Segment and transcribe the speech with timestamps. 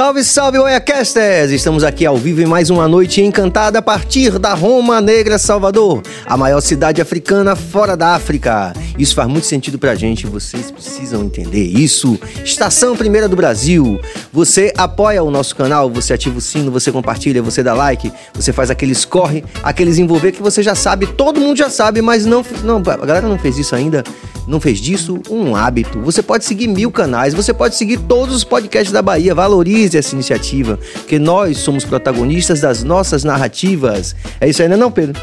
[0.00, 1.50] Salve, salve, Oiacasters!
[1.50, 6.00] Estamos aqui ao vivo em mais uma noite encantada a partir da Roma Negra, Salvador,
[6.24, 8.72] a maior cidade africana fora da África.
[8.98, 12.18] Isso faz muito sentido pra gente, vocês precisam entender isso.
[12.42, 14.00] Estação Primeira do Brasil.
[14.32, 18.54] Você apoia o nosso canal, você ativa o sino, você compartilha, você dá like, você
[18.54, 22.42] faz aqueles corre, aqueles envolver que você já sabe, todo mundo já sabe, mas não,
[22.64, 24.02] não a galera não fez isso ainda,
[24.46, 26.00] não fez disso um hábito.
[26.00, 30.14] Você pode seguir mil canais, você pode seguir todos os podcasts da Bahia, valorize essa
[30.14, 34.14] iniciativa, porque nós somos protagonistas das nossas narrativas.
[34.40, 35.20] É isso aí, não é não, Pedro?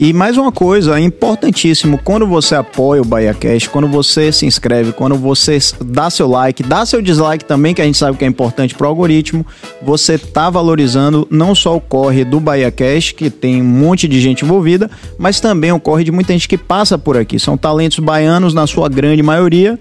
[0.00, 4.92] E mais uma coisa, é importantíssimo, quando você apoia o BahiaCast, quando você se inscreve,
[4.92, 8.28] quando você dá seu like, dá seu dislike também, que a gente sabe que é
[8.28, 9.44] importante para o algoritmo,
[9.82, 14.44] você tá valorizando não só o corre do BahiaCast, que tem um monte de gente
[14.44, 14.88] envolvida,
[15.18, 17.36] mas também o corre de muita gente que passa por aqui.
[17.40, 19.76] São talentos baianos na sua grande maioria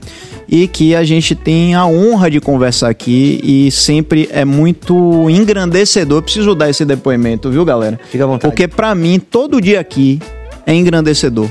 [0.49, 6.21] e que a gente tem a honra de conversar aqui e sempre é muito engrandecedor.
[6.21, 7.99] Preciso dar esse depoimento, viu, galera?
[8.09, 8.51] Fica à vontade.
[8.51, 10.19] Porque para mim, todo dia aqui
[10.65, 11.47] é engrandecedor.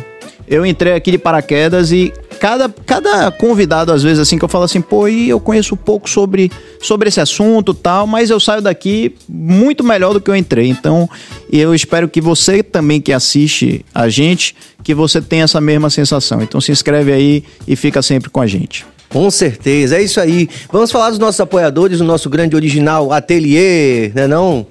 [0.49, 4.65] Eu entrei aqui de paraquedas e cada, cada convidado, às vezes, assim, que eu falo
[4.65, 9.15] assim, pô, e eu conheço pouco sobre, sobre esse assunto tal, mas eu saio daqui
[9.29, 10.69] muito melhor do que eu entrei.
[10.69, 11.09] Então,
[11.51, 16.43] eu espero que você também que assiste a gente, que você tenha essa mesma sensação.
[16.43, 18.87] Então, se inscreve aí e fica sempre com a gente.
[19.09, 20.49] Com certeza, é isso aí.
[20.71, 24.67] Vamos falar dos nossos apoiadores, do nosso grande original Atelier, né não?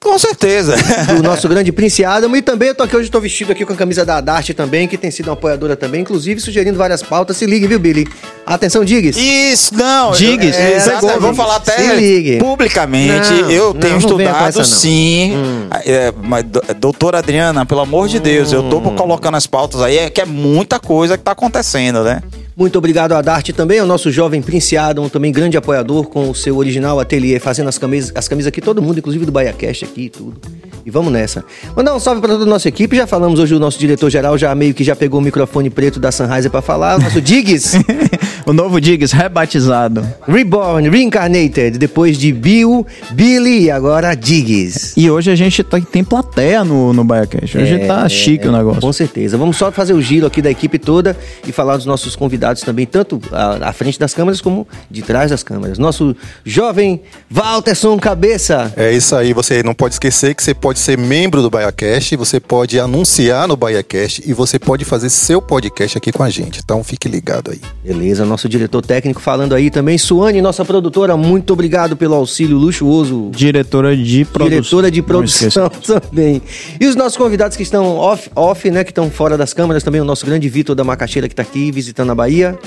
[0.00, 0.74] Com certeza.
[1.16, 2.34] do nosso grande Prince Adam.
[2.36, 4.86] E também eu tô aqui hoje, tô vestido aqui com a camisa da Dart também,
[4.86, 7.36] que tem sido uma apoiadora também, inclusive sugerindo várias pautas.
[7.36, 8.06] Se ligue, viu, Billy?
[8.46, 9.18] Atenção, Diggs.
[9.18, 10.12] Isso, não.
[10.12, 11.18] Diggs, é, exatamente.
[11.18, 12.38] vamos falar até Se ligue.
[12.38, 13.30] publicamente.
[13.30, 14.64] Não, eu não, tenho não com estudado essa, não.
[14.64, 15.36] sim.
[15.36, 15.66] Hum.
[15.84, 16.44] É, mas,
[16.78, 20.24] doutora Adriana, pelo amor de Deus, eu tô colocando as pautas aí, é que é
[20.24, 22.22] muita coisa que tá acontecendo, né?
[22.56, 26.34] Muito obrigado a Dart também, ao nosso jovem Prince Adam, também grande apoiador com o
[26.34, 30.02] seu original ateliê, fazendo as camisas, as camisas aqui, todo mundo, inclusive do BaiaCast aqui
[30.02, 30.36] e tudo.
[30.84, 31.44] E vamos nessa.
[31.76, 34.54] Mandar um salve para toda a nossa equipe, já falamos hoje o nosso diretor-geral, já
[34.54, 37.76] meio que já pegou o microfone preto da Sunrise para falar, o nosso Diggs,
[38.50, 40.06] o novo Diggs, rebatizado.
[40.26, 44.94] Reborn, Reincarnated, depois de Bill, Billy e agora Diggs.
[44.96, 47.58] E hoje a gente tá- tem plateia no, no BaiaCast.
[47.58, 48.80] Hoje É, tá chique o negócio.
[48.80, 49.36] Com certeza.
[49.36, 51.16] Vamos só fazer o giro aqui da equipe toda
[51.46, 55.30] e falar dos nossos convidados também, tanto à, à frente das câmeras como de trás
[55.30, 55.78] das câmeras.
[55.78, 56.14] Nosso
[56.44, 57.00] jovem
[57.30, 58.72] Walterson Cabeça.
[58.76, 62.40] É isso aí, você não pode esquecer que você pode ser membro do BaiaCast, você
[62.40, 66.60] pode anunciar no BaiaCast e você pode fazer seu podcast aqui com a gente.
[66.64, 67.60] Então fique ligado aí.
[67.84, 69.96] Beleza, nosso diretor técnico falando aí também.
[69.96, 73.30] Suane, nossa produtora, muito obrigado pelo auxílio luxuoso.
[73.30, 74.48] Diretora de produção.
[74.50, 76.42] Diretora de produção também.
[76.78, 78.84] E os nossos convidados que estão off, off, né?
[78.84, 80.02] Que estão fora das câmeras também.
[80.02, 82.58] O nosso grande Vitor da Macaxeira que tá aqui visitando a Bahia.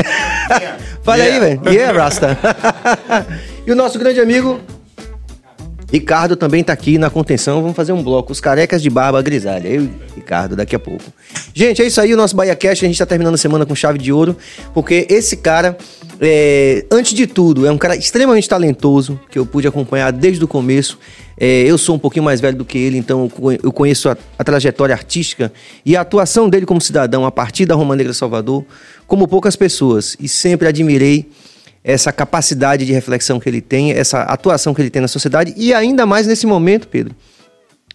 [1.04, 1.60] Fala aí, velho.
[1.66, 2.38] Yeah, Rasta.
[3.66, 4.58] e o nosso grande amigo
[5.92, 7.60] Ricardo também tá aqui na contenção.
[7.60, 8.32] Vamos fazer um bloco.
[8.32, 9.68] Os carecas de barba grisalha.
[9.68, 11.04] Eu e Ricardo, daqui a pouco.
[11.52, 12.12] Gente, é isso aí.
[12.12, 12.82] O nosso Bahia Cash.
[12.82, 14.36] A gente tá terminando a semana com chave de ouro.
[14.72, 15.76] Porque esse cara,
[16.20, 19.20] é, antes de tudo, é um cara extremamente talentoso.
[19.30, 20.98] Que eu pude acompanhar desde o começo.
[21.36, 23.30] É, eu sou um pouquinho mais velho do que ele, então
[23.60, 25.52] eu conheço a, a trajetória artística
[25.84, 28.64] e a atuação dele como cidadão a partir da Roma Negra Salvador,
[29.06, 30.16] como poucas pessoas.
[30.20, 31.28] E sempre admirei
[31.84, 35.74] essa capacidade de reflexão que ele tem, essa atuação que ele tem na sociedade e
[35.74, 37.14] ainda mais nesse momento, Pedro,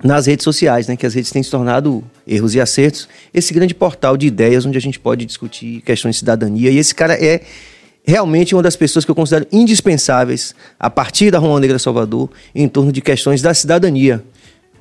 [0.04, 3.74] nas redes sociais, né, que as redes têm se tornado erros e acertos, esse grande
[3.74, 7.42] portal de ideias onde a gente pode discutir questões de cidadania e esse cara é
[8.06, 12.68] realmente uma das pessoas que eu considero indispensáveis a partir da Roma Negra Salvador em
[12.68, 14.24] torno de questões da cidadania.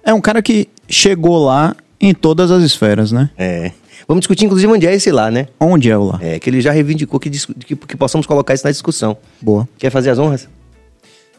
[0.05, 3.31] É um cara que chegou lá em todas as esferas, né?
[3.37, 3.73] É.
[4.09, 5.49] Vamos discutir inclusive onde é esse lá, né?
[5.61, 6.19] Onde é o lá?
[6.23, 9.19] É, que ele já reivindicou que, que, que possamos colocar isso na discussão.
[9.41, 9.69] Boa.
[9.79, 10.49] Quer fazer as honras?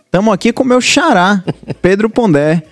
[0.06, 1.44] Estamos aqui com o meu xará,
[1.82, 2.64] Pedro Pondé.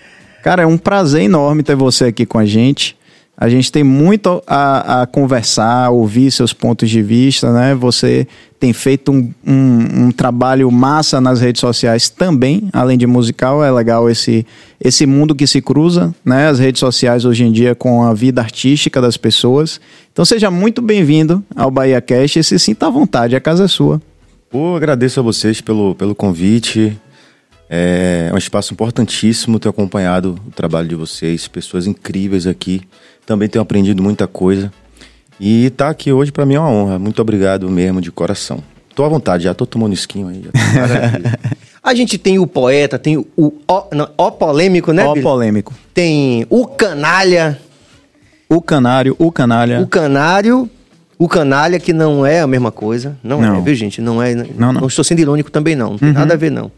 [0.43, 2.96] Cara, é um prazer enorme ter você aqui com a gente.
[3.39, 7.75] A gente tem muito a, a conversar, ouvir seus pontos de vista, né?
[7.75, 8.27] Você
[8.59, 13.63] tem feito um, um, um trabalho massa nas redes sociais também, além de musical.
[13.63, 14.43] É legal esse,
[14.81, 16.47] esse mundo que se cruza, né?
[16.47, 19.79] As redes sociais hoje em dia com a vida artística das pessoas.
[20.11, 23.67] Então seja muito bem-vindo ao Bahia Cast e se sinta à vontade, a casa é
[23.67, 24.01] sua.
[24.49, 26.97] Pô, agradeço a vocês pelo, pelo convite.
[27.69, 32.81] É um espaço importantíssimo ter acompanhado o trabalho de vocês, pessoas incríveis aqui.
[33.27, 34.71] Também tenho aprendido muita coisa.
[35.39, 36.97] E estar aqui hoje para mim é uma honra.
[36.97, 38.63] Muito obrigado mesmo, de coração.
[38.95, 40.43] Tô à vontade, já tô tomando esquinho aí.
[41.83, 43.53] A gente tem o poeta, tem o o,
[43.93, 45.23] não, o polêmico, né, Ó Billy?
[45.23, 45.73] polêmico.
[45.93, 47.59] Tem o canalha,
[48.49, 49.79] O canário, o canália.
[49.81, 50.69] o canário,
[51.19, 53.15] o canalha, que não é a mesma coisa.
[53.23, 53.61] Não, é, Não.
[53.61, 54.01] viu, gente?
[54.01, 54.33] Não é.
[54.35, 54.87] Não, Não, não.
[54.87, 55.91] estou sendo irônico também, não.
[55.91, 56.71] Não tem nada a ver, não.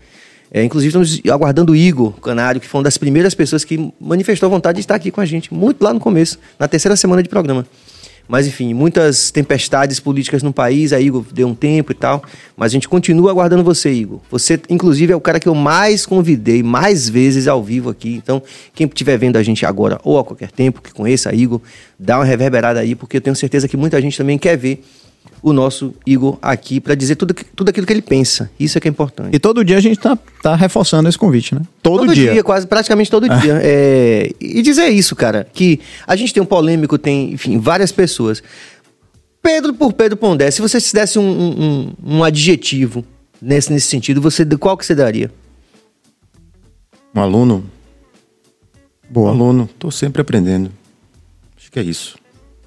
[0.52, 4.50] É, inclusive, estamos aguardando o Igor Canário, que foi uma das primeiras pessoas que manifestou
[4.50, 7.30] vontade de estar aqui com a gente, muito lá no começo, na terceira semana de
[7.30, 7.66] programa.
[8.30, 12.24] Mas, enfim, muitas tempestades políticas no país, a Igor deu um tempo e tal.
[12.56, 14.20] Mas a gente continua aguardando você, Igor.
[14.30, 18.14] Você, inclusive, é o cara que eu mais convidei, mais vezes ao vivo aqui.
[18.14, 18.40] Então,
[18.76, 21.60] quem estiver vendo a gente agora ou a qualquer tempo, que conheça a Igor,
[21.98, 24.84] dá uma reverberada aí, porque eu tenho certeza que muita gente também quer ver
[25.42, 28.50] o nosso Igor aqui para dizer tudo, tudo aquilo que ele pensa.
[28.60, 29.34] Isso é que é importante.
[29.34, 31.62] E todo dia a gente tá, tá reforçando esse convite, né?
[31.82, 32.44] Todo, dia.
[32.44, 33.60] quase, praticamente todo dia.
[33.64, 38.44] É, e dizer isso, cara, que a gente tem um polêmico, tem, enfim, várias pessoas.
[39.42, 43.06] Pedro por Pedro Pondé, se você se desse um, um, um adjetivo
[43.42, 45.32] nesse, nesse sentido, você qual que você daria?
[47.16, 47.66] Um aluno.
[49.10, 49.30] Boa.
[49.30, 49.70] Um aluno.
[49.80, 50.72] Tô sempre aprendendo.
[51.58, 52.18] Acho que é isso.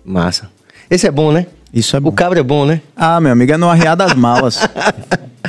[0.04, 0.50] Massa.
[0.90, 1.46] Esse é bom, né?
[1.72, 2.10] Isso é bom.
[2.10, 2.82] O cabra é bom, né?
[2.94, 4.58] Ah, meu amigo, é no arriar das malas.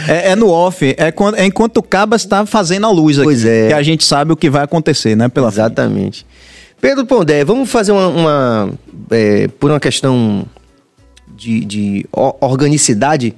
[0.08, 3.26] é, é no off, é, quando, é enquanto o Caba está fazendo a luz aqui.
[3.26, 3.68] Pois é.
[3.68, 5.28] Que a gente sabe o que vai acontecer, né?
[5.28, 5.66] Pela frente.
[5.66, 6.26] Exatamente.
[6.80, 8.08] Pedro Pondé, vamos fazer uma.
[8.08, 8.74] uma,
[9.12, 10.46] é, por uma questão
[11.36, 13.34] de, de organicidade,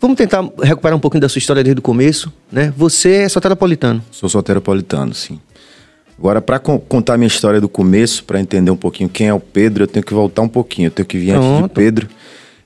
[0.00, 2.72] vamos tentar recuperar um pouquinho da sua história desde o começo, né?
[2.76, 4.02] Você é soteropolitano.
[4.10, 5.40] Sou soteropolitano, sim.
[6.18, 9.84] Agora, para contar minha história do começo, para entender um pouquinho quem é o Pedro,
[9.84, 10.86] eu tenho que voltar um pouquinho.
[10.86, 11.74] Eu tenho que vir antes de Pronto.
[11.74, 12.08] Pedro.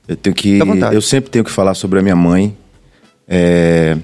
[0.07, 0.59] Eu tenho que.
[0.91, 2.55] Eu sempre tenho que falar sobre a minha mãe.
[3.27, 3.97] É,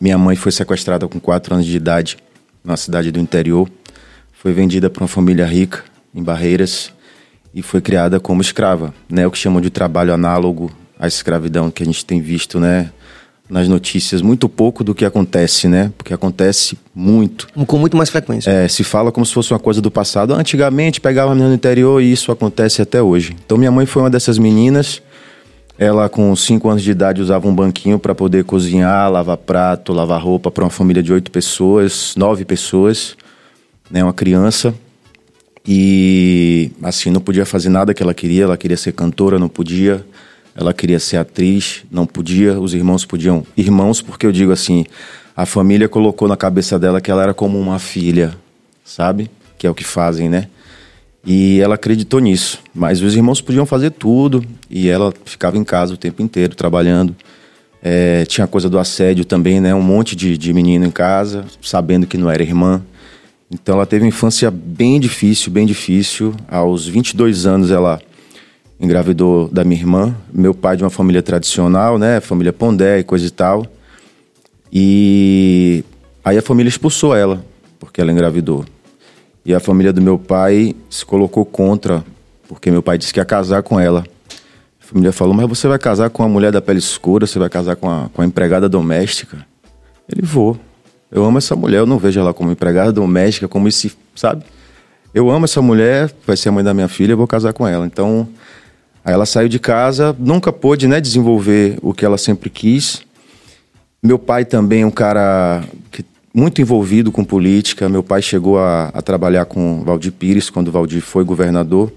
[0.00, 2.16] minha mãe foi sequestrada com 4 anos de idade
[2.64, 3.68] na cidade do interior.
[4.32, 5.84] Foi vendida para uma família rica
[6.14, 6.92] em Barreiras
[7.54, 9.26] e foi criada como escrava, né?
[9.26, 12.90] O que chamam de trabalho análogo à escravidão que a gente tem visto, né?
[13.50, 15.92] Nas notícias, muito pouco do que acontece, né?
[15.98, 17.48] Porque acontece muito.
[17.66, 18.48] Com muito mais frequência.
[18.48, 20.32] É, se fala como se fosse uma coisa do passado.
[20.34, 23.36] Antigamente pegava a menina no interior e isso acontece até hoje.
[23.44, 25.02] Então minha mãe foi uma dessas meninas.
[25.76, 30.22] Ela com 5 anos de idade usava um banquinho para poder cozinhar, lavar prato, lavar
[30.22, 33.16] roupa para uma família de oito pessoas, nove pessoas,
[33.90, 34.72] né, uma criança.
[35.66, 38.44] E assim não podia fazer nada que ela queria.
[38.44, 40.04] Ela queria ser cantora, não podia.
[40.60, 42.60] Ela queria ser atriz, não podia.
[42.60, 43.46] Os irmãos podiam.
[43.56, 44.84] Irmãos, porque eu digo assim,
[45.34, 48.36] a família colocou na cabeça dela que ela era como uma filha,
[48.84, 49.30] sabe?
[49.56, 50.48] Que é o que fazem, né?
[51.24, 52.60] E ela acreditou nisso.
[52.74, 57.16] Mas os irmãos podiam fazer tudo e ela ficava em casa o tempo inteiro, trabalhando.
[57.82, 59.74] É, tinha a coisa do assédio também, né?
[59.74, 62.82] Um monte de, de menino em casa, sabendo que não era irmã.
[63.50, 66.34] Então ela teve uma infância bem difícil, bem difícil.
[66.46, 67.98] Aos 22 anos ela
[68.80, 70.16] engravidou da minha irmã.
[70.32, 72.18] Meu pai de uma família tradicional, né?
[72.20, 73.66] Família Pondé e coisa e tal.
[74.72, 75.84] E
[76.24, 77.44] aí a família expulsou ela,
[77.78, 78.64] porque ela engravidou.
[79.44, 82.04] E a família do meu pai se colocou contra,
[82.48, 84.04] porque meu pai disse que ia casar com ela.
[84.82, 87.48] A família falou, mas você vai casar com uma mulher da pele escura, você vai
[87.48, 89.46] casar com a, com a empregada doméstica?
[90.08, 90.58] Ele, vou.
[91.10, 94.44] Eu amo essa mulher, eu não vejo ela como empregada doméstica, como esse, sabe?
[95.12, 97.66] Eu amo essa mulher, vai ser a mãe da minha filha, eu vou casar com
[97.66, 97.84] ela.
[97.84, 98.28] Então,
[99.04, 103.02] aí ela saiu de casa, nunca pôde, né, desenvolver o que ela sempre quis.
[104.02, 107.88] Meu pai também é um cara que muito envolvido com política.
[107.88, 111.92] Meu pai chegou a, a trabalhar com Valdir Pires quando Valdir foi governador.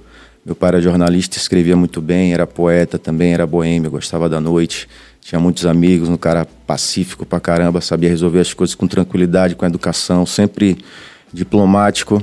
[0.45, 4.89] Meu pai era jornalista, escrevia muito bem, era poeta também, era boêmio, gostava da noite,
[5.21, 9.65] tinha muitos amigos, um cara pacífico pra caramba, sabia resolver as coisas com tranquilidade, com
[9.65, 10.77] educação, sempre
[11.31, 12.21] diplomático.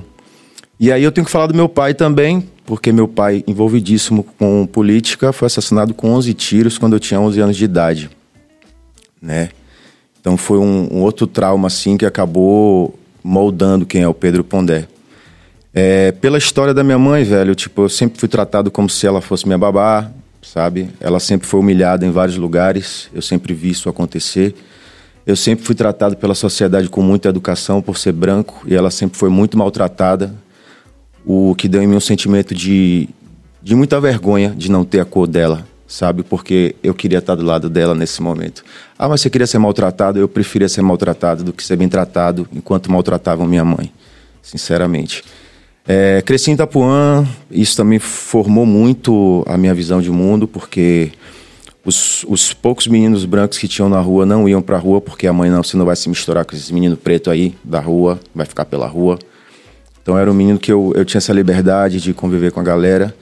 [0.78, 4.65] E aí eu tenho que falar do meu pai também, porque meu pai, envolvidíssimo com
[4.65, 8.09] política, foi assassinado com 11 tiros quando eu tinha 11 anos de idade,
[9.21, 9.49] né?
[10.21, 14.87] Então foi um, um outro trauma assim que acabou moldando quem é o Pedro Pondé.
[15.75, 19.21] É, pela história da minha mãe, velho, tipo, eu sempre fui tratado como se ela
[19.21, 20.09] fosse minha babá,
[20.41, 20.91] sabe?
[21.00, 24.55] Ela sempre foi humilhada em vários lugares, eu sempre vi isso acontecer.
[25.27, 29.19] Eu sempre fui tratado pela sociedade com muita educação por ser branco e ela sempre
[29.19, 30.33] foi muito maltratada,
[31.25, 33.09] o que deu em mim um sentimento de,
[33.62, 36.23] de muita vergonha de não ter a cor dela, sabe?
[36.23, 38.65] Porque eu queria estar do lado dela nesse momento.
[38.99, 40.19] Ah, mas você queria ser maltratado?
[40.19, 43.93] Eu preferia ser maltratado do que ser bem tratado enquanto maltratavam minha mãe,
[44.43, 45.23] sinceramente.
[45.87, 51.11] É, cresci em Itapuã, isso também formou muito a minha visão de mundo, porque
[51.85, 55.33] os, os poucos meninos brancos que tinham na rua não iam pra rua, porque a
[55.33, 58.47] mãe não, você não vai se misturar com esses meninos pretos aí da rua, vai
[58.47, 59.19] ficar pela rua.
[60.02, 63.14] Então era um menino que eu, eu tinha essa liberdade de conviver com a galera.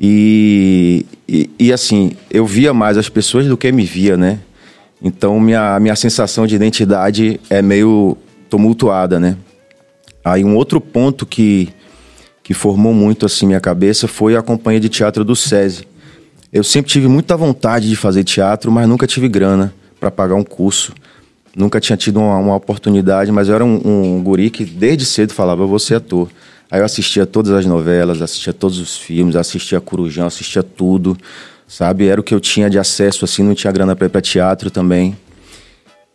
[0.00, 4.40] E, e, e, assim, eu via mais as pessoas do que me via, né?
[5.00, 8.16] Então minha, minha sensação de identidade é meio
[8.48, 9.36] tumultuada, né?
[10.24, 11.68] Aí um outro ponto que,
[12.42, 15.86] que formou muito assim minha cabeça foi a companhia de teatro do SESI.
[16.52, 20.44] Eu sempre tive muita vontade de fazer teatro, mas nunca tive grana para pagar um
[20.44, 20.92] curso.
[21.54, 25.32] Nunca tinha tido uma, uma oportunidade, mas eu era um, um guri que desde cedo
[25.34, 26.28] falava, eu vou ser ator.
[26.70, 31.16] Aí eu assistia todas as novelas, assistia todos os filmes, assistia Corujão, assistia tudo,
[31.68, 32.06] sabe?
[32.06, 34.70] Era o que eu tinha de acesso, assim, não tinha grana para ir pra teatro
[34.70, 35.14] também.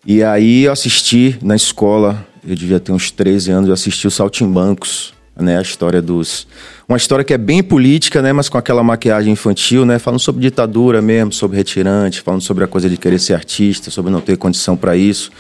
[0.06, 4.12] E aí eu assisti na escola, eu devia ter uns 13 anos, eu assisti o
[4.12, 5.58] Saltimbancos, né?
[5.58, 6.48] A história dos...
[6.88, 8.32] Uma história que é bem política, né?
[8.32, 10.00] Mas com aquela maquiagem infantil, né?
[10.00, 14.12] Falando sobre ditadura mesmo, sobre retirante, falando sobre a coisa de querer ser artista, sobre
[14.12, 15.32] não ter condição para isso.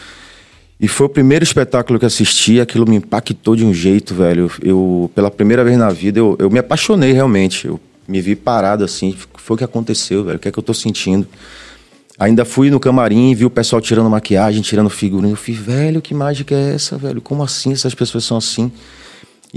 [0.80, 4.51] E foi o primeiro espetáculo que assisti, aquilo me impactou de um jeito, velho.
[4.62, 7.66] Eu, pela primeira vez na vida, eu, eu me apaixonei realmente.
[7.68, 10.38] Eu me vi parado assim, foi o que aconteceu, velho.
[10.38, 11.27] O que é que eu tô sentindo?
[12.20, 15.34] Ainda fui no camarim, vi o pessoal tirando maquiagem, tirando figurino.
[15.34, 17.22] Eu falei, velho, que mágica é essa, velho?
[17.22, 18.72] Como assim essas pessoas são assim?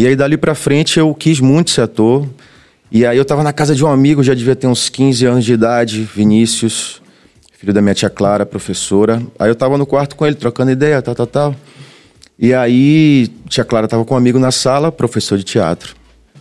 [0.00, 2.26] E aí, dali pra frente, eu quis muito ser ator.
[2.90, 5.44] E aí, eu tava na casa de um amigo, já devia ter uns 15 anos
[5.44, 7.02] de idade, Vinícius
[7.60, 9.22] filho da minha tia Clara, professora.
[9.38, 11.56] Aí eu tava no quarto com ele, trocando ideia, tal, tal, tal.
[12.38, 15.94] E aí, tia Clara tava com um amigo na sala, professor de teatro.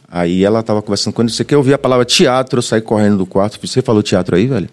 [0.07, 3.17] Aí ela tava conversando com ele, você quer ouvir a palavra teatro, eu saí correndo
[3.17, 3.59] do quarto.
[3.61, 4.69] Você falou teatro aí, velho?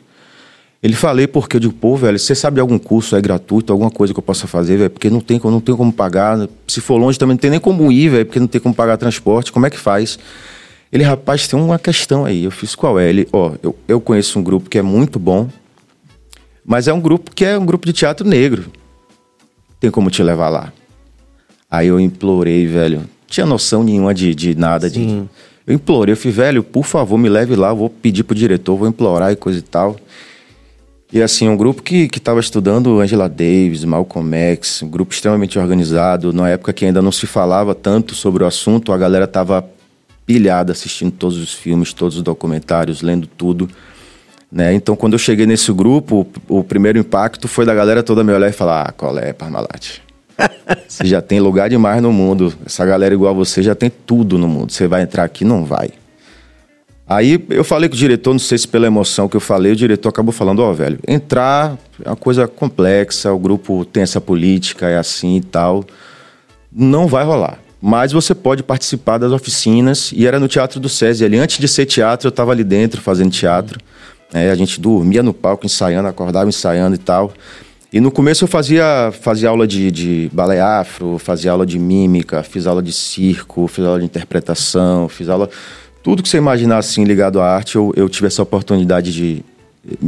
[0.83, 3.91] Ele falei porque eu digo, pô, velho, você sabe de algum curso é gratuito, alguma
[3.91, 4.91] coisa que eu possa fazer, velho?
[4.91, 6.49] Porque não tem, não tem como pagar.
[6.69, 8.97] Se for longe também não tem nem como ir, velho, porque não tem como pagar
[8.97, 9.51] transporte.
[9.51, 10.19] Como é que faz?
[10.93, 12.45] Ele, rapaz, tem uma questão aí.
[12.45, 13.09] Eu fiz qual é?
[13.09, 15.49] Ele, ó, eu, eu conheço um grupo que é muito bom,
[16.65, 18.67] mas é um grupo que é um grupo de teatro negro.
[19.81, 20.73] Tem como te levar lá.
[21.71, 23.03] Aí eu implorei, velho.
[23.27, 24.89] Tinha noção nenhuma de, de nada.
[24.89, 25.25] De...
[25.67, 28.87] Eu implorei, eu falei, velho, por favor, me leve lá, vou pedir pro diretor, vou
[28.87, 29.97] implorar e coisa e tal.
[31.13, 36.33] E assim, um grupo que estava estudando Angela Davis, Malcolm X, um grupo extremamente organizado,
[36.33, 39.65] na época que ainda não se falava tanto sobre o assunto, a galera tava
[40.27, 43.71] pilhada assistindo todos os filmes, todos os documentários, lendo tudo.
[44.51, 44.75] Né?
[44.75, 48.49] Então, quando eu cheguei nesse grupo, o, primeiro impacto foi da galera toda me olhar
[48.49, 50.01] e falar: Ah, qual é, Parmalat?
[50.89, 52.53] você já tem lugar demais no mundo.
[52.65, 54.73] Essa galera igual a você já tem tudo no mundo.
[54.73, 55.45] Você vai entrar aqui?
[55.45, 55.91] Não vai.
[57.09, 59.77] Aí eu falei com o diretor, não sei se pela emoção que eu falei, o
[59.77, 64.21] diretor acabou falando: Ó, oh, velho, entrar é uma coisa complexa, o grupo tem essa
[64.21, 65.85] política, é assim e tal.
[66.73, 67.59] Não vai rolar.
[67.81, 71.39] Mas você pode participar das oficinas, e era no Teatro do SESI ali.
[71.39, 73.79] Antes de ser teatro, eu estava ali dentro fazendo teatro.
[74.35, 77.33] É, a gente dormia no palco ensaiando, acordava ensaiando e tal.
[77.93, 82.43] E no começo eu fazia, fazia aula de, de balé afro, fazia aula de mímica,
[82.43, 85.49] fiz aula de circo, fiz aula de interpretação, fiz aula.
[86.07, 89.45] Tudo que você imaginar assim ligado à arte, eu, eu tive essa oportunidade de.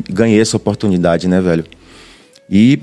[0.09, 1.65] Ganhei essa oportunidade, né, velho?
[2.49, 2.81] E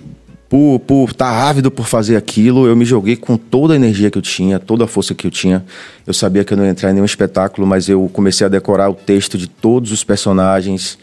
[0.50, 4.12] por estar por tá ávido por fazer aquilo, eu me joguei com toda a energia
[4.12, 5.64] que eu tinha, toda a força que eu tinha.
[6.06, 8.90] Eu sabia que eu não ia entrar em nenhum espetáculo, mas eu comecei a decorar
[8.90, 10.98] o texto de todos os personagens.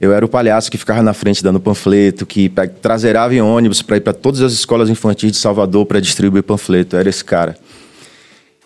[0.00, 3.98] Eu era o palhaço que ficava na frente dando panfleto, que traseirava em ônibus para
[3.98, 6.96] ir para todas as escolas infantis de Salvador para distribuir panfleto.
[6.96, 7.58] Eu era esse cara.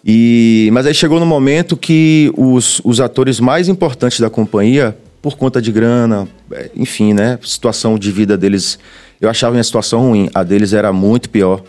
[0.05, 5.37] E, mas aí chegou no momento que os, os atores mais importantes da companhia, por
[5.37, 8.79] conta de grana, é, enfim, né, situação de vida deles,
[9.21, 10.29] eu achava minha situação ruim.
[10.35, 11.63] A deles era muito pior.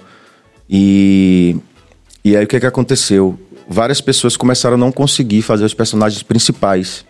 [0.68, 1.56] E,
[2.26, 3.38] e aí o que, que aconteceu?
[3.70, 7.06] Várias pessoas começaram a não conseguir fazer os personagens principais.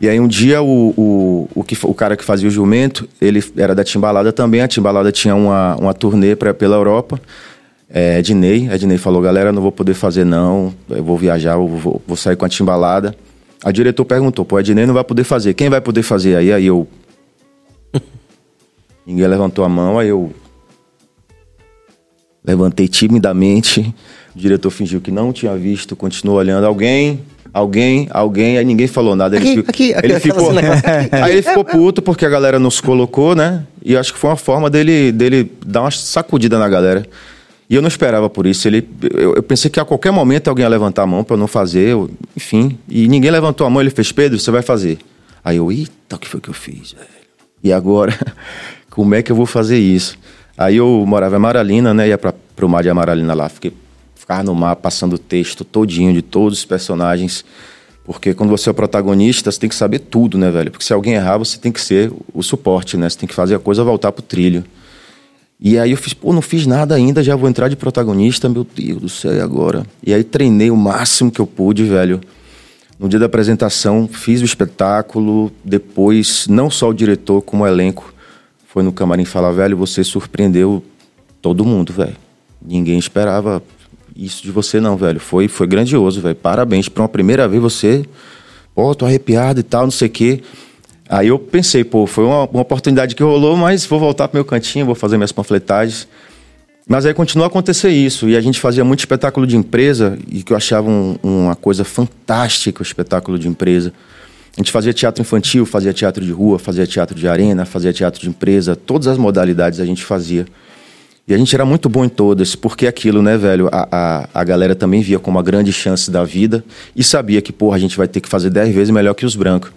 [0.00, 3.42] E aí um dia o, o, o, que, o cara que fazia o jumento, ele
[3.56, 4.60] era da Timbalada também.
[4.60, 7.20] A Timbalada tinha uma, uma turnê pra, pela Europa.
[7.88, 12.02] É, Ednei, Ednei falou, galera, não vou poder fazer não, eu vou viajar, eu vou,
[12.06, 13.14] vou sair com a Timbalada.
[13.64, 16.36] A diretor perguntou, pô, Ednei não vai poder fazer, quem vai poder fazer?
[16.36, 16.86] Aí, aí eu...
[19.06, 20.32] Ninguém levantou a mão, aí eu...
[22.44, 23.94] Levantei timidamente,
[24.34, 26.64] o diretor fingiu que não tinha visto, continuou olhando.
[26.64, 27.20] Alguém
[27.56, 29.36] alguém, alguém, aí ninguém falou nada.
[29.36, 30.50] Ele, aqui, aqui, aqui, ele ficou,
[31.10, 33.64] aí ele ficou puto porque a galera nos colocou, né?
[33.82, 37.06] E acho que foi uma forma dele, dele dar uma sacudida na galera.
[37.68, 38.68] E eu não esperava por isso.
[38.68, 41.46] Ele, eu, eu pensei que a qualquer momento alguém ia levantar a mão para não
[41.46, 42.78] fazer, eu, enfim.
[42.88, 44.98] E ninguém levantou a mão, ele fez, Pedro, você vai fazer.
[45.44, 47.06] Aí eu, eita, o que foi que eu fiz, velho?
[47.62, 48.16] E agora,
[48.90, 50.16] como é que eu vou fazer isso?
[50.56, 52.08] Aí eu morava em Amaralina, né?
[52.08, 53.48] Ia para pro mar de Amaralina lá.
[53.48, 53.72] Fiquei
[54.26, 57.44] ficar no mar passando o texto todinho de todos os personagens.
[58.04, 60.70] Porque quando você é o protagonista, você tem que saber tudo, né, velho?
[60.70, 63.08] Porque se alguém errar, você tem que ser o suporte, né?
[63.08, 64.64] Você tem que fazer a coisa voltar pro trilho.
[65.58, 68.64] E aí eu fiz, pô, não fiz nada ainda, já vou entrar de protagonista, meu
[68.64, 69.86] Deus do céu, e agora?
[70.02, 72.20] E aí treinei o máximo que eu pude, velho.
[72.98, 78.14] No dia da apresentação, fiz o espetáculo, depois, não só o diretor, como o elenco,
[78.68, 80.82] foi no camarim falar, velho, você surpreendeu
[81.40, 82.16] todo mundo, velho.
[82.60, 83.62] Ninguém esperava
[84.16, 85.20] isso de você não, velho.
[85.20, 86.34] Foi, foi grandioso, velho.
[86.34, 86.88] Parabéns.
[86.88, 88.04] Pra uma primeira vez você.
[88.74, 90.42] Pô, tô arrepiado e tal, não sei o quê.
[91.08, 94.44] Aí eu pensei, pô, foi uma, uma oportunidade que rolou, mas vou voltar pro meu
[94.44, 96.08] cantinho, vou fazer minhas panfletagens.
[96.88, 98.28] Mas aí continuou a acontecer isso.
[98.28, 101.84] E a gente fazia muito espetáculo de empresa, e que eu achava um- uma coisa
[101.84, 103.92] fantástica o espetáculo de empresa.
[104.56, 108.20] A gente fazia teatro infantil, fazia teatro de rua, fazia teatro de arena, fazia teatro
[108.20, 110.46] de empresa, todas as modalidades a gente fazia.
[111.28, 114.44] E a gente era muito bom em todas, porque aquilo, né, velho, a, a, a
[114.44, 117.96] galera também via como uma grande chance da vida e sabia que, porra, a gente
[117.96, 119.70] vai ter que fazer dez vezes melhor que os brancos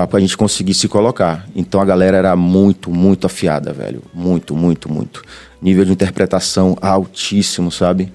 [0.00, 1.46] pra, pra gente conseguir se colocar.
[1.54, 4.02] Então a galera era muito, muito afiada, velho.
[4.14, 5.22] Muito, muito, muito.
[5.60, 8.12] Nível de interpretação altíssimo, sabe?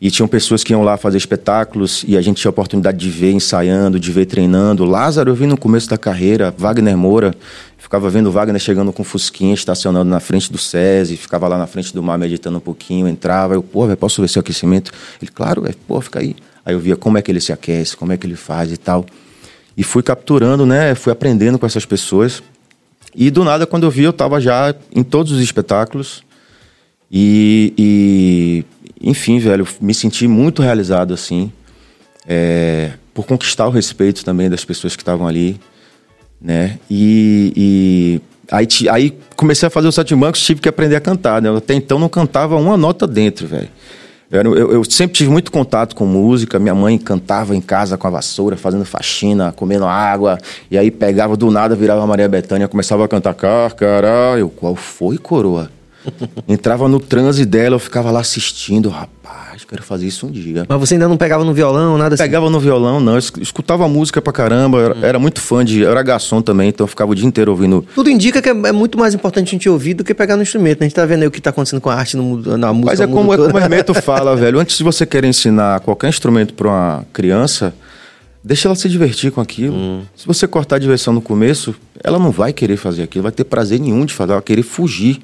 [0.00, 3.10] E tinham pessoas que iam lá fazer espetáculos e a gente tinha a oportunidade de
[3.10, 4.84] ver ensaiando, de ver treinando.
[4.84, 7.34] Lázaro eu vi no começo da carreira, Wagner Moura,
[7.76, 11.92] ficava vendo Wagner chegando com fusquinha, estacionando na frente do SESI, ficava lá na frente
[11.92, 14.92] do mar meditando um pouquinho, entrava, eu, pô, velho, posso ver seu aquecimento?
[15.20, 16.36] Ele, claro, velho, pô, fica aí.
[16.64, 18.76] Aí eu via como é que ele se aquece, como é que ele faz e
[18.76, 19.04] tal.
[19.78, 22.42] E fui capturando, né, fui aprendendo com essas pessoas.
[23.14, 26.24] E do nada, quando eu vi, eu tava já em todos os espetáculos.
[27.08, 28.64] E, e,
[29.00, 31.52] enfim, velho, me senti muito realizado, assim,
[32.26, 35.60] é, por conquistar o respeito também das pessoas que estavam ali,
[36.42, 36.80] né?
[36.90, 38.20] E, e
[38.50, 41.56] aí, aí comecei a fazer o Sete Bancos, tive que aprender a cantar, né?
[41.56, 43.68] Até então não cantava uma nota dentro, velho.
[44.30, 46.58] Eu, eu- eu sempre tive muito contato com música.
[46.58, 50.38] Minha mãe cantava em casa com a vassoura, fazendo faxina, comendo água.
[50.70, 54.36] E aí pegava do nada, virava Maria Bethânia, começava a cantar Carcará.
[54.38, 55.70] Eu, qual foi, coroa?
[56.46, 58.88] Entrava no transe dela, eu ficava lá assistindo.
[58.88, 60.64] Rapaz, quero fazer isso um dia.
[60.68, 62.22] Mas você ainda não pegava no violão, nada assim?
[62.24, 63.12] Pegava no violão, não.
[63.12, 64.80] Eu esc- escutava música pra caramba.
[64.80, 65.80] Era, era muito fã de.
[65.80, 67.84] Eu era garçom também, então eu ficava o dia inteiro ouvindo.
[67.94, 70.42] Tudo indica que é é muito mais importante a gente ouvir do que pegar no
[70.42, 70.80] instrumento.
[70.80, 70.86] né?
[70.86, 72.90] A gente tá vendo aí o que tá acontecendo com a arte no na música.
[72.92, 74.58] Mas é como, é como o Hermeto fala, velho.
[74.58, 77.74] Antes de você querer ensinar qualquer instrumento pra uma criança,
[78.42, 80.02] deixa ela se divertir com aquilo.
[80.16, 83.44] Se você cortar a diversão no começo, ela não vai querer fazer aquilo, vai ter
[83.44, 85.20] prazer nenhum de fazer, ela vai querer fugir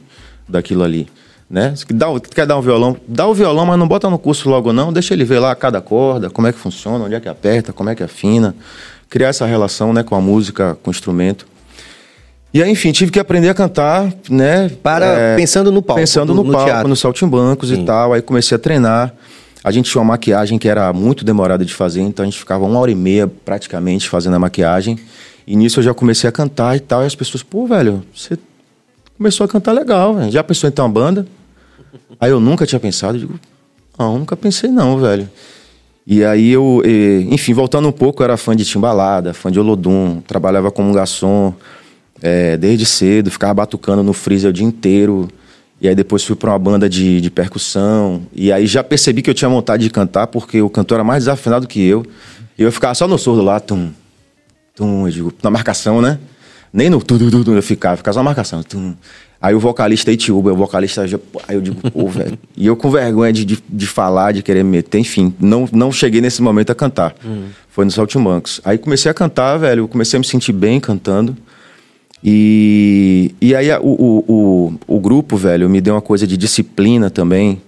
[0.48, 1.08] daquilo ali.
[1.48, 1.74] Né?
[1.76, 4.72] Se dá, quer dar um violão, dá o violão, mas não bota no curso logo
[4.72, 7.72] não, deixa ele ver lá cada corda, como é que funciona, onde é que aperta,
[7.72, 8.54] como é que afina.
[9.10, 11.46] Criar essa relação né, com a música, com o instrumento.
[12.52, 14.70] E aí, enfim, tive que aprender a cantar, né?
[14.82, 16.88] Para- pensando no palco, Pensando no- no, palco, teatro.
[16.88, 18.12] nos saltimbancos e tal.
[18.12, 19.12] Aí comecei a treinar.
[19.62, 22.64] A gente tinha uma maquiagem que era muito demorada de fazer, então a gente ficava
[22.64, 24.98] uma hora e meia praticamente fazendo a maquiagem.
[25.46, 27.02] E nisso eu já comecei a cantar e tal.
[27.02, 28.38] E as pessoas, pô, velho, você
[29.16, 30.30] começou a cantar legal, velho.
[30.30, 31.26] Já pensou em ter uma banda?
[32.20, 33.38] Aí eu nunca tinha pensado, digo,
[33.98, 35.28] não, nunca pensei não, velho.
[36.06, 36.82] E aí eu,
[37.30, 41.54] enfim, voltando um pouco, eu era fã de Timbalada, fã de Olodum, trabalhava como garçom
[42.20, 45.28] eh, desde cedo, ficava batucando no freezer o dia inteiro.
[45.80, 48.22] E aí depois fui para uma banda de, de percussão.
[48.32, 51.24] E aí já percebi que eu tinha vontade de cantar, porque o cantor era mais
[51.24, 52.04] desafinado que eu.
[52.58, 53.90] E eu ficava só no surdo lá, tum,
[54.74, 56.18] tum, eu digo, na marcação, né?
[56.74, 58.60] Nem no tu, tu, tu, tu, eu ficava, ficava só na marcação.
[58.64, 58.94] Tum.
[59.40, 62.36] Aí o vocalista Itiúba, o vocalista aí eu digo, pô, velho.
[62.56, 65.92] E eu com vergonha de, de, de falar, de querer me meter, enfim, não, não
[65.92, 67.14] cheguei nesse momento a cantar.
[67.68, 68.60] Foi no Saltimbancos.
[68.64, 71.36] Aí comecei a cantar, velho, comecei a me sentir bem cantando.
[72.24, 74.24] E, e aí o, o,
[74.88, 77.62] o, o grupo, velho, me deu uma coisa de disciplina também.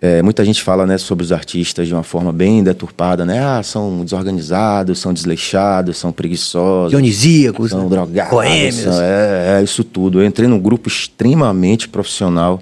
[0.00, 3.42] É, muita gente fala né, sobre os artistas de uma forma bem deturpada, né?
[3.42, 6.90] Ah, são desorganizados, são desleixados, são preguiçosos.
[6.90, 7.88] Dionisíacos, São né?
[7.88, 8.30] drogados.
[8.30, 8.74] Boêmios.
[8.76, 10.20] são- é, é, isso tudo.
[10.20, 12.60] Eu entrei num grupo extremamente profissional,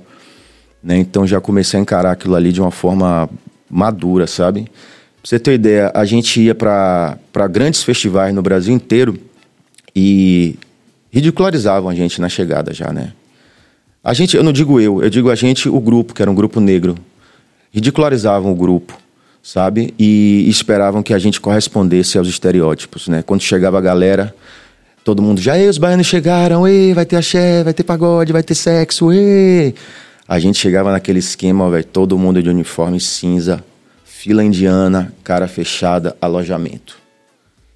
[0.83, 0.97] né?
[0.97, 3.29] Então já comecei a encarar aquilo ali de uma forma
[3.69, 4.63] madura, sabe?
[4.63, 4.71] Pra
[5.25, 7.19] você ter uma ideia, a gente ia para
[7.51, 9.19] grandes festivais no Brasil inteiro
[9.97, 10.57] e
[11.11, 13.13] ridicularizavam a gente na chegada já, né?
[14.05, 16.35] A gente, eu não digo eu, eu digo a gente, o grupo, que era um
[16.35, 16.95] grupo negro.
[17.75, 18.97] Ridicularizavam o grupo,
[19.43, 19.93] sabe?
[19.99, 23.21] E esperavam que a gente correspondesse aos estereótipos, né?
[23.21, 24.33] Quando chegava a galera,
[25.03, 28.45] todo mundo já, ei, os baianos chegaram, ei, vai ter axé, vai ter pagode, vai
[28.45, 29.75] ter sexo, ei.
[30.29, 33.65] A gente chegava naquele esquema, velho, todo mundo de uniforme cinza,
[34.05, 36.97] fila indiana, cara fechada, alojamento.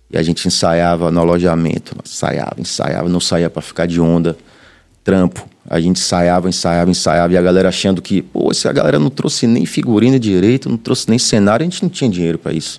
[0.09, 4.37] E a gente ensaiava no alojamento, ensaiava, ensaiava, não saía pra ficar de onda,
[5.03, 5.45] trampo.
[5.71, 9.11] A gente ensaiava, ensaiava, ensaiava, e a galera achando que, pô, se a galera não
[9.11, 12.79] trouxe nem figurino direito, não trouxe nem cenário, a gente não tinha dinheiro pra isso.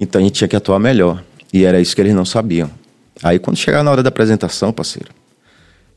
[0.00, 1.22] Então a gente tinha que atuar melhor.
[1.52, 2.70] E era isso que eles não sabiam.
[3.22, 5.10] Aí quando chegava na hora da apresentação, parceiro,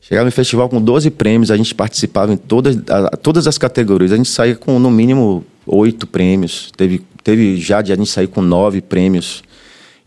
[0.00, 4.12] chegava no festival com 12 prêmios, a gente participava em todas, a- todas as categorias.
[4.12, 6.70] A gente saía com no mínimo oito prêmios.
[6.76, 9.42] Teve, teve já de a gente sair com nove prêmios.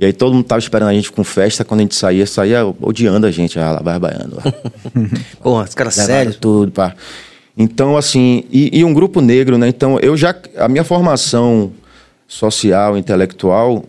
[0.02, 2.66] E aí todo mundo tava esperando a gente com festa, quando a gente saía, saía
[2.82, 3.84] odiando a gente, ah, lá.
[5.44, 6.38] Porra, os caras sérios.
[6.38, 6.96] tudo, pá.
[7.56, 9.68] Então, assim, e, e um grupo negro, né?
[9.68, 10.36] Então, eu já.
[10.58, 11.72] A minha formação
[12.28, 13.86] social, intelectual,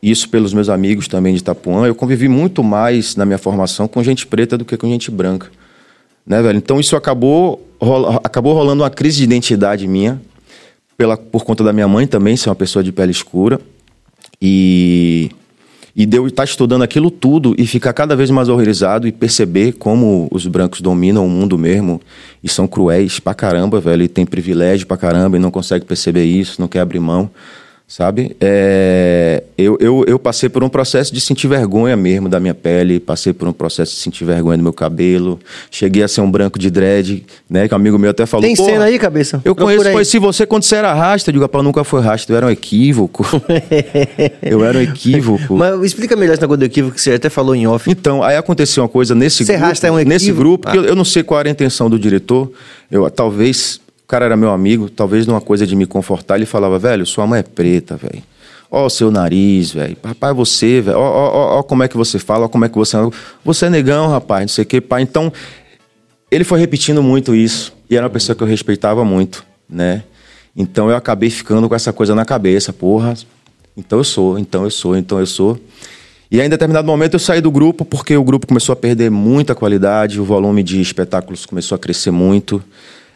[0.00, 4.00] isso pelos meus amigos também de Itapuã, eu convivi muito mais na minha formação com
[4.04, 5.48] gente preta do que com gente branca.
[6.24, 6.58] Né, velho?
[6.58, 10.20] Então isso acabou, rola- acabou rolando uma crise de identidade minha,
[10.96, 13.60] pela, por conta da minha mãe também, ser uma pessoa de pele escura.
[14.40, 15.30] E,
[15.96, 20.28] e de estar estudando aquilo tudo e ficar cada vez mais horrorizado e perceber como
[20.30, 22.02] os brancos dominam o mundo mesmo
[22.44, 26.24] e são cruéis pra caramba, velho, e tem privilégio pra caramba e não consegue perceber
[26.24, 27.30] isso, não quer abrir mão,
[27.88, 28.36] sabe?
[28.40, 32.98] É, eu, eu, eu passei por um processo de sentir vergonha mesmo da minha pele,
[32.98, 35.38] passei por um processo de sentir vergonha do meu cabelo,
[35.70, 38.44] cheguei a ser um branco de dread, né, que um amigo meu até falou...
[38.44, 39.40] Tem "Porra, cena aí, cabeça?
[39.44, 39.92] eu Procura conheço, aí.
[39.94, 41.30] conheci você quando você era rasta.
[41.30, 42.32] Eu digo, rapaz, nunca foi rasta.
[42.32, 43.24] Eu era um equívoco.
[44.42, 45.56] eu era um equívoco.
[45.56, 47.90] Mas explica melhor esse negócio do equívoco que você até falou em off.
[47.90, 49.66] Então, aí aconteceu uma coisa nesse Ser grupo.
[49.66, 50.38] rasta é um nesse equívoco?
[50.42, 50.80] grupo, que Ah.
[50.80, 52.50] eu, eu não sei qual era a intenção do diretor.
[52.90, 56.78] Eu, talvez, o cara era meu amigo, talvez numa coisa de me confortar, ele falava,
[56.78, 58.22] velho, sua mãe é preta, velho.
[58.70, 59.96] Ó o seu nariz, velho.
[60.04, 60.96] Rapaz, você, velho.
[60.96, 62.96] Ó, ó, ó, como é que você fala, ó como é que você...
[63.44, 65.02] Você é negão, rapaz, não sei o que, pai.
[65.02, 65.32] Então,
[66.30, 67.72] ele foi repetindo muito isso.
[67.90, 70.04] E era uma pessoa que eu respeitava muito, né?
[70.54, 73.14] Então eu acabei ficando com essa coisa na cabeça, porra.
[73.76, 75.58] Então eu sou, então eu sou, então eu sou.
[76.30, 79.10] E aí, em determinado momento eu saí do grupo porque o grupo começou a perder
[79.10, 82.62] muita qualidade, o volume de espetáculos começou a crescer muito.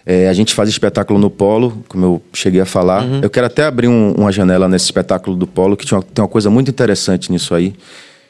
[0.06, 3.04] É, a gente faz espetáculo no Polo, como eu cheguei a falar.
[3.22, 6.28] Eu quero até abrir um- uma janela nesse espetáculo do Polo, que tinha tem uma
[6.28, 7.74] coisa muito interessante nisso aí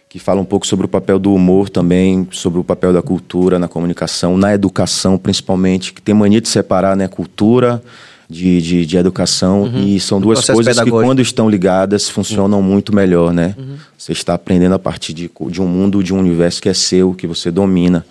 [0.08, 3.60] que fala um pouco sobre o papel do humor também, sobre o papel da cultura
[3.60, 7.80] na comunicação, na educação principalmente, que tem mania de separar né, cultura
[8.28, 11.08] de, de, de educação, e são duas coisas que pedagógico.
[11.08, 13.54] quando estão ligadas funcionam muito melhor, né?
[13.96, 17.14] Você está aprendendo a partir de, de um mundo, de um universo que é seu,
[17.14, 18.04] que você domina.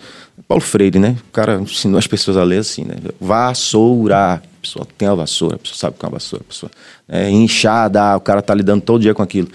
[0.50, 1.14] Paulo Freire, né?
[1.28, 2.96] O cara ensinou as pessoas a ler assim, né?
[3.20, 4.34] Vassoura.
[4.34, 6.44] A pessoa tem a vassoura, a pessoa sabe o que é uma vassoura.
[6.44, 6.70] A pessoa,
[7.08, 9.46] é, enxada, o cara tá lidando todo dia com aquilo.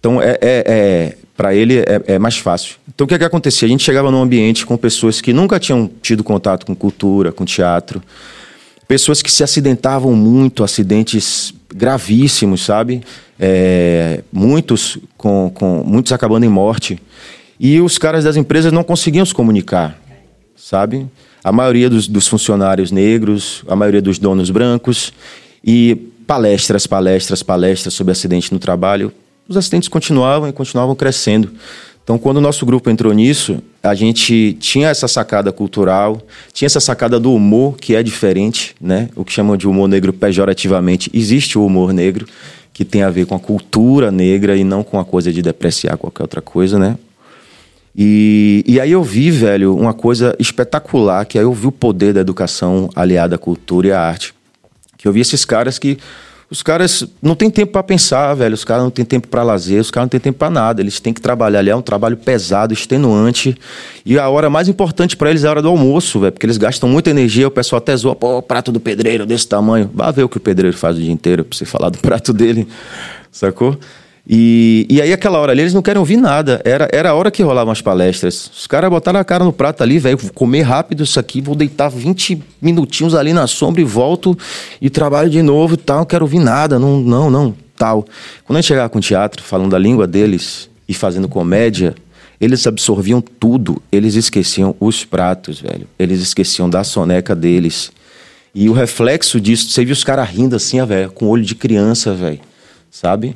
[0.00, 2.74] Então, é, é, é para ele é, é mais fácil.
[2.92, 3.66] Então, o que é que acontecia?
[3.66, 7.44] A gente chegava num ambiente com pessoas que nunca tinham tido contato com cultura, com
[7.44, 8.02] teatro,
[8.88, 13.00] pessoas que se acidentavam muito, acidentes gravíssimos, sabe?
[13.38, 17.00] É, muitos com, com muitos acabando em morte.
[17.60, 20.02] E os caras das empresas não conseguiam se comunicar,
[20.56, 21.06] sabe?
[21.42, 25.12] A maioria dos, dos funcionários negros, a maioria dos donos brancos
[25.64, 29.12] e palestras, palestras, palestras sobre acidente no trabalho.
[29.48, 31.50] Os acidentes continuavam e continuavam crescendo.
[32.04, 36.20] Então, quando o nosso grupo entrou nisso, a gente tinha essa sacada cultural,
[36.52, 39.08] tinha essa sacada do humor, que é diferente, né?
[39.14, 41.10] O que chamam de humor negro pejorativamente.
[41.14, 42.26] Existe o humor negro,
[42.72, 45.96] que tem a ver com a cultura negra e não com a coisa de depreciar
[45.96, 46.98] qualquer outra coisa, né?
[47.94, 52.14] E, e aí eu vi, velho, uma coisa espetacular, que aí eu vi o poder
[52.14, 54.34] da educação aliada à cultura e à arte.
[54.96, 55.98] Que eu vi esses caras que.
[56.48, 58.52] Os caras não têm tempo para pensar, velho.
[58.52, 60.82] Os caras não têm tempo para lazer, os caras não têm tempo para nada.
[60.82, 61.70] Eles têm que trabalhar ali.
[61.70, 63.56] É um trabalho pesado, extenuante.
[64.04, 66.30] E a hora mais importante para eles é a hora do almoço, velho.
[66.30, 67.48] Porque eles gastam muita energia.
[67.48, 69.90] O pessoal até zoa, pô, prato do pedreiro desse tamanho.
[69.94, 72.34] Vá ver o que o pedreiro faz o dia inteiro pra você falar do prato
[72.34, 72.68] dele.
[73.30, 73.78] Sacou?
[74.28, 76.60] E, e aí, aquela hora ali, eles não querem ouvir nada.
[76.64, 78.50] Era, era a hora que rolavam as palestras.
[78.54, 80.18] Os caras botaram a cara no prato ali, velho.
[80.32, 84.38] Comer rápido isso aqui, vou deitar 20 minutinhos ali na sombra e volto
[84.80, 85.98] e trabalho de novo e tal.
[85.98, 88.04] Não quero ouvir nada, não, não, não, tal.
[88.44, 91.94] Quando a gente chegava com o teatro, falando a língua deles e fazendo comédia,
[92.40, 93.82] eles absorviam tudo.
[93.90, 95.88] Eles esqueciam os pratos, velho.
[95.98, 97.90] Eles esqueciam da soneca deles.
[98.54, 102.14] E o reflexo disso, você viu os caras rindo assim, velho, com olho de criança,
[102.14, 102.40] velho.
[102.90, 103.34] Sabe?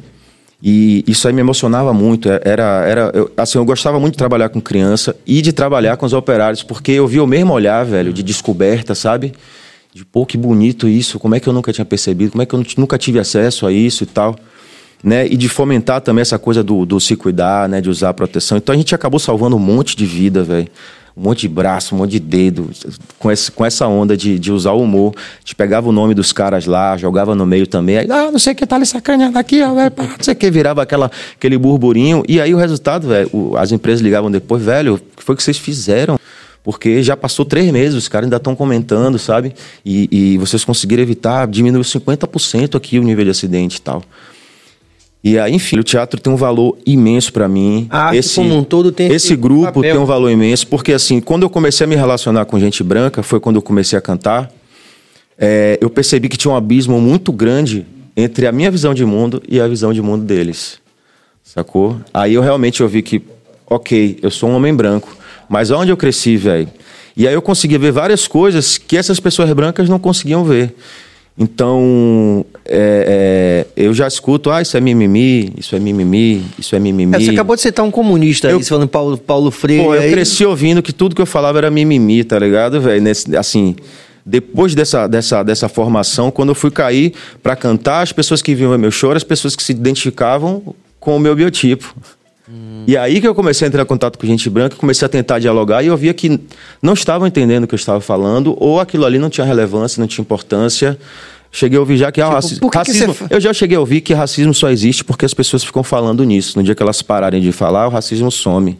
[0.62, 2.28] E isso aí me emocionava muito.
[2.28, 6.06] Era, era, eu, assim, eu gostava muito de trabalhar com criança e de trabalhar com
[6.06, 9.34] os operários, porque eu via o mesmo olhar, velho, de descoberta, sabe?
[9.92, 12.54] De pô, que bonito isso, como é que eu nunca tinha percebido, como é que
[12.54, 14.36] eu nunca tive acesso a isso e tal.
[15.04, 15.26] Né?
[15.26, 17.80] E de fomentar também essa coisa do, do se cuidar, né?
[17.80, 18.56] De usar a proteção.
[18.56, 20.68] Então a gente acabou salvando um monte de vida, velho
[21.16, 22.70] um monte de braço, um monte de dedo,
[23.18, 25.14] com, esse, com essa onda de, de usar o humor.
[25.16, 27.96] A gente pegava o nome dos caras lá, jogava no meio também.
[27.96, 30.36] Aí, ah, não sei o que tá ali sacaneando aqui, ó, velho, não sei o
[30.36, 32.22] que, virava aquela, aquele burburinho.
[32.28, 35.56] E aí o resultado, velho, as empresas ligavam depois, velho, o que foi que vocês
[35.56, 36.20] fizeram?
[36.62, 39.54] Porque já passou três meses, os caras ainda estão comentando, sabe?
[39.84, 44.02] E, e vocês conseguiram evitar, diminuiu 50% aqui o nível de acidente e tal.
[45.28, 47.88] E aí, enfim, o teatro tem um valor imenso pra mim.
[47.90, 49.82] A arte como um todo tem Esse esse grupo papel.
[49.82, 53.24] tem um valor imenso, porque assim, quando eu comecei a me relacionar com gente branca,
[53.24, 54.48] foi quando eu comecei a cantar,
[55.36, 57.84] é, eu percebi que tinha um abismo muito grande
[58.16, 60.78] entre a minha visão de mundo e a visão de mundo deles.
[61.42, 61.96] Sacou?
[62.14, 63.20] Aí eu realmente eu vi que,
[63.68, 65.16] ok, eu sou um homem branco,
[65.48, 66.68] mas onde eu cresci, velho?
[67.16, 70.72] E aí eu conseguia ver várias coisas que essas pessoas brancas não conseguiam ver.
[71.38, 76.78] Então, é, é, eu já escuto, ah, isso é mimimi, isso é mimimi, isso é
[76.78, 77.14] mimimi.
[77.14, 79.84] É, você acabou de citar um comunista Eu- aí, você falando Paulo, Paulo Freire.
[79.84, 83.04] Pô, eu aí- cresci ouvindo que tudo que eu falava era mimimi, tá ligado, velho?
[83.38, 83.76] Assim,
[84.24, 88.76] depois dessa, dessa, dessa formação, quando eu fui cair pra cantar, as pessoas que viam
[88.78, 91.94] meu eram as pessoas que se identificavam com o meu biotipo.
[92.86, 95.38] E aí que eu comecei a entrar em contato com gente branca, comecei a tentar
[95.40, 96.40] dialogar e eu via que
[96.80, 100.06] não estavam entendendo o que eu estava falando, ou aquilo ali não tinha relevância, não
[100.06, 100.96] tinha importância.
[101.50, 103.14] Cheguei a ouvir já que, ah, raci- por que que racismo.
[103.14, 105.82] você fa- eu já cheguei a ouvir que racismo só existe porque as pessoas ficam
[105.82, 106.56] falando nisso.
[106.58, 108.78] No dia que elas pararem de falar, o racismo some.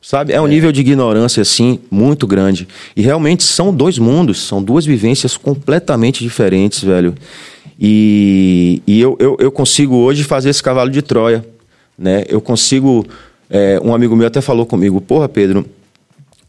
[0.00, 0.32] Sabe?
[0.32, 2.66] É um nível de ignorância, assim, muito grande.
[2.96, 7.14] E realmente são dois mundos, são duas vivências completamente diferentes, velho.
[7.80, 11.44] E, e eu, eu, eu consigo hoje fazer esse cavalo de Troia,
[11.98, 12.24] né?
[12.28, 13.06] Eu consigo...
[13.50, 15.64] é, um amigo meu até falou comigo, porra, Pedro,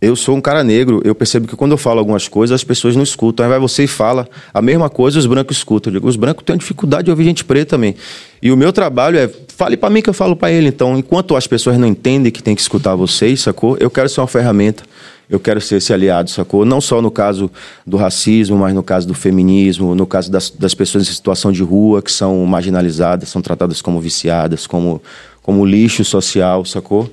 [0.04, 2.94] eu sou um cara negro, eu percebo que quando eu falo algumas coisas, as pessoas
[2.94, 3.46] não escutam.
[3.46, 5.92] Aí vai você e fala a mesma coisa, os brancos escutam.
[5.92, 7.96] Eu digo, os brancos têm dificuldade de ouvir gente preta também.
[8.42, 10.68] E o meu trabalho é, fale pra mim que eu falo pra ele.
[10.68, 13.78] Então, enquanto as pessoas não entendem que tem que escutar vocês, sacou?
[13.80, 14.84] Eu quero ser uma ferramenta.
[15.30, 16.66] Eu quero ser esse aliado, sacou?
[16.66, 17.50] Não só no caso
[17.88, 21.64] do racismo, mas no caso do feminismo, no caso das, das pessoas em situação de
[21.64, 25.02] rua, que são marginalizadas, são tratadas como viciadas, como,
[25.44, 27.12] como lixo social, sacou?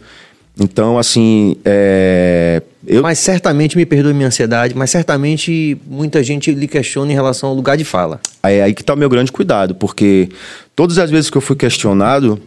[0.59, 6.67] Então, assim, é, eu, Mas certamente, me perdoe minha ansiedade, mas certamente muita gente lhe
[6.67, 8.21] questiona em relação ao lugar de fala.
[8.43, 10.29] É aí que está o meu grande cuidado, porque
[10.75, 12.41] todas as vezes que eu fui questionado,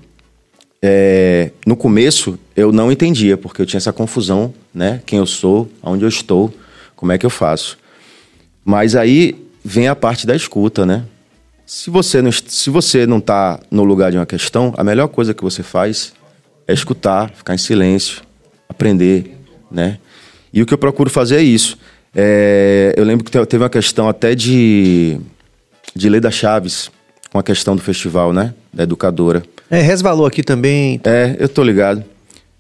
[0.82, 5.02] é, no começo eu não entendia, porque eu tinha essa confusão, né?
[5.06, 6.52] Quem eu sou, aonde eu estou,
[6.96, 7.78] como é que eu faço.
[8.66, 11.04] Mas aí vem a parte da escuta, né?
[11.76, 15.34] Se você não, se você não está no lugar de uma questão, a melhor coisa
[15.34, 16.14] que você faz
[16.68, 18.22] é escutar, ficar em silêncio,
[18.70, 19.36] aprender,
[19.72, 19.98] né?
[20.54, 21.76] E o que eu procuro fazer é isso.
[22.16, 25.18] É, eu lembro que te- teve uma questão até de,
[25.96, 26.92] de Leda Chaves,
[27.32, 28.54] com a questão do festival, né?
[28.72, 29.42] Da educadora.
[29.68, 31.02] É, resvalou aqui também.
[31.04, 32.06] É, eu tô ligado.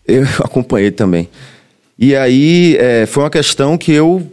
[0.07, 1.29] Eu acompanhei também.
[1.99, 4.27] E aí, é, foi uma questão que eu.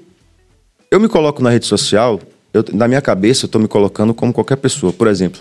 [0.90, 2.18] Eu me coloco na rede social,
[2.52, 4.92] eu, na minha cabeça, eu tô me colocando como qualquer pessoa.
[4.92, 5.40] Por exemplo,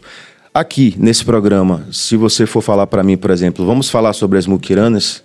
[0.54, 4.46] aqui nesse programa, se você for falar para mim, por exemplo, vamos falar sobre as
[4.48, 5.24] muquiranas,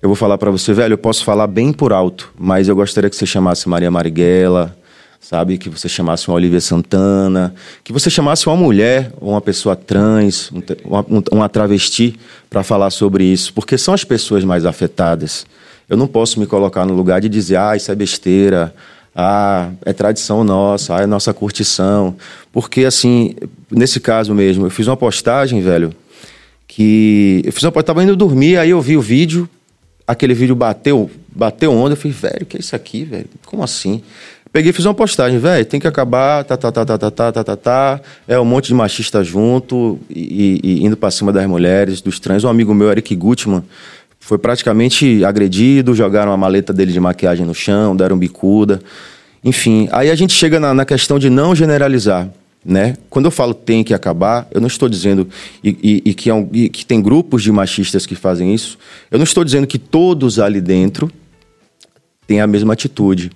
[0.00, 3.08] eu vou falar para você, velho, eu posso falar bem por alto, mas eu gostaria
[3.08, 4.76] que você chamasse Maria Marighella,
[5.20, 5.56] sabe?
[5.56, 10.60] Que você chamasse uma Olivia Santana, que você chamasse uma mulher, uma pessoa trans, um
[10.84, 12.18] uma, um- uma travesti
[12.50, 15.46] para falar sobre isso, porque são as pessoas mais afetadas.
[15.88, 18.74] Eu não posso me colocar no lugar de dizer, ah, isso é besteira,
[19.14, 22.16] ah, é tradição nossa, ah, é nossa curtição.
[22.52, 23.34] Porque, assim,
[23.70, 25.94] nesse caso mesmo, eu fiz uma postagem, velho,
[26.66, 29.48] que eu fiz uma, eu tava indo dormir, aí eu vi o vídeo,
[30.06, 33.26] aquele vídeo bateu, bateu onda, eu falei, velho, que é isso aqui, velho?
[33.44, 34.02] Como assim?
[34.52, 37.32] Peguei e fiz uma postagem, velho, tem que acabar, tá, tá, tá, tá, tá, tá,
[37.32, 41.46] tá, tá, tá, é um monte de machista junto e, e indo pra cima das
[41.46, 42.44] mulheres, dos trans.
[42.44, 43.64] Um amigo meu, Eric Gutman,
[44.24, 48.80] foi praticamente agredido, jogaram a maleta dele de maquiagem no chão, deram bicuda.
[49.44, 52.28] Enfim, aí a gente chega na, na questão de não generalizar.
[52.64, 52.96] Né?
[53.10, 55.28] Quando eu falo tem que acabar, eu não estou dizendo
[55.64, 58.78] e, e- e que, é um- e que tem grupos de machistas que fazem isso.
[59.10, 61.10] Eu não estou dizendo que todos ali dentro
[62.24, 63.32] têm a mesma atitude.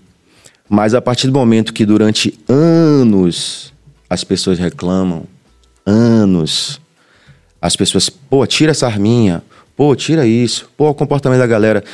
[0.68, 3.72] Mas a partir do momento que durante anos
[4.08, 5.24] as pessoas reclamam,
[5.84, 6.80] anos,
[7.60, 9.42] as pessoas, pô, tira essa arminha,
[9.76, 11.84] pô, tira isso, pô, o comportamento da galera.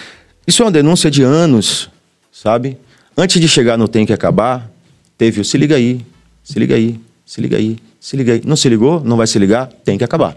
[0.47, 1.90] Isso é uma denúncia de anos,
[2.31, 2.79] sabe?
[3.16, 4.71] Antes de chegar no tem que acabar,
[5.18, 6.01] teve o se liga aí,
[6.42, 8.42] se liga aí, se liga aí, se liga aí.
[8.45, 9.03] Não se ligou?
[9.05, 9.66] Não vai se ligar?
[9.85, 10.37] Tem que acabar.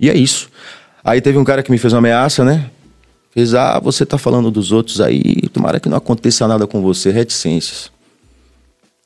[0.00, 0.48] E é isso.
[1.02, 2.70] Aí teve um cara que me fez uma ameaça, né?
[3.30, 7.10] Fez, ah, você tá falando dos outros aí, tomara que não aconteça nada com você,
[7.10, 7.90] reticências.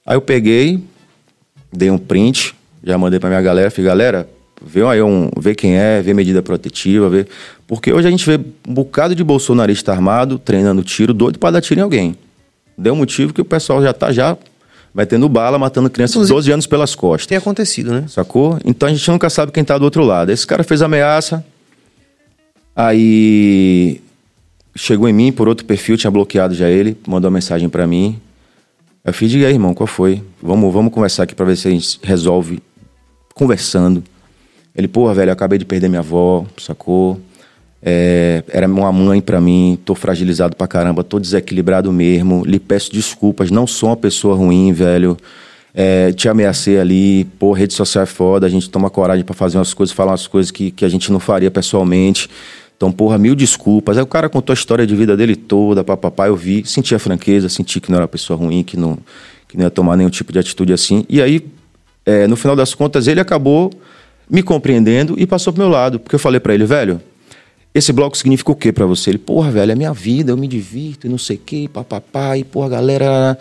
[0.07, 0.83] Aí eu peguei,
[1.73, 4.29] dei um print, já mandei pra minha galera, falei, galera,
[4.65, 7.27] vê aí um, vê quem é, vê medida protetiva, vê.
[7.67, 11.61] Porque hoje a gente vê um bocado de bolsonarista armado, treinando tiro, doido pra dar
[11.61, 12.17] tiro em alguém.
[12.77, 14.37] Deu motivo que o pessoal já tá já
[14.95, 17.27] vai tendo bala, matando crianças de Inclusive- 12 anos pelas costas.
[17.27, 18.05] Tem acontecido, né?
[18.09, 18.59] Sacou?
[18.65, 20.31] Então a gente nunca sabe quem tá do outro lado.
[20.31, 21.45] Esse cara fez ameaça.
[22.75, 24.01] Aí
[24.75, 28.19] chegou em mim por outro perfil, tinha bloqueado já ele, mandou uma mensagem pra mim.
[29.05, 30.23] Eu fiz, diga aí, irmão, qual foi?
[30.43, 32.61] Vamos, vamos conversar aqui pra ver se a gente resolve
[33.35, 34.03] conversando.
[34.75, 37.21] Ele, porra, velho, eu acabei de perder minha avó, sacou?
[37.83, 42.45] É, era uma mãe pra mim, tô fragilizado pra caramba, tô desequilibrado mesmo.
[42.45, 45.17] Lhe peço desculpas, não sou uma pessoa ruim, velho.
[45.75, 49.59] É, te ameacei ali, pô, rede social é foda, a gente toma coragem pra fazer
[49.59, 52.29] umas coisas, falar umas coisas que, que a gente não faria pessoalmente.
[52.77, 53.97] Então, porra, mil desculpas.
[53.97, 56.99] Aí o cara contou a história de vida dele toda, papapá, eu vi, senti a
[56.99, 58.99] franqueza, senti que não era uma pessoa ruim, que não,
[59.49, 61.05] que não ia tomar nenhum tipo de atitude assim.
[61.09, 61.47] E aí
[62.05, 63.71] é, no final das contas, ele acabou
[64.33, 66.01] me compreendendo e passou pro meu lado.
[66.01, 67.03] Porque eu falei para ele, velho,
[67.75, 69.11] esse bloco significa o quê para você?
[69.11, 72.39] Ele, porra, velho, é minha vida, eu me divirto e não sei o quê, papapá,
[72.39, 73.39] e porra, galera.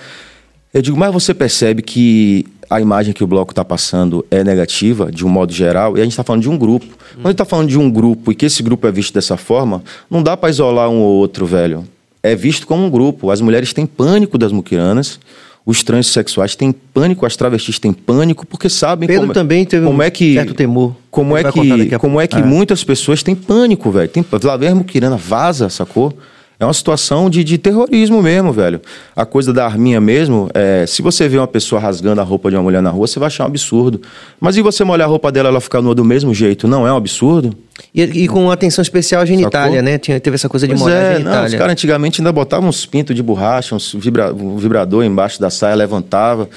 [0.73, 5.09] Eu digo, mas você percebe que a imagem que o bloco está passando é negativa,
[5.09, 6.85] de um modo geral, e a gente está falando de um grupo.
[7.13, 9.37] Quando a gente está falando de um grupo e que esse grupo é visto dessa
[9.37, 11.85] forma, não dá para isolar um ou outro, velho.
[12.23, 13.31] É visto como um grupo.
[13.31, 15.19] As mulheres têm pânico das muquiranas,
[15.65, 19.99] os transexuais têm pânico, as travestis têm pânico, porque sabem Pedro como, também teve como
[19.99, 20.95] um é que, certo temor.
[21.09, 24.09] Como é que, como é que muitas pessoas têm pânico, velho.
[24.09, 26.13] Tem, Vlaver Muquirana vaza, sacou?
[26.61, 28.79] É uma situação de, de terrorismo mesmo, velho.
[29.15, 32.55] A coisa da arminha mesmo, é, se você vê uma pessoa rasgando a roupa de
[32.55, 33.99] uma mulher na rua, você vai achar um absurdo.
[34.39, 36.67] Mas e você molhar a roupa dela e ela ficar nua do mesmo jeito?
[36.67, 37.51] Não é um absurdo?
[37.95, 39.91] E, e com atenção especial à genitália, Sacou?
[39.91, 39.97] né?
[39.97, 41.47] Tinha, teve essa coisa de Pois molhar a é, não, genitália.
[41.47, 45.49] os caras antigamente ainda botavam uns pintos de borracha, uns vibra- um vibrador embaixo da
[45.49, 46.47] saia, levantava.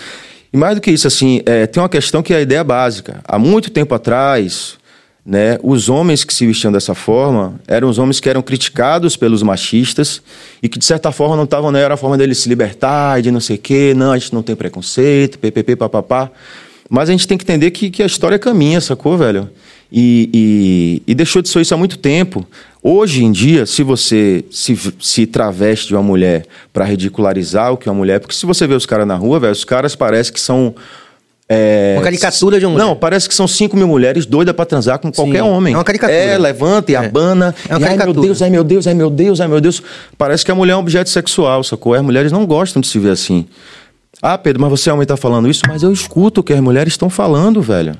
[0.52, 3.20] E mais do que isso, assim, é, tem uma questão que é a ideia básica.
[3.24, 4.74] Há muito tempo atrás,
[5.24, 9.42] né, os homens que se vestiam dessa forma eram os homens que eram criticados pelos
[9.42, 10.20] machistas
[10.62, 13.30] e que, de certa forma, não estavam, né, era a forma deles se libertar de
[13.30, 16.30] não sei o quê, não, a gente não tem preconceito, ppp, papapá.
[16.90, 19.48] Mas a gente tem que entender que, que a história caminha, sacou, velho?
[19.90, 22.46] E, e, e deixou de ser isso há muito tempo.
[22.82, 27.88] Hoje em dia, se você se, se traveste de uma mulher para ridicularizar o que
[27.88, 30.34] é uma mulher, porque se você vê os caras na rua, velho, os caras parecem
[30.34, 30.74] que são.
[31.48, 32.84] É, Uma caricatura de mulher.
[32.84, 35.74] Não, parece que são 5 mil mulheres doidas para transar com qualquer homem.
[35.74, 36.18] é uma caricatura.
[36.18, 37.54] É, levanta e abana.
[37.68, 38.26] É uma e, ai, meu caricatura.
[38.26, 39.82] Deus, ai meu Deus, ai meu Deus, ai meu Deus.
[40.16, 41.94] Parece que a mulher é um objeto sexual, sacou?
[41.94, 43.46] As mulheres não gostam de se ver assim.
[44.22, 46.94] Ah, Pedro, mas você homem tá falando isso, mas eu escuto o que as mulheres
[46.94, 47.94] estão falando, velho.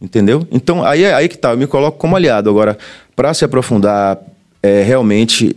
[0.00, 0.46] Entendeu?
[0.50, 2.48] Então, aí é aí que tá, eu me coloco como aliado.
[2.48, 2.78] Agora,
[3.14, 4.18] para se aprofundar,
[4.62, 5.54] é, realmente,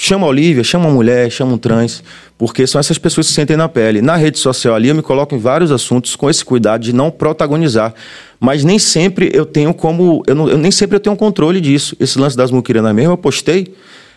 [0.00, 2.04] chama a Olivia, chama uma mulher, chama um trans,
[2.38, 4.00] porque são essas pessoas que se sentem na pele.
[4.00, 7.10] Na rede social ali, eu me coloco em vários assuntos com esse cuidado de não
[7.10, 7.92] protagonizar.
[8.38, 10.22] Mas nem sempre eu tenho como.
[10.26, 11.96] Eu, não- eu nem sempre eu tenho um controle disso.
[11.98, 13.74] Esse lance das muquiranas mesmo, eu postei.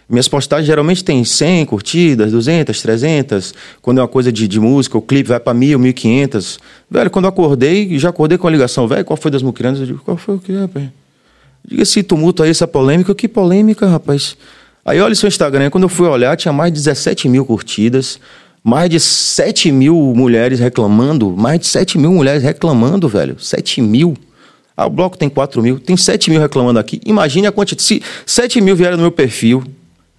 [0.07, 3.53] Minhas postagens geralmente têm 100 curtidas, 200, 300.
[3.81, 6.59] Quando é uma coisa de, de música, o clipe vai para 1.000, 1.500.
[6.89, 8.87] Velho, quando eu acordei, já acordei com a ligação.
[8.89, 9.79] Velho, qual foi das muquiranas?
[9.79, 10.89] Eu digo, qual foi o quê, rapaz?
[11.65, 13.15] Diga esse tumulto aí, essa polêmica.
[13.15, 14.35] Que polêmica, rapaz?
[14.85, 15.69] Aí olha o seu Instagram.
[15.69, 18.19] Quando eu fui olhar, tinha mais de 17 mil curtidas.
[18.63, 21.35] Mais de 7 mil mulheres reclamando.
[21.35, 23.39] Mais de 7 mil mulheres reclamando, velho.
[23.39, 24.15] 7 mil.
[24.75, 25.79] Ah, o bloco tem 4 mil.
[25.79, 26.99] Tem 7 mil reclamando aqui.
[27.05, 27.83] Imagine a quantidade.
[27.83, 29.63] Se 7 mil vieram no meu perfil,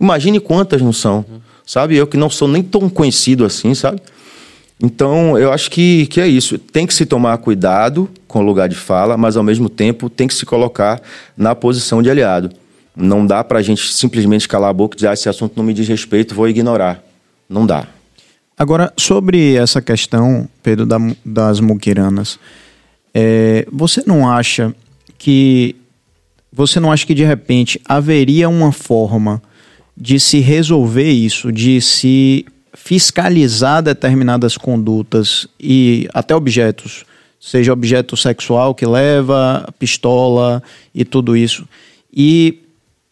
[0.00, 1.24] imagine quantas não são.
[1.66, 1.96] Sabe?
[1.96, 4.00] Eu que não sou nem tão conhecido assim, sabe?
[4.82, 6.58] Então, eu acho que, que é isso.
[6.58, 10.26] Tem que se tomar cuidado com o lugar de fala, mas ao mesmo tempo tem
[10.26, 11.00] que se colocar
[11.36, 12.50] na posição de aliado.
[12.94, 15.72] Não dá pra gente simplesmente calar a boca e dizer, ah, esse assunto não me
[15.72, 17.02] diz respeito, vou ignorar.
[17.48, 17.86] Não dá.
[18.58, 22.38] Agora, sobre essa questão, Pedro, da- das muquiranas,
[23.14, 24.74] é, você não acha
[25.18, 25.74] que
[26.54, 29.42] você não acha que de repente haveria uma forma
[29.96, 37.04] de se resolver isso, de se fiscalizar determinadas condutas e até objetos,
[37.40, 40.62] seja objeto sexual que leva pistola
[40.94, 41.66] e tudo isso,
[42.12, 42.58] e,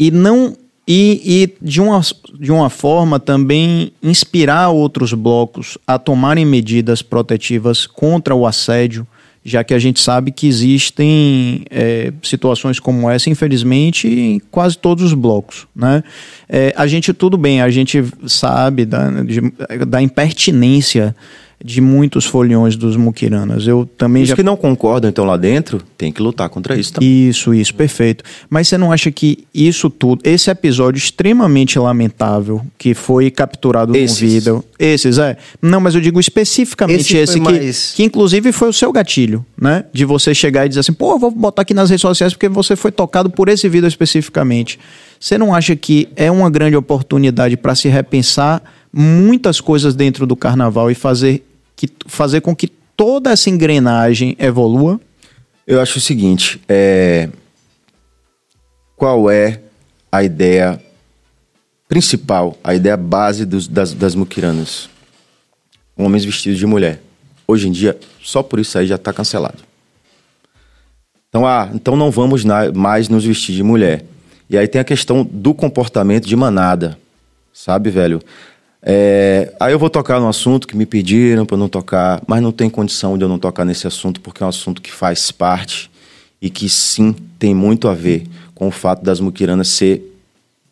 [0.00, 0.56] e não
[0.88, 2.00] e, e de, uma,
[2.40, 9.06] de uma forma também inspirar outros blocos a tomarem medidas protetivas contra o assédio,
[9.44, 15.04] já que a gente sabe que existem é, situações como essa, infelizmente, em quase todos
[15.04, 15.66] os blocos.
[15.76, 16.02] Né?
[16.48, 19.52] É, a gente, tudo bem, a gente sabe da, de-
[19.86, 21.14] da impertinência
[21.62, 23.66] de muitos foliões dos muquiranas.
[23.66, 26.94] Eu também Os já que não concordam, então, lá dentro, tem que lutar contra isso
[26.94, 27.28] também.
[27.28, 28.24] isso, isso, perfeito.
[28.48, 34.20] Mas você não acha que isso tudo, esse episódio extremamente lamentável que foi capturado Esses.
[34.22, 35.36] no vídeo, esses é?
[35.60, 39.44] Não, mas eu digo especificamente Esse esse, que, mais- que inclusive foi o seu gatilho,
[39.60, 39.84] né?
[39.92, 42.74] De você chegar e dizer assim, pô, vou botar aqui nas redes sociais porque você
[42.74, 44.78] foi tocado por esse vídeo especificamente.
[45.20, 50.34] Você não acha que é uma grande oportunidade para se repensar muitas coisas dentro do
[50.34, 51.44] carnaval e fazer,
[51.86, 55.00] que, fazer com que toda essa engrenagem evolua?
[55.66, 57.28] Eu acho o seguinte, é...
[58.96, 59.60] qual é
[60.12, 60.82] a ideia
[61.88, 64.88] principal, a ideia base dos- das, das muquiranas?
[65.96, 67.00] Homens vestidos de mulher.
[67.46, 69.58] Hoje em dia, só por isso aí já está cancelado.
[71.28, 74.04] Então, ah, então não vamos na- mais nos vestir de mulher.
[74.48, 76.98] E aí tem a questão do comportamento de manada,
[77.52, 78.20] sabe, velho?
[78.82, 82.50] É, aí eu vou tocar num assunto que me pediram para não tocar, mas não
[82.50, 85.90] tem condição de eu não tocar nesse assunto porque é um assunto que faz parte
[86.40, 90.02] e que sim tem muito a ver com o fato das muquiranas ser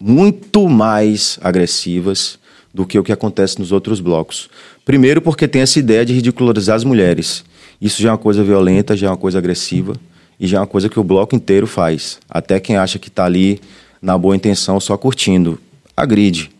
[0.00, 2.38] muito mais agressivas
[2.72, 4.48] do que o que acontece nos outros blocos.
[4.84, 7.44] Primeiro porque tem essa ideia de ridicularizar as mulheres.
[7.80, 9.94] Isso já é uma coisa violenta, já é uma coisa agressiva
[10.40, 12.18] e já é uma coisa que o bloco inteiro faz.
[12.28, 13.60] Até quem acha que tá ali
[14.00, 15.58] na boa intenção, só curtindo.
[15.96, 16.57] Agride.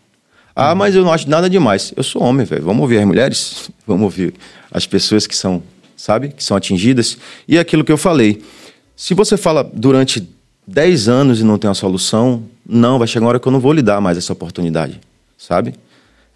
[0.61, 1.93] Ah, mas eu não acho nada demais.
[1.95, 2.63] Eu sou homem, velho.
[2.63, 3.71] Vamos ouvir as mulheres?
[3.87, 4.33] Vamos ouvir
[4.69, 5.63] as pessoas que são,
[5.95, 6.29] sabe?
[6.29, 7.17] Que são atingidas.
[7.47, 8.43] E é aquilo que eu falei.
[8.93, 10.27] Se você fala durante
[10.67, 13.61] 10 anos e não tem uma solução, não, vai chegar uma hora que eu não
[13.61, 14.99] vou lhe dar mais essa oportunidade,
[15.37, 15.75] sabe?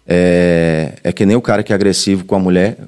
[0.06, 2.78] É, é que nem o cara que é agressivo com a mulher,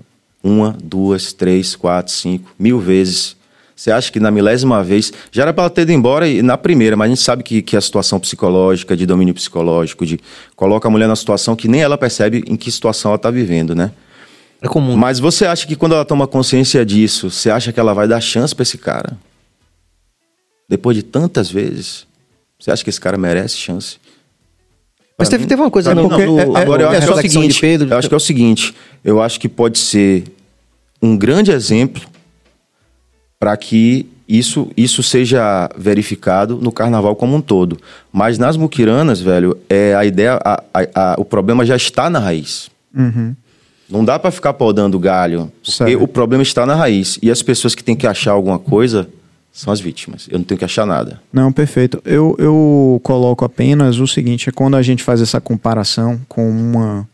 [0.43, 3.36] uma, duas, três, quatro, cinco, mil vezes.
[3.77, 6.57] Você acha que na milésima vez já era para ela ter ido embora e na
[6.57, 10.19] primeira, mas a gente sabe que, que a situação psicológica, de domínio psicológico, de
[10.57, 13.75] coloca a mulher na situação que nem ela percebe em que situação ela está vivendo,
[13.75, 13.93] né?
[14.63, 14.97] É comum.
[14.97, 18.19] Mas você acha que quando ela toma consciência disso, você acha que ela vai dar
[18.19, 19.19] chance para esse cara?
[20.67, 22.07] Depois de tantas vezes,
[22.59, 23.99] você acha que esse cara merece chance?
[25.19, 26.19] Mas teve, teve uma coisa Pra no, não.
[26.19, 27.89] no- Agora eu acho que é o seguinte, Pedro.
[27.91, 28.75] eu acho que é o seguinte,
[29.05, 30.25] eu acho que pode ser
[31.03, 32.03] um grande exemplo
[33.39, 37.79] para que isso, isso seja verificado no carnaval como um todo.
[38.13, 42.19] Mas nas muquiranas, velho, é a ideia, a- a- a- o problema já está na
[42.19, 42.69] raiz.
[43.89, 47.19] Não dá para ficar podando galho, porque o problema está na raiz.
[47.23, 49.09] E as pessoas que têm que achar alguma coisa
[49.53, 50.27] são as vítimas.
[50.31, 51.21] Eu não tenho que achar nada.
[51.33, 52.03] Não, perfeito.
[52.05, 57.09] Eu, eu coloco apenas o seguinte: é quando a gente faz essa comparação com uma,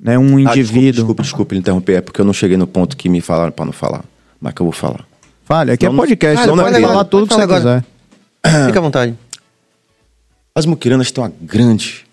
[0.00, 0.82] né, um Ah, indivíduo.
[0.82, 3.52] desculpa, desculpa, desculpa lhe interromper, é porque eu não cheguei no ponto que me falaram
[3.52, 4.04] para não falar.
[4.40, 5.06] Mas que eu vou falar.
[5.46, 7.84] Fale, aqui Não, é podcast, Ah, você pode pode falar, tudo que você agora.
[8.42, 8.66] quiser.
[8.66, 9.14] Fica à vontade.
[10.54, 12.04] As muquiranas têm uma grande,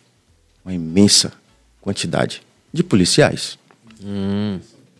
[0.63, 1.33] uma imensa
[1.81, 3.57] quantidade de policiais.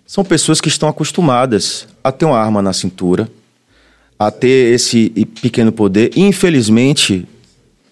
[0.06, 3.30] São pessoas que estão acostumadas a ter uma arma na cintura,
[4.18, 5.10] a ter esse
[5.42, 6.12] pequeno poder.
[6.16, 7.28] E, infelizmente,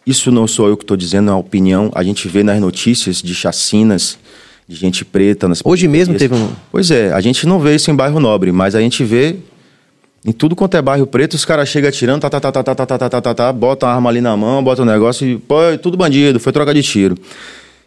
[0.08, 1.92] isso não sou eu que estou dizendo, é uma opinião.
[1.94, 4.18] A gente vê nas notícias de chacinas,
[4.68, 5.48] de gente preta.
[5.48, 8.52] Nas Hoje mesmo teve um- Pois é, a gente não vê isso em bairro nobre,
[8.52, 9.36] mas a gente vê
[10.26, 12.76] em tudo quanto é bairro preto, os caras chegam atirando, tá, tá, tá, tá, tá,
[12.76, 15.28] tá, tá, tá, tá, tá, tá, botam a arma ali na mão, botam um negócio
[15.28, 17.18] e, pô, é tudo bandido, foi troca de tiro.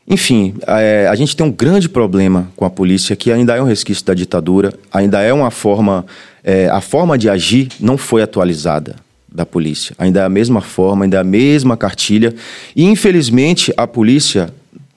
[0.06, 3.64] Enfim, é, a gente tem um grande problema com a polícia, que ainda é um
[3.64, 6.04] resquício da ditadura, ainda é uma forma.
[6.42, 8.96] é, a forma de agir não foi atualizada
[9.34, 9.96] da polícia.
[9.98, 12.34] Ainda é a mesma forma, ainda é a mesma cartilha.
[12.76, 14.52] E, infelizmente, a polícia,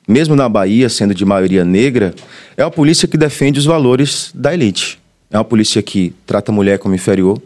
[0.08, 2.14] mesmo na Bahia, sendo de maioria negra,
[2.58, 5.00] é uma polícia que defende os valores da elite.
[5.30, 7.42] É uma polícia que trata a mulher como inferior,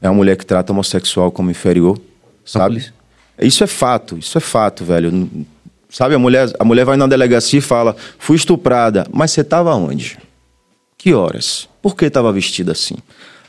[0.00, 1.98] é uma mulher que trata homossexual como inferior,
[2.44, 2.84] sabe?
[3.40, 5.28] Isso é fato, isso é fato, velho.
[5.90, 9.74] Sabe, a mulher, a mulher vai na delegacia e fala: fui estuprada, mas você estava
[9.74, 10.18] onde?
[10.96, 11.68] Que horas?
[11.82, 12.96] Por que estava vestida assim?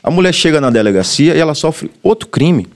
[0.02, 2.66] A mulher chega na delegacia e ela sofre outro crime,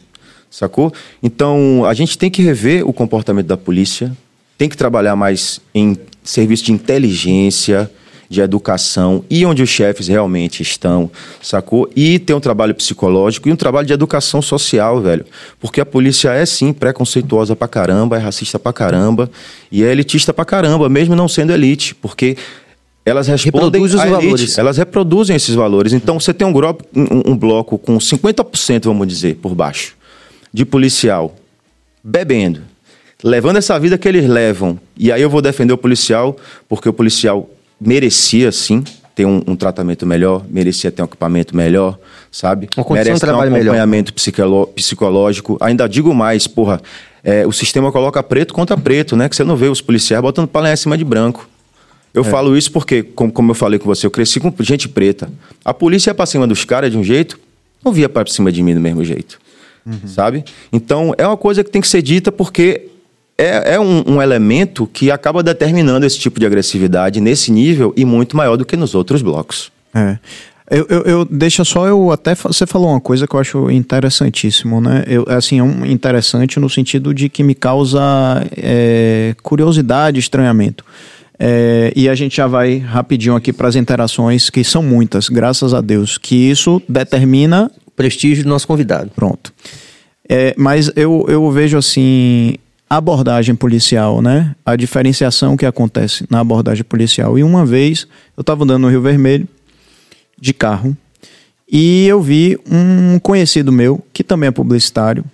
[0.51, 0.93] sacou?
[1.23, 4.13] Então, a gente tem que rever o comportamento da polícia,
[4.59, 7.91] tem que trabalhar mais em serviço de inteligência,
[8.33, 11.11] de educação e onde os chefes realmente estão,
[11.41, 11.89] sacou?
[11.95, 15.25] E ter um trabalho psicológico e um trabalho de educação social, velho.
[15.61, 19.31] Porque a polícia é sim preconceituosa pra caramba, é racista pra caramba
[19.71, 22.37] e é elitista pra caramba, mesmo não sendo elite, porque
[23.05, 24.57] elas respondem os valores.
[24.59, 25.93] elas reproduzem esses valores.
[25.93, 29.95] Então você tem um, grupo, um, um bloco com 50%, vamos dizer, por baixo,
[30.53, 31.37] de policial
[32.03, 32.63] bebendo,
[33.23, 34.79] levando essa vida que eles levam.
[34.97, 36.37] E aí eu vou defender o policial,
[36.69, 37.49] porque o policial
[37.85, 41.99] merecia, sim, ter um, um tratamento melhor, merecia ter um equipamento melhor,
[42.31, 42.69] sabe?
[42.77, 44.15] Uma Merece ter um acompanhamento
[44.75, 45.57] psicológico.
[45.61, 46.81] Ainda digo mais, porra,
[47.23, 49.29] é, o sistema coloca preto contra preto, né?
[49.29, 51.49] Que você não vê os policiais botando palha em cima de branco.
[52.15, 55.31] Eu falo isso porque, como, como eu falei com você, eu cresci com gente preta.
[55.65, 57.39] A polícia ia pra cima dos caras de um jeito,
[57.83, 59.39] não via pra cima de mim do mesmo jeito.
[60.07, 60.45] Sabe?
[60.73, 62.89] Então, é uma coisa que tem que ser dita porque
[63.39, 68.05] é, é um, um elemento que acaba determinando esse tipo de agressividade nesse nível e
[68.05, 69.71] muito maior do que nos outros blocos.
[69.95, 70.19] É.
[70.71, 74.81] Eu, eu, eu- deixa só eu até você falou uma coisa que eu acho interessantíssimo,
[74.81, 75.05] né?
[75.07, 78.01] Eu, assim, é um interessante no sentido de que me causa
[78.57, 80.85] é, curiosidade, estranhamento.
[81.39, 85.75] É, e a gente já vai rapidinho aqui para as interações que são muitas, graças
[85.75, 89.11] a Deus, que isso determina O prestígio do nosso convidado.
[89.15, 89.53] Pronto.
[90.29, 92.55] É, mas eu, eu vejo assim
[92.97, 94.55] abordagem policial, né?
[94.65, 97.39] A diferenciação que acontece na abordagem policial.
[97.39, 99.49] E uma vez eu estava andando no Rio Vermelho
[100.41, 100.97] de carro
[101.71, 105.25] e eu vi um conhecido meu que também é publicitário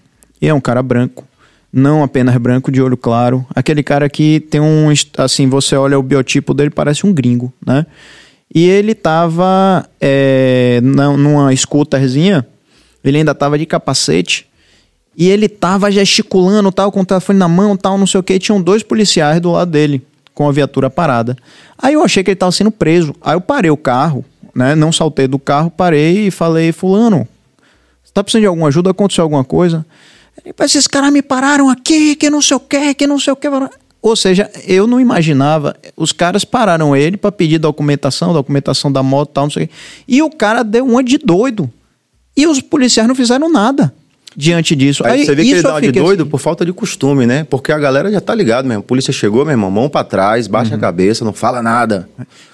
[0.41, 1.27] e é um cara branco,
[1.73, 4.87] não apenas branco de olho claro, aquele cara que tem um
[5.17, 7.87] assim você olha o biotipo dele parece um gringo, né?
[8.55, 12.47] E ele tava é, na- numa scooterzinha,
[13.05, 14.48] ele ainda tava de capacete
[15.19, 18.39] e ele tava gesticulando, tal, com o telefone na mão, tal, não sei o que.
[18.39, 20.01] Tinham dois policiais do lado dele,
[20.33, 21.37] com a viatura parada.
[21.77, 23.13] Aí eu achei que ele tava sendo preso.
[23.21, 24.77] Aí eu parei o carro, né?
[24.77, 27.27] Não saltei do carro, parei e falei, fulano,
[28.05, 28.93] você tá precisando de alguma ajuda?
[28.93, 29.85] Aconteceu alguma coisa?
[30.45, 33.33] Ele, "Mas esses caras me pararam aqui, que não sei o que, que não sei
[33.33, 33.49] o que.
[34.01, 35.75] Ou seja, eu não imaginava.
[35.97, 39.75] Os caras pararam ele para pedir documentação, documentação da moto tal, não sei o quê.
[40.07, 41.69] E o cara deu uma de doido.
[42.37, 43.93] E os policiais não fizeram nada
[44.41, 45.05] diante disso.
[45.05, 47.43] Aí, você vê que ele dá de doido assim, por falta de costume, né?
[47.51, 48.79] Porque a galera já tá ligado mesmo.
[48.81, 50.77] A polícia chegou, meu irmão, mão pra trás, baixa Uhum.
[50.77, 52.09] a cabeça, não fala nada.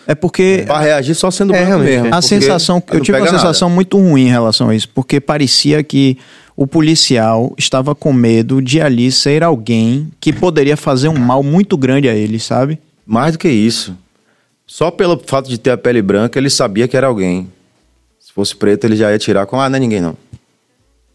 [0.06, 2.08] É porque Pra reagir só sendo É, branco mesmo.
[2.14, 3.38] a sensação, eu tive uma pega nada.
[3.38, 6.16] sensação muito ruim em relação a isso, porque parecia que
[6.56, 11.76] o policial estava com medo de ali ser alguém que poderia fazer um mal muito
[11.76, 12.78] grande a ele, sabe?
[13.06, 13.94] Mais do que isso.
[14.66, 17.46] Só pelo fato de ter a pele branca, ele sabia que era alguém.
[18.18, 20.16] Se fosse preto, ele já ia tirar com, ah, não é ninguém não.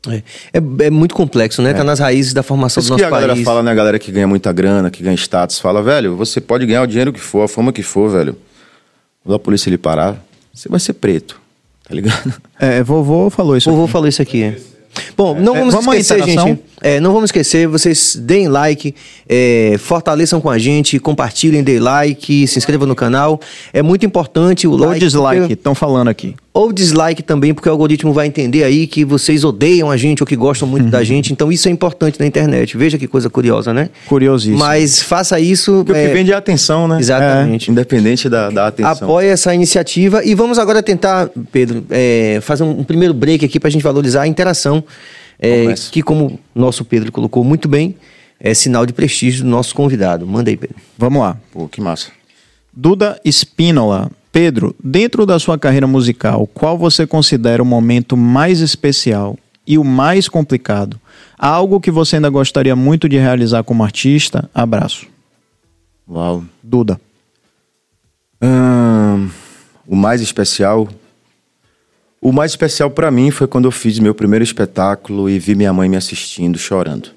[0.08, 0.24] É,
[0.54, 1.74] é- é muito complexo, né?
[1.74, 3.46] Tá nas raízes da formação Isso do que nosso a galera país.
[3.46, 3.72] fala, né?
[3.72, 6.88] A galera que ganha muita grana, que ganha status, fala, velho, você pode ganhar o
[6.88, 8.36] dinheiro que for, a fama que for, velho.
[9.24, 10.16] Quando a polícia lhe parar,
[10.54, 11.40] você vai ser preto,
[11.88, 12.34] tá ligado?
[12.60, 13.70] É, vovô falou isso.
[13.70, 13.92] Vovô aqui.
[13.92, 14.56] falou isso aqui.
[15.20, 16.60] Bom, não É, vamos, vamos esquecer, gente.
[16.82, 18.96] É, não vamos esquecer, vocês deem like,
[19.28, 23.38] é, fortaleçam com a gente, compartilhem, deem like, se inscrevam no canal.
[23.74, 25.00] É muito importante o Ou like.
[25.02, 26.36] dislike, porque- estão falando aqui.
[26.54, 30.28] Ou dislike também, porque o algoritmo vai entender aí que vocês odeiam a gente ou
[30.28, 30.90] que gostam muito Uhum.
[30.90, 31.32] da gente.
[31.34, 32.76] Então isso é importante na internet.
[32.78, 33.90] Veja que coisa curiosa, né?
[34.08, 34.58] Curiosíssimo.
[34.58, 35.84] Mas faça isso.
[35.86, 36.98] Porque o é, que vende é a atenção, né?
[37.00, 37.70] Exatamente.
[37.70, 38.92] É, independente da, da atenção.
[39.08, 43.60] Apoie essa iniciativa e vamos agora tentar, Pedro, é, fazer um, um primeiro break aqui
[43.60, 44.84] para a gente valorizar a interação,
[45.40, 47.96] é, que como nosso Pedro colocou muito bem,
[48.40, 50.28] é sinal de prestígio do nosso convidado.
[50.28, 50.76] Manda aí, Pedro.
[50.98, 51.38] Vamos lá.
[51.52, 52.12] Pô, que massa.
[52.74, 54.12] Duda Espínola.
[54.32, 59.36] Pedro, dentro da sua carreira musical, qual você considera o momento mais especial
[59.66, 61.00] e o mais complicado?
[61.38, 64.48] Algo que você ainda gostaria muito de realizar como artista?
[64.54, 65.08] Abraço.
[66.08, 66.44] Uau.
[66.62, 67.02] Duda.
[68.42, 69.30] Ahn,
[69.88, 70.88] o mais especial.
[72.22, 75.72] O mais especial pra mim foi quando eu fiz meu primeiro espetáculo e vi minha
[75.72, 77.12] mãe me assistindo, chorando.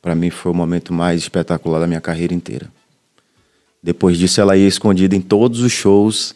[0.00, 2.66] Pra mim foi o momento mais espetacular da minha carreira inteira.
[3.82, 6.34] Depois disso, ela ia escondida em todos os shows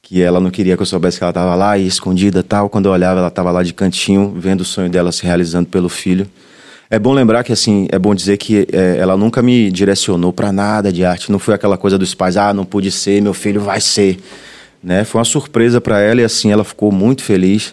[0.00, 2.70] que ela não queria que eu soubesse que ela estava lá, ia escondida tal.
[2.70, 5.88] Quando eu olhava, ela estava lá de cantinho, vendo o sonho dela se realizando pelo
[5.88, 6.28] filho.
[6.88, 10.50] É bom lembrar que, assim, é bom dizer que é, ela nunca me direcionou para
[10.50, 11.30] nada de arte.
[11.30, 14.18] Não foi aquela coisa dos pais, ah, não pude ser, meu filho vai ser.
[14.82, 15.04] Né?
[15.04, 17.72] Foi uma surpresa para ela e, assim, ela ficou muito feliz.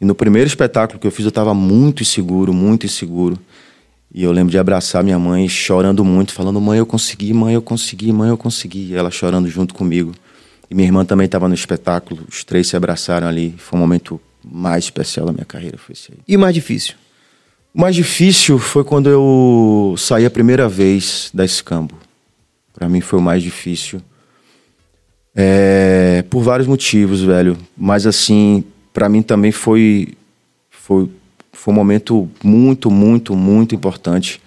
[0.00, 3.38] E no primeiro espetáculo que eu fiz, eu estava muito inseguro, muito inseguro.
[4.12, 7.62] E eu lembro de abraçar minha mãe, chorando muito, falando: mãe, eu consegui, mãe, eu
[7.62, 8.90] consegui, mãe, eu consegui.
[8.90, 10.12] E ela chorando junto comigo.
[10.70, 13.54] E minha irmã também estava no espetáculo, os três se abraçaram ali.
[13.58, 16.18] Foi um momento mais especial da minha carreira, foi esse aí.
[16.28, 16.94] E o mais difícil?
[17.74, 21.96] O mais difícil foi quando eu saí a primeira vez da Escambo.
[22.72, 24.00] Para mim foi o mais difícil.
[25.36, 27.56] É, por vários motivos, velho.
[27.76, 28.62] Mas assim,
[28.92, 30.14] para mim também foi,
[30.70, 31.08] foi
[31.64, 34.38] foi um momento muito, muito, muito importante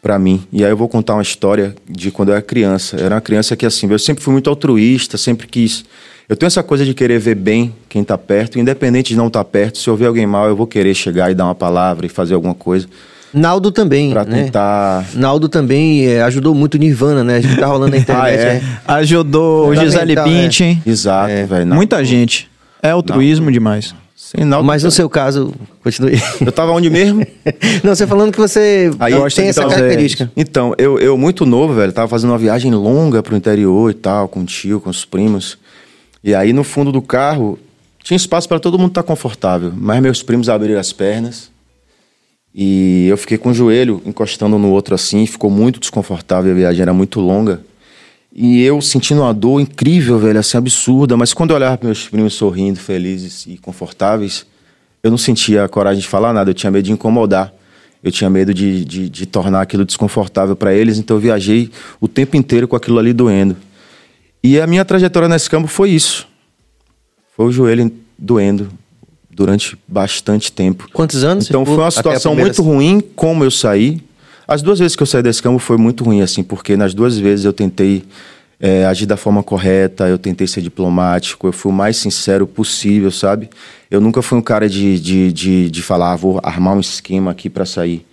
[0.00, 0.46] para mim.
[0.50, 2.96] E aí eu vou contar uma história de quando eu era criança.
[2.96, 5.84] Eu era uma criança que assim, eu sempre fui muito altruísta, sempre quis.
[6.26, 9.44] Eu tenho essa coisa de querer ver bem quem tá perto, independente de não estar
[9.44, 9.76] perto.
[9.76, 12.32] Se eu ver alguém mal, eu vou querer chegar e dar uma palavra e fazer
[12.34, 12.88] alguma coisa
[13.34, 14.44] Naldo também, para né?
[14.44, 15.04] tentar.
[15.14, 17.36] Naldo também é, ajudou muito o Nirvana, né?
[17.36, 18.54] A gente tá rolando na internet, Ah, é?
[18.54, 18.78] né?
[18.86, 20.82] Ajudou o Gisele Fundamental, Bündchen.
[20.86, 21.66] Exato, velho.
[21.74, 22.48] Muita gente.
[22.82, 23.94] É altruísmo demais.
[24.14, 26.20] Sem Naldo, Mas no seu caso, continue.
[26.40, 27.26] Eu tava onde mesmo?
[27.82, 30.30] Não, você falando que você Aí tem essa então, característica.
[30.36, 34.28] Então, eu, eu muito novo, velho, tava fazendo uma viagem longa pro interior e tal,
[34.28, 35.58] com o tio, com os primos.
[36.22, 37.58] E aí no fundo do carro
[38.02, 41.50] tinha espaço para todo mundo estar confortável, mas meus primos abriram as pernas
[42.54, 46.82] e eu fiquei com o joelho encostando no outro assim, ficou muito desconfortável, a viagem
[46.82, 47.60] era muito longa.
[48.32, 51.16] E eu sentindo uma dor incrível, velho, assim, absurda.
[51.16, 54.46] Mas quando eu olhava para meus primos sorrindo, felizes e confortáveis,
[55.02, 56.50] eu não sentia a coragem de falar nada.
[56.50, 57.52] Eu tinha medo de incomodar.
[58.02, 60.98] Eu tinha medo de, de, de tornar aquilo desconfortável para eles.
[60.98, 63.56] Então eu viajei o tempo inteiro com aquilo ali doendo.
[64.42, 66.26] E a minha trajetória nesse campo foi isso.
[67.36, 68.68] Foi o joelho doendo
[69.34, 70.88] durante bastante tempo.
[70.92, 71.46] Quantos anos?
[71.48, 74.00] Então foi uma situação primeira- muito ruim como eu saí.
[74.46, 77.18] As duas vezes que eu saí desse campo foi muito ruim, assim, porque nas duas
[77.18, 78.04] vezes eu tentei
[78.60, 83.10] é, agir da forma correta, eu tentei ser diplomático, eu fui o mais sincero possível,
[83.10, 83.48] sabe?
[83.90, 87.30] Eu nunca fui um cara de, de, de, de falar, ah, vou armar um esquema
[87.30, 88.06] aqui para sair.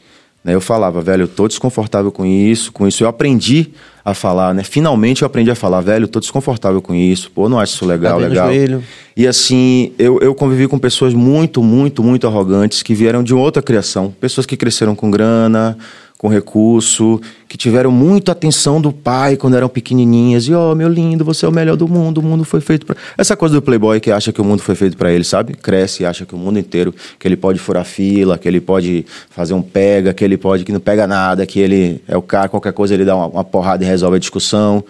[0.44, 0.56] Né?
[0.56, 3.04] Eu falava, velho, eu tô desconfortável com isso, com isso.
[3.04, 3.70] Eu aprendi
[4.04, 4.64] a falar, né?
[4.64, 8.20] Finalmente eu aprendi a falar, velho, tô desconfortável com isso, pô, não acho isso legal,
[8.20, 8.48] Tá legal.
[8.48, 8.84] joelho?
[9.16, 13.62] E assim, eu, eu convivi com pessoas muito, muito, muito arrogantes que vieram de outra
[13.62, 14.14] criação.
[14.20, 15.78] Pessoas que cresceram com grana,
[16.22, 20.44] com recurso, que tiveram muita atenção do pai quando eram pequenininhas.
[20.44, 22.96] E, ó, meu lindo, você é o melhor do mundo, o mundo foi feito para
[23.18, 25.56] Essa coisa do playboy que acha que o mundo foi feito para ele, sabe?
[25.56, 29.04] Cresce e acha que o mundo inteiro, que ele pode furar fila, que ele pode
[29.32, 32.48] fazer um pega, que ele pode, que não pega nada, que ele é o cara,
[32.48, 34.84] qualquer coisa ele dá uma, uma porrada e resolve a discussão.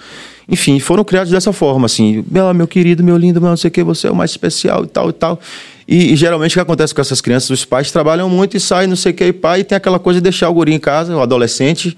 [0.49, 2.25] Enfim, foram criados dessa forma, assim.
[2.29, 4.83] Meu, meu querido, meu lindo, meu não sei o que, você é o mais especial
[4.83, 5.39] e tal e tal.
[5.91, 8.87] E, e, geralmente o que acontece com essas crianças, os pais trabalham muito e saem,
[8.87, 10.79] não sei o que, e pai, e tem aquela coisa de deixar o guri em
[10.79, 11.97] casa, o adolescente,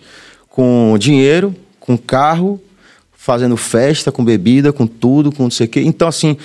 [0.49, 2.59] com dinheiro, com carro,
[3.15, 5.79] fazendo festa, com bebida, com tudo, com não sei o que.
[5.81, 6.35] Então, assim,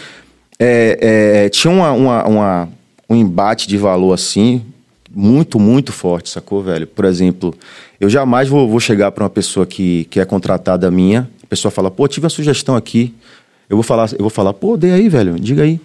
[0.59, 2.69] é, é, tinha uma, uma, uma,
[3.09, 4.63] um embate de valor, assim,
[5.11, 6.87] muito, muito forte, sacou, velho?
[6.87, 7.55] Por exemplo,
[7.99, 11.73] eu jamais vou, vou chegar para uma pessoa que, que é contratada minha, a pessoa
[11.73, 13.15] fala, pô, tive uma sugestão aqui,
[13.71, 15.81] eu vou falar, eu vou falar, pô, dê aí, velho, diga aí.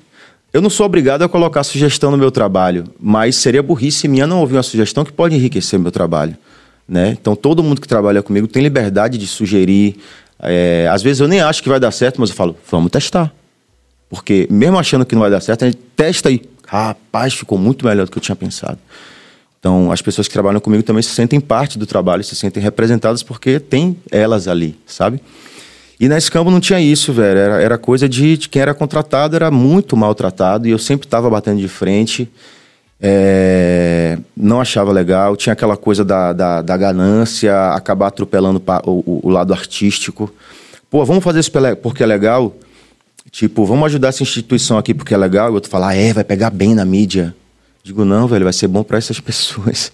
[0.53, 4.39] Eu não sou obrigado a colocar sugestão no meu trabalho, mas seria burrice minha não
[4.39, 6.37] ouvir uma sugestão que pode enriquecer meu trabalho.
[6.87, 7.17] Né?
[7.19, 9.97] Então, todo mundo que trabalha comigo tem liberdade de sugerir.
[10.39, 13.33] É, às vezes eu nem acho que vai dar certo, mas eu falo, vamos testar.
[14.07, 17.83] Porque mesmo achando que não vai dar certo, a gente testa e, rapaz, ficou muito
[17.83, 18.77] melhor do que eu tinha pensado.
[19.59, 23.23] Então, as pessoas que trabalham comigo também se sentem parte do trabalho, se sentem representadas
[23.23, 25.19] porque tem elas ali, sabe?
[25.99, 27.39] E na Escambo não tinha isso, velho.
[27.39, 30.67] Era, era coisa de, de, quem era contratado, era muito maltratado.
[30.67, 32.29] E eu sempre estava batendo de frente.
[32.99, 35.35] É, não achava legal.
[35.35, 40.33] Tinha aquela coisa da, da, da ganância, acabar atropelando o, o, o, lado artístico.
[40.89, 42.55] Pô, vamos fazer isso porque é legal?
[43.31, 45.47] Tipo, vamos ajudar essa instituição aqui porque é legal?
[45.47, 47.35] E o outro fala, ah, é, vai pegar bem na mídia.
[47.83, 49.91] Digo, não, velho, vai ser bom para essas pessoas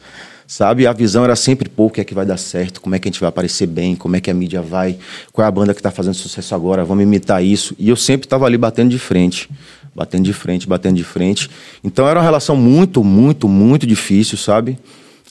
[0.50, 0.88] sabe?
[0.88, 3.08] A visão era sempre, pô, o que é que vai dar certo, como é que
[3.08, 4.98] a gente vai aparecer bem, como é que a mídia vai,
[5.32, 7.76] qual é a banda que está fazendo sucesso agora, vamos imitar isso.
[7.78, 9.48] E eu sempre estava ali batendo de frente,
[9.96, 11.48] batendo de frente, batendo de frente.
[11.84, 14.80] Então era uma relação muito, muito, muito difícil, sabe?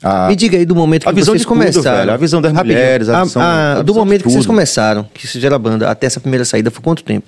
[0.01, 1.99] A, Me diga aí do momento que a visão vocês tudo, começaram.
[1.99, 2.79] Velho, a visão das Rapidinho.
[2.79, 5.91] mulheres, a, visão, a, a, do momento que vocês começaram, que vocês fizeram a banda,
[5.91, 7.27] até essa primeira saída, foi quanto tempo?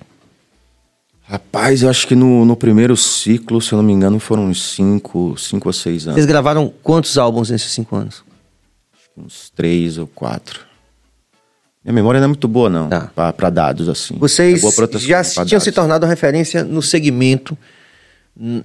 [1.31, 4.75] Rapaz, eu acho que no, no primeiro ciclo, se eu não me engano, foram uns
[4.75, 6.17] cinco, cinco ou seis anos.
[6.17, 8.25] Vocês gravaram quantos álbuns nesses cinco anos?
[9.17, 10.67] Uns três ou quatro.
[11.85, 13.33] Minha memória não é muito boa, não, tá.
[13.33, 14.17] para dados assim.
[14.19, 15.63] Vocês é já tinham dados.
[15.63, 17.57] se tornado referência no segmento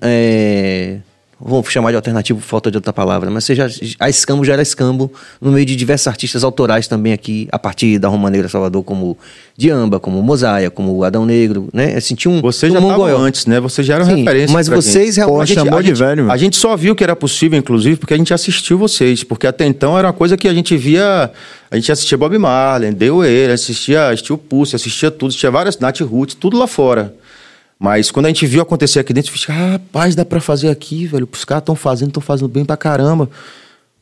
[0.02, 1.02] é,
[1.40, 3.68] vamos chamar de alternativo, falta de outra palavra, mas seja,
[4.00, 5.12] a Escambo já era Escambo
[5.42, 9.18] no meio de diversos artistas autorais também aqui, a partir da Roma Negra Salvador, como
[9.58, 11.96] Diamba, como Mosaia, como Adão Negro, né?
[11.96, 13.60] Assim, tinha um, Você já estava antes, né?
[13.60, 14.54] Você já era Sim, referência.
[14.54, 15.54] Mas vocês realmente...
[15.54, 16.32] Pô, chamou de velho.
[16.32, 19.66] A gente só viu que era possível, inclusive, porque a gente assistiu vocês, porque até
[19.66, 21.32] então era uma coisa que a gente via...
[21.70, 26.00] A gente assistia Bob Marley, Deu ele, assistia, o Pulse, assistia tudo, assistia várias Nat
[26.02, 27.14] Roots, tudo lá fora.
[27.80, 30.70] Mas quando a gente viu acontecer aqui dentro, a gente ah, rapaz, dá pra fazer
[30.70, 31.28] aqui, velho.
[31.32, 33.30] Os caras estão fazendo, estão fazendo bem pra caramba.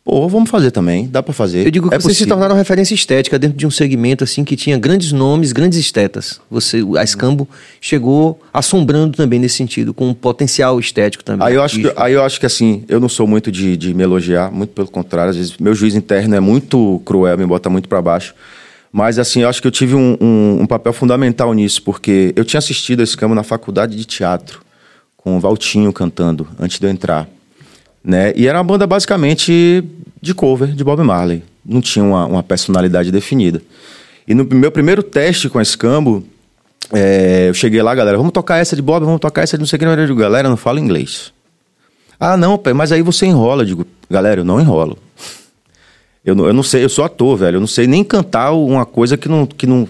[0.06, 1.66] Pô, vamos fazer também, dá para fazer.
[1.66, 2.26] Eu digo que é vocês possível.
[2.26, 6.42] se tornaram referência estética dentro de um segmento assim que tinha grandes nomes, grandes estetas.
[6.52, 7.48] Você, a Escambo
[7.80, 11.48] chegou assombrando também nesse sentido, com um potencial estético também.
[11.48, 13.94] Aí eu acho, que, aí eu acho que assim, eu não sou muito de, de
[13.94, 17.70] me elogiar, muito pelo contrário, às vezes meu juiz interno é muito cruel, me bota
[17.70, 18.36] muito para baixo.
[18.96, 22.46] Mas, assim, eu acho que eu tive um, um, um, papel fundamental nisso, porque eu
[22.46, 24.62] tinha assistido a Escambo na faculdade de teatro,
[25.18, 27.28] com o Valtinho cantando, antes de eu entrar.
[28.04, 28.34] Né?
[28.36, 29.84] E era uma banda basicamente
[30.22, 31.44] de cover de Bob Marley.
[31.66, 33.64] Não tinha uma, uma personalidade definida.
[34.28, 36.24] E no meu primeiro teste com a Escambo,
[36.92, 39.68] é, eu cheguei lá, galera, vamos tocar essa de Bob, vamos tocar essa de não
[39.68, 40.06] sei o que.
[40.06, 41.34] Digo, galera, não fala inglês.
[42.20, 43.64] Ah, não, mas aí você enrola.
[43.64, 45.00] Eu digo, galera, eu não enrolo.
[46.26, 47.58] Eu não, eu não sei, eu sou ator, velho.
[47.58, 49.88] Eu não sei nem cantar uma coisa que não, que não,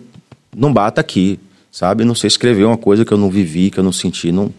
[0.55, 1.39] não bata aqui,
[1.71, 2.03] sabe?
[2.03, 4.31] Não sei escrever uma coisa que eu não vivi, que eu não senti.
[4.31, 4.51] Não,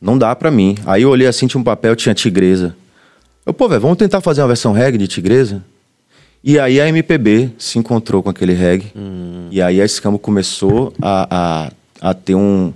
[0.00, 0.76] não dá para mim.
[0.84, 2.74] Aí eu olhei assim, tinha um papel, tinha Tigresa.
[3.46, 5.62] Eu, pô, velho, vamos tentar fazer uma versão reggae de Tigresa?
[6.42, 8.92] E aí a MPB se encontrou com aquele reggae.
[8.94, 9.48] Hum.
[9.50, 12.72] E aí a Escambo começou a, a, a ter um,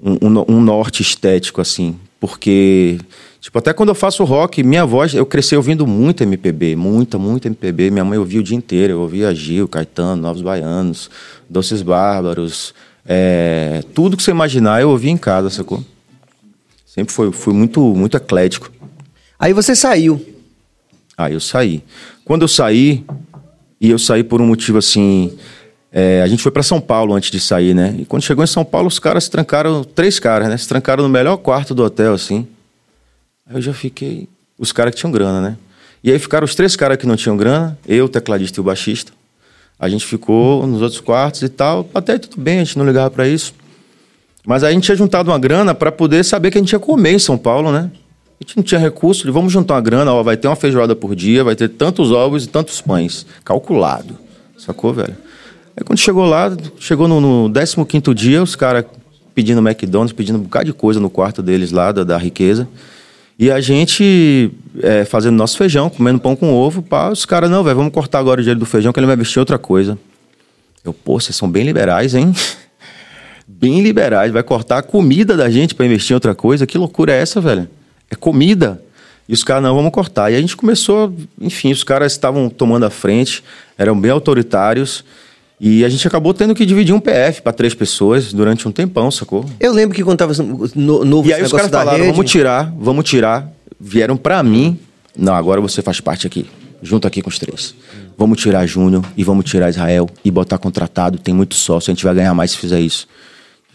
[0.00, 1.98] um, um norte estético, assim.
[2.20, 2.98] Porque
[3.46, 7.46] Tipo, até quando eu faço rock, minha voz, eu cresci ouvindo muito MPB, muita, muito
[7.46, 7.92] MPB.
[7.92, 11.08] Minha mãe ouvia o dia inteiro, eu ouvia Gil, Caetano, Novos Baianos,
[11.48, 12.74] Doces Bárbaros,
[13.06, 15.80] é, tudo que você imaginar eu ouvia em casa, sacou?
[16.84, 18.68] Sempre foi, fui muito, muito eclético.
[19.38, 20.20] Aí você saiu.
[21.16, 21.84] Aí eu saí.
[22.24, 23.04] Quando eu saí,
[23.80, 25.38] e eu saí por um motivo assim,
[25.92, 27.94] é, a gente foi para São Paulo antes de sair, né?
[27.96, 30.56] E quando chegou em São Paulo, os caras se trancaram, três caras, né?
[30.56, 32.44] Se trancaram no melhor quarto do hotel, assim.
[33.48, 34.28] Aí eu já fiquei.
[34.58, 35.56] Os caras que tinham grana, né?
[36.02, 38.64] E aí ficaram os três caras que não tinham grana, eu, o tecladista e o
[38.64, 39.12] baixista.
[39.78, 41.88] A gente ficou nos outros quartos e tal.
[41.94, 43.54] Até tudo bem, a gente não ligava para isso.
[44.46, 46.78] Mas aí a gente tinha juntado uma grana para poder saber que a gente ia
[46.78, 47.90] comer em São Paulo, né?
[48.40, 50.94] A gente não tinha recurso, falei, vamos juntar uma grana, ó, vai ter uma feijoada
[50.94, 53.26] por dia, vai ter tantos ovos e tantos pães.
[53.44, 54.16] Calculado.
[54.56, 55.16] Sacou, velho?
[55.76, 57.52] Aí quando chegou lá, chegou no, no
[57.86, 58.84] 15 dia, os caras
[59.34, 62.68] pedindo McDonald's, pedindo um bocado de coisa no quarto deles lá, da, da riqueza.
[63.38, 64.50] E a gente
[64.82, 68.18] é, fazendo nosso feijão, comendo pão com ovo, pá, os caras, não, velho, vamos cortar
[68.18, 69.98] agora o dinheiro do feijão que ele vai vestir outra coisa.
[70.82, 72.32] Eu, pô, vocês são bem liberais, hein?
[73.46, 76.66] bem liberais, vai cortar a comida da gente para investir em outra coisa.
[76.66, 77.68] Que loucura é essa, velho?
[78.10, 78.82] É comida.
[79.28, 80.30] E os caras, não, vamos cortar.
[80.30, 83.42] E a gente começou, enfim, os caras estavam tomando a frente,
[83.76, 85.04] eram bem autoritários.
[85.58, 89.10] E a gente acabou tendo que dividir um PF para três pessoas durante um tempão,
[89.10, 89.44] sacou?
[89.58, 90.34] Eu lembro que quando tava
[90.74, 93.50] no, novo E aí os caras falaram, rede, vamos tirar, vamos tirar.
[93.80, 94.78] Vieram pra mim.
[95.16, 96.46] Não, agora você faz parte aqui.
[96.82, 97.74] Junto aqui com os três.
[98.18, 101.18] Vamos tirar Júnior e vamos tirar Israel e botar contratado.
[101.18, 103.08] Tem muito sócio, a gente vai ganhar mais se fizer isso.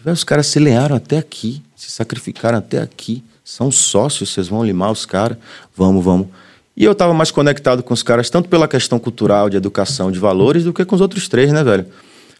[0.04, 3.24] Os caras se lenharam até aqui, se sacrificaram até aqui.
[3.44, 5.36] São sócios, vocês vão limar os caras.
[5.76, 6.28] Vamos, vamos.
[6.76, 10.18] E eu tava mais conectado com os caras, tanto pela questão cultural, de educação, de
[10.18, 11.86] valores, do que com os outros três, né, velho?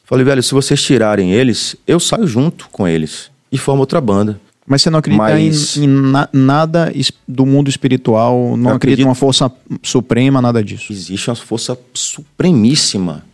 [0.04, 4.40] Falei, velho, se vocês tirarem eles, eu saio junto com eles e formo outra banda.
[4.66, 6.92] Mas você não acredita Mas- em, em na- nada
[7.26, 9.50] do mundo espiritual, não Eu acredita acredito- em uma força
[9.82, 10.92] suprema, nada disso.
[10.92, 13.24] Existe uma força supremíssima.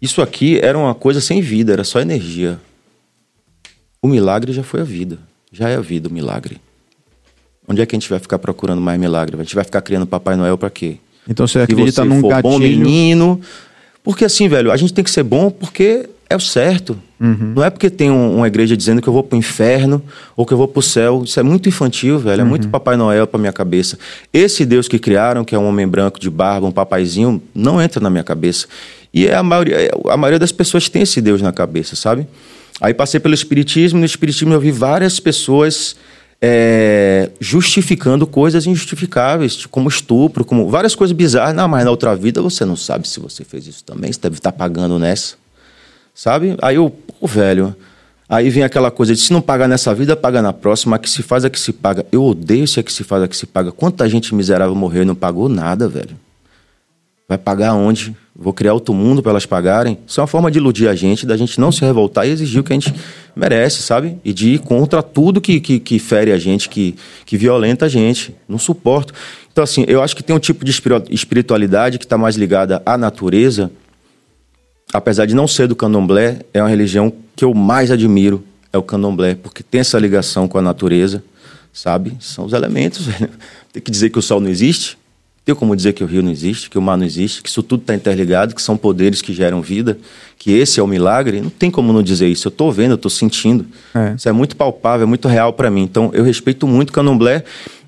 [0.00, 2.60] Isso aqui era uma coisa sem vida, era só energia.
[4.00, 5.18] O milagre já foi a vida.
[5.52, 6.60] Já é a vida o milagre.
[7.66, 9.36] Onde é que a gente vai ficar procurando mais milagre?
[9.36, 10.96] A gente vai ficar criando Papai Noel pra quê?
[11.28, 13.40] Então você Se acredita você num for bom menino.
[14.02, 16.98] Porque assim, velho, a gente tem que ser bom porque é o certo.
[17.18, 20.02] Não é porque tem um- uma igreja dizendo que eu vou pro inferno
[20.36, 21.22] ou que eu vou pro céu.
[21.24, 22.42] Isso é muito infantil, velho.
[22.42, 23.98] É muito Papai Noel pra minha cabeça.
[24.30, 27.98] Esse Deus que criaram, que é um homem branco de barba, um papaizinho, não entra
[27.98, 28.66] na minha cabeça.
[29.12, 32.26] E é a maioria, é- a maioria das pessoas tem esse Deus na cabeça, sabe?
[32.80, 35.96] Aí passei pelo Espiritismo, e no Espiritismo eu vi várias pessoas
[36.40, 41.54] é, justificando coisas injustificáveis, tipo, como estupro, como várias coisas bizarras.
[41.54, 44.36] Não, mas na outra vida você não sabe se você fez isso também, você deve
[44.36, 45.36] estar pagando nessa.
[46.14, 46.56] Sabe?
[46.62, 47.74] Aí eu, pô, velho.
[48.28, 50.96] Aí vem aquela coisa de se não pagar nessa vida, paga na próxima.
[50.96, 52.06] A que se faz, a que se paga.
[52.10, 53.70] Eu odeio se a que se faz, a que se paga.
[53.70, 56.16] Quanta gente miserável morreu e não pagou nada, velho.
[57.28, 58.14] Vai pagar onde?
[58.36, 59.96] Vou criar outro mundo para elas pagarem?
[60.06, 62.60] Isso é uma forma de iludir a gente, da gente não se revoltar e exigir
[62.60, 62.92] o que a gente
[63.34, 64.18] merece, sabe?
[64.24, 67.88] E de ir contra tudo que, que, que fere a gente, que, que violenta a
[67.88, 68.34] gente.
[68.48, 69.14] Não suporto.
[69.52, 72.82] Então, assim, eu acho que tem um tipo de espiri- espiritualidade que está mais ligada
[72.84, 73.70] à natureza,
[74.92, 78.82] apesar de não ser do candomblé, é uma religião que eu mais admiro, é o
[78.82, 81.22] candomblé, porque tem essa ligação com a natureza,
[81.72, 82.16] sabe?
[82.20, 83.06] São os elementos.
[83.72, 84.96] Tem que dizer que o sol não existe,
[85.44, 87.62] tem como dizer que o rio não existe, que o mar não existe, que isso
[87.62, 89.98] tudo está interligado, que são poderes que geram vida,
[90.38, 91.42] que esse é o milagre.
[91.42, 92.48] Não tem como não dizer isso.
[92.48, 93.66] Eu estou vendo, eu estou sentindo.
[93.94, 94.14] É.
[94.16, 95.82] Isso é muito palpável, é muito real para mim.
[95.82, 97.44] Então, eu respeito muito o candomblé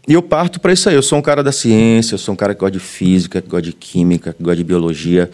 [0.07, 0.95] e eu parto para isso aí.
[0.95, 3.49] Eu sou um cara da ciência, eu sou um cara que gosta de física, que
[3.49, 5.31] gosta de química, que gosta de biologia.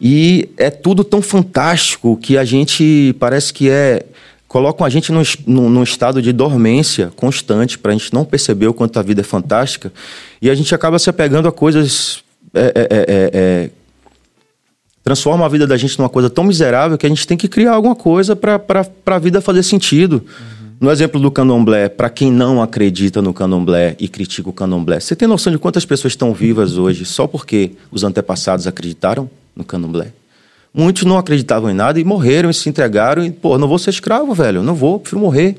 [0.00, 4.06] E é tudo tão fantástico que a gente parece que é.
[4.54, 8.72] Colocam a gente num, num- estado de dormência constante para a gente não perceber o
[8.72, 9.92] quanto a vida é fantástica.
[10.40, 12.22] E a gente acaba se apegando a coisas.
[12.54, 13.70] é, é, é, é, é,
[15.02, 17.72] transforma a vida da gente numa coisa tão miserável que a gente tem que criar
[17.72, 20.24] alguma coisa para a vida fazer sentido.
[20.80, 25.16] No exemplo do candomblé, para quem não acredita no candomblé e critica o candomblé, você
[25.16, 30.12] tem noção de quantas pessoas estão vivas hoje só porque os antepassados acreditaram no candomblé?
[30.76, 33.90] Muitos não acreditavam em nada e morreram e se entregaram e, pô, não vou ser
[33.90, 35.56] escravo, velho, não vou, prefiro morrer.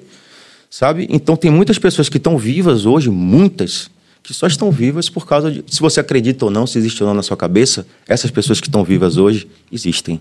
[0.70, 1.08] Sabe?
[1.10, 3.90] Então tem muitas pessoas que estão vivas hoje, muitas,
[4.22, 5.64] que só estão vivas por causa de.
[5.68, 8.68] Se você acredita ou não, se existe ou não na sua cabeça, essas pessoas que
[8.68, 10.20] estão vivas hoje existem.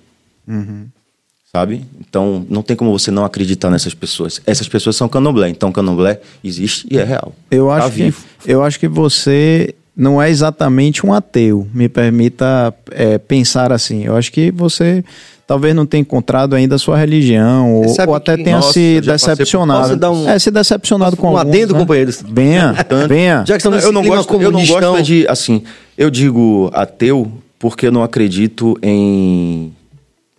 [1.53, 1.85] Sabe?
[2.01, 4.41] Então não tem como você não acreditar nessas pessoas.
[4.47, 5.49] Essas pessoas são candomblé.
[5.49, 7.35] Então candomblé existe e é real.
[7.51, 8.15] Eu acho, Tá que,
[8.47, 11.67] eu acho que você não é exatamente um ateu.
[11.73, 14.05] Me permita é, pensar assim.
[14.05, 15.05] Eu acho que você
[15.47, 19.01] talvez não tenha encontrado ainda a sua religião, ou, ou até que- tenha Nossa, se
[19.03, 20.11] por- decepcionado.
[20.13, 21.79] Um- é, se decepcionado com um alguns, adendo, né?
[21.81, 22.25] companheiros?
[22.27, 22.75] Venha,
[23.09, 23.45] venha.
[23.47, 25.63] Já que estamos eu não gosto, eu não gosto de assim.
[25.99, 29.73] Eu digo ateu porque eu não acredito em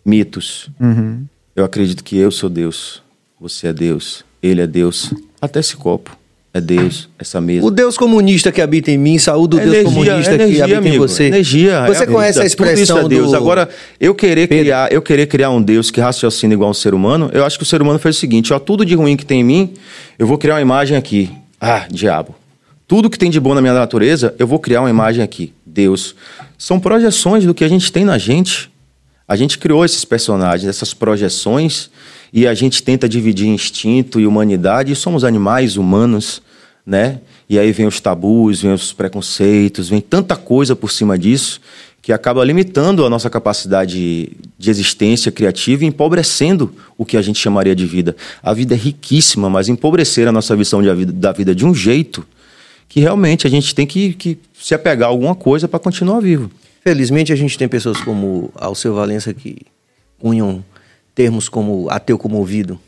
[0.03, 0.69] mitos.
[0.79, 1.23] Uhum.
[1.55, 3.01] Eu acredito que eu sou Deus,
[3.39, 5.13] você é Deus, ele é Deus.
[5.41, 6.17] Até esse copo
[6.55, 7.67] é Deus, essa mesa.
[7.67, 10.79] O Deus comunista que habita em mim, saúde o Deus Energia, comunista que energia, habita
[10.79, 11.05] em amigo.
[11.05, 11.23] você.
[11.25, 11.85] Energia.
[11.85, 12.55] Você é conhece a vida.
[12.55, 13.31] Tudo isso expressão é Deus.
[13.31, 13.35] do...
[13.35, 13.67] Agora,
[13.99, 17.43] eu querer criar, eu querer criar um Deus que raciocina igual um ser humano, eu
[17.43, 19.43] acho que o ser humano fez o seguinte, ó, tudo de ruim que tem em
[19.43, 19.73] mim,
[20.17, 21.29] eu vou criar uma imagem aqui.
[21.59, 22.33] Ah, diabo.
[22.87, 25.51] Tudo que tem de bom na minha natureza, eu vou criar uma imagem aqui.
[25.65, 26.15] Deus.
[26.57, 28.71] São projeções do que a gente tem na gente.
[29.27, 31.89] A gente criou esses personagens, essas projeções,
[32.31, 36.41] e a gente tenta dividir instinto e humanidade, e somos animais humanos,
[36.85, 37.19] né?
[37.49, 41.59] E aí vem os tabus, vem os preconceitos, vem tanta coisa por cima disso
[42.05, 47.39] que acaba limitando a nossa capacidade de existência criativa e empobrecendo o que a gente
[47.39, 48.15] chamaria de vida.
[48.43, 52.23] A vida é riquíssima, mas empobrecer a nossa visão vida- da vida de um jeito
[52.87, 56.51] que realmente a gente tem que, que se apegar a alguma coisa para continuar vivo.
[56.83, 59.57] Felizmente a gente tem pessoas como Alceu Valença que
[60.19, 60.63] cunham
[61.15, 62.79] termos como ateu comovido.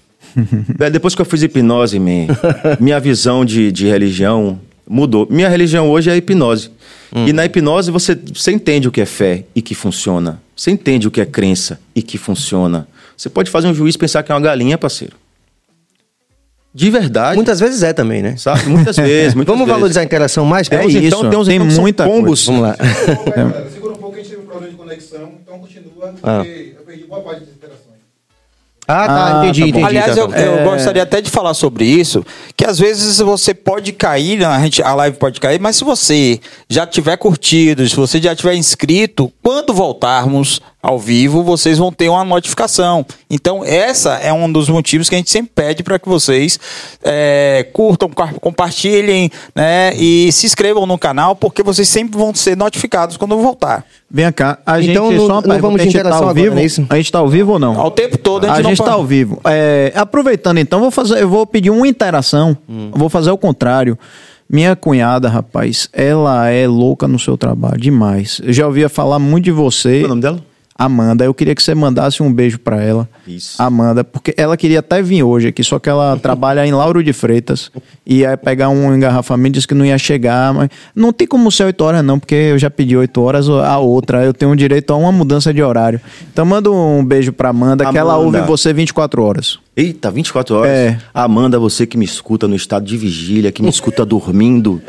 [0.77, 2.27] Velho, depois que eu fiz hipnose, man,
[2.79, 5.27] minha visão de, de religião mudou.
[5.29, 6.71] Minha religião hoje é a hipnose.
[7.25, 10.41] E na hipnose você, você entende o que é fé e que funciona.
[10.55, 12.87] Você entende o que é crença e que funciona.
[13.15, 15.15] Você pode fazer um juiz pensar que é uma galinha, parceiro.
[16.73, 17.35] De verdade.
[17.35, 18.35] Muitas vezes é também, né?
[18.37, 18.67] Sabe?
[18.67, 19.33] Muitas vezes.
[19.35, 19.79] Muitas Vamos vezes.
[19.79, 20.67] valorizar a interação mais?
[20.69, 20.89] É Paulo?
[20.91, 20.97] isso.
[20.99, 22.45] Então, Tem uns tem então muita pombos.
[22.45, 22.75] Vamos lá.
[23.73, 26.43] Segura um pouco, a gente teve um problema de conexão, então continua, porque Ah.
[26.45, 27.86] eu perdi boa parte das interações.
[28.87, 29.85] Ah, tá, Ah, entendi, tá entendi.
[29.85, 32.25] Aliás, tá, eu, eu gostaria até de falar sobre isso,
[32.55, 35.83] que às vezes você pode cair, né, a, gente, a live pode cair, mas se
[35.83, 41.91] você já tiver curtido, se você já tiver inscrito, quando voltarmos ao vivo, vocês vão
[41.91, 43.05] ter uma notificação.
[43.29, 46.57] Então, essa é um dos motivos que a gente sempre pede para que vocês
[47.03, 48.09] é, curtam,
[48.39, 53.41] compartilhem né, e se inscrevam no canal, porque vocês sempre vão ser notificados quando eu
[53.41, 53.83] voltar.
[54.09, 56.09] Vem cá, a Então, gente não- só uma não pergunta, vamos a de gente tá
[56.09, 56.55] ao agora, vivo?
[56.55, 56.85] não é isso?
[56.89, 57.77] A gente tá ao vivo ou não?
[57.79, 59.41] Ao tempo todo a A gente, gente não está ao vivo.
[59.45, 62.57] É, aproveitando então, vou fazer, eu vou pedir uma interação.
[62.69, 62.91] Hum.
[62.93, 63.99] Vou fazer o contrário.
[64.49, 68.39] Minha cunhada, rapaz, ela é louca no seu trabalho, demais.
[68.41, 69.99] Eu já ouvia falar muito de você.
[69.99, 70.39] Qual é o nome dela?
[70.77, 73.09] Amanda, eu queria que você mandasse um beijo pra ela.
[73.27, 73.61] Isso.
[73.61, 77.13] Amanda, porque ela queria até vir hoje aqui, só que ela trabalha em Lauro de
[77.13, 77.71] Freitas.
[78.05, 81.63] E ia pegar um engarrafamento, disse que não ia chegar, mas não tem como ser
[81.63, 84.23] 8 horas, não, porque eu já pedi 8 horas a outra.
[84.23, 85.99] Eu tenho direito a uma mudança de horário.
[86.31, 88.37] Então manda um beijo pra Amanda, que ela Amanda.
[88.39, 89.59] ouve você 24 horas.
[89.77, 90.71] Eita, 24 horas.
[90.71, 90.99] É.
[91.13, 94.81] Amanda, você que me escuta no estado de vigília, que me escuta dormindo,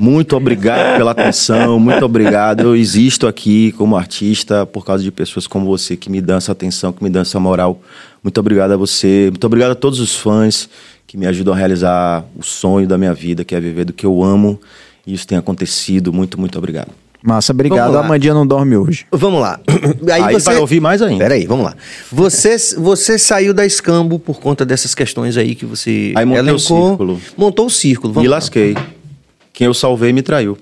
[0.00, 2.60] muito obrigado pela atenção, muito obrigado.
[2.62, 6.50] Eu existo aqui como artista por causa de pessoas como você que me dão essa
[6.50, 7.82] atenção, que me dão essa moral.
[8.22, 10.66] Muito obrigado a você, muito obrigado a todos os fãs
[11.06, 14.06] que me ajudam a realizar o sonho da minha vida, que é viver do que
[14.06, 14.58] eu amo.
[15.06, 16.10] E isso tem acontecido.
[16.10, 17.01] Muito, muito obrigado.
[17.22, 17.90] Massa, obrigado.
[17.96, 18.04] A lá.
[18.04, 19.06] Amandinha não dorme hoje.
[19.12, 19.60] Vamos lá.
[20.12, 21.22] Aí vai ouvir mais ainda.
[21.22, 21.74] Peraí, vamos lá.
[22.10, 26.44] Você, você saiu da Escambo por conta dessas questões aí que você Aí montei o
[26.46, 26.88] elencou.
[26.90, 27.20] círculo.
[27.36, 28.08] Montou o círculo.
[28.10, 28.36] Me Vamos lá.
[28.36, 28.76] lasquei.
[29.52, 30.58] Quem eu salvei me traiu.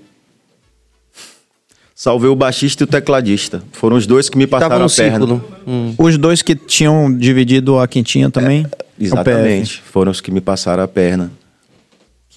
[1.95, 3.63] Salvei o baixista e o tecladista.
[3.73, 5.19] Foram os dois que me Tava passaram no a perna.
[5.27, 5.45] círculo.
[5.67, 5.95] Hum.
[5.99, 8.67] Os dois que tinham dividido a quintinha também?
[8.99, 9.83] É, Exatamente.
[9.85, 11.31] Foram os que me passaram a perna.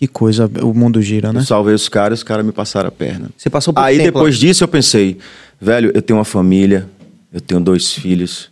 [0.04, 1.40] Que coisa, o mundo gira, né?
[1.40, 3.30] Eu salvei os caras, os caras me passaram a perna.
[3.38, 4.42] Você passou pouco Aí tempo depois lá.
[4.42, 5.18] disso eu pensei,
[5.62, 6.90] velho, eu tenho uma família,
[7.32, 8.50] eu tenho dois filhos,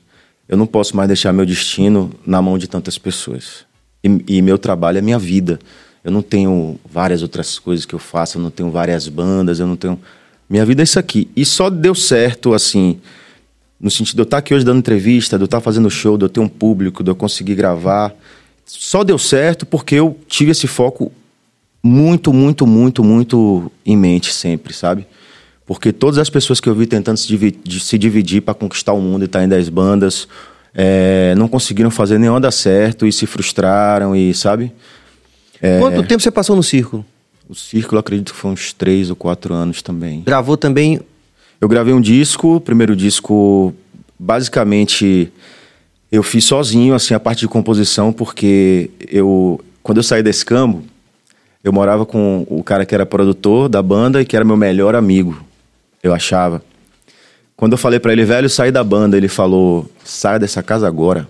[0.47, 3.65] eu não posso mais deixar meu destino na mão de tantas pessoas.
[4.01, 5.59] E, e meu trabalho é minha vida.
[6.05, 9.67] Eu não tenho várias outras coisas que eu faço, eu não tenho várias bandas, eu
[9.67, 9.99] não tenho.
[10.49, 11.29] Minha vida é isso aqui.
[11.35, 12.97] E só deu certo, assim,
[13.77, 16.23] no sentido de eu estar aqui hoje dando entrevista, de eu estar fazendo show, de
[16.23, 18.15] eu ter um público, de eu conseguir gravar.
[18.65, 21.11] Só deu certo porque eu tive esse foco
[21.83, 25.05] muito, muito, muito, muito em mente sempre, sabe?
[25.65, 29.01] Porque todas as pessoas que eu vi tentando se dividir, se dividir para conquistar o
[29.01, 30.27] mundo e estar em 10 bandas,
[30.73, 34.71] é, não conseguiram fazer nenhuma dar certo e se frustraram e, sabe?
[35.61, 35.79] É.
[35.79, 37.05] Quanto tempo você passou no círculo?
[37.51, 40.21] O Círculo, acredito que foi uns 3 ou 4 anos também.
[40.25, 41.01] Gravou também.
[41.59, 43.75] Eu gravei um disco, o primeiro disco,
[44.17, 45.29] basicamente,
[46.09, 50.81] eu fiz sozinho, assim, a parte de composição, porque eu, quando eu saí desse campo,
[51.63, 54.95] eu morava com o cara que era produtor da banda e que era meu melhor
[54.95, 55.43] amigo,
[56.01, 56.63] eu achava.
[57.55, 61.27] Quando eu falei pra ele, velho, sair da banda, ele falou, sai dessa casa agora.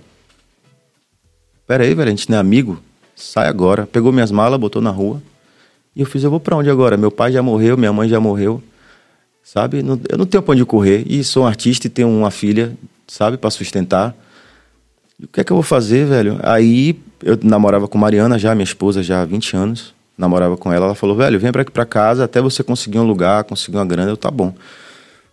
[1.68, 2.82] Pera aí, velho, a gente não é amigo?
[3.16, 3.86] Sai agora.
[3.86, 5.22] Pegou minhas malas, botou na rua.
[5.94, 6.96] E eu fiz, eu vou pra onde agora?
[6.96, 8.64] Meu pai já morreu, minha mãe já morreu.
[9.44, 9.80] Sabe?
[10.10, 11.04] Eu não tenho pra onde correr.
[11.06, 12.78] E sou um artista e tenho uma filha,
[13.08, 14.16] sabe, pra sustentar.
[15.20, 16.40] E o que é que eu vou fazer, velho?
[16.44, 19.94] Aí eu namorava com Mariana já, minha esposa, já há 20 anos.
[20.22, 20.86] Namorava com ela.
[20.86, 24.12] Ela falou, velho, vem pra pra casa até você conseguir um lugar, conseguir uma grana.
[24.12, 24.54] Eu, tá bom.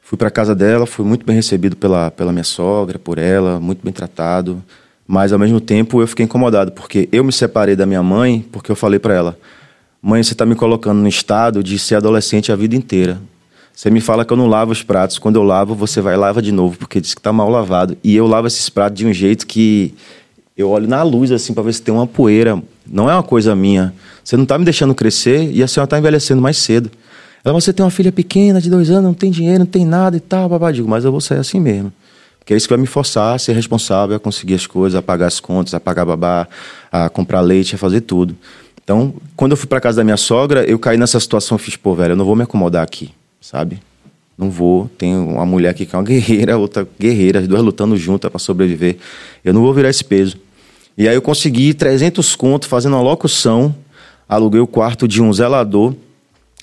[0.00, 3.84] Fui pra casa dela, fui muito bem recebido pela, pela minha sogra, por ela, muito
[3.84, 4.64] bem tratado.
[5.06, 8.72] Mas ao mesmo tempo eu fiquei incomodado, porque eu me separei da minha mãe, porque
[8.72, 9.38] eu falei pra ela:
[10.00, 13.20] "Mãe, você tá me colocando no estado de ser adolescente a vida inteira.
[13.74, 16.16] Você me fala que eu não lavo os pratos, quando eu lavo, você vai e
[16.16, 17.96] lava de novo, porque diz que tá mal lavado.
[18.02, 19.94] E eu lavo esses pratos de um jeito que
[20.58, 22.60] eu olho na luz assim pra ver se tem uma poeira.
[22.84, 23.94] Não é uma coisa minha.
[24.24, 26.90] Você não tá me deixando crescer e a senhora tá envelhecendo mais cedo.
[27.44, 30.16] Ela, você tem uma filha pequena de dois anos, não tem dinheiro, não tem nada
[30.16, 30.72] e tal, babá.
[30.72, 31.92] Digo, mas eu vou sair assim mesmo.
[32.40, 35.02] Porque é isso que vai me forçar a ser responsável, a conseguir as coisas, a
[35.02, 36.48] pagar as contas, a pagar babá,
[36.90, 38.34] a comprar leite, a fazer tudo.
[38.82, 41.76] Então, quando eu fui pra casa da minha sogra, eu caí nessa situação e fiz,
[41.76, 43.80] pô, velho, eu não vou me acomodar aqui, sabe?
[44.36, 44.90] Não vou.
[44.98, 48.38] Tem uma mulher aqui que é uma guerreira, outra guerreira, as duas lutando juntas para
[48.38, 48.96] sobreviver.
[49.44, 50.36] Eu não vou virar esse peso.
[50.98, 53.72] E aí eu consegui 300 conto fazendo uma locução.
[54.28, 55.94] Aluguei o quarto de um zelador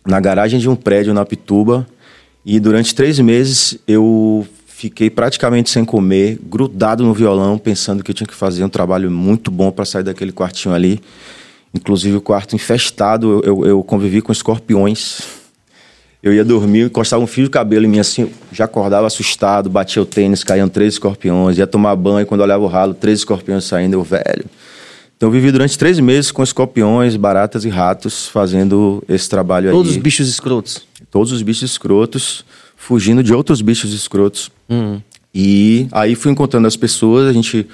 [0.06, 1.88] na garagem de um prédio na Pituba.
[2.46, 8.16] E durante três meses eu fiquei praticamente sem comer, grudado no violão, pensando que eu
[8.16, 11.00] tinha que fazer um trabalho muito bom para sair daquele quartinho ali.
[11.74, 15.45] Inclusive o quarto infestado, eu, eu, eu convivi com escorpiões.
[16.26, 20.02] Eu ia dormir, encostava um fio de cabelo em mim assim, já acordava assustado, batia
[20.02, 23.94] o tênis, caíam três escorpiões, ia tomar banho, quando olhava o ralo, três escorpiões saindo,
[23.94, 24.46] eu, velho.
[25.16, 29.92] Então eu vivi durante três meses com escorpiões, baratas e ratos, fazendo esse trabalho Todos
[29.92, 29.98] aí.
[29.98, 30.82] os bichos escrotos.
[31.12, 32.44] Todos os bichos escrotos,
[32.76, 34.52] fugindo de outros bichos escrotos.
[35.32, 37.68] E aí fui encontrando as pessoas, a gente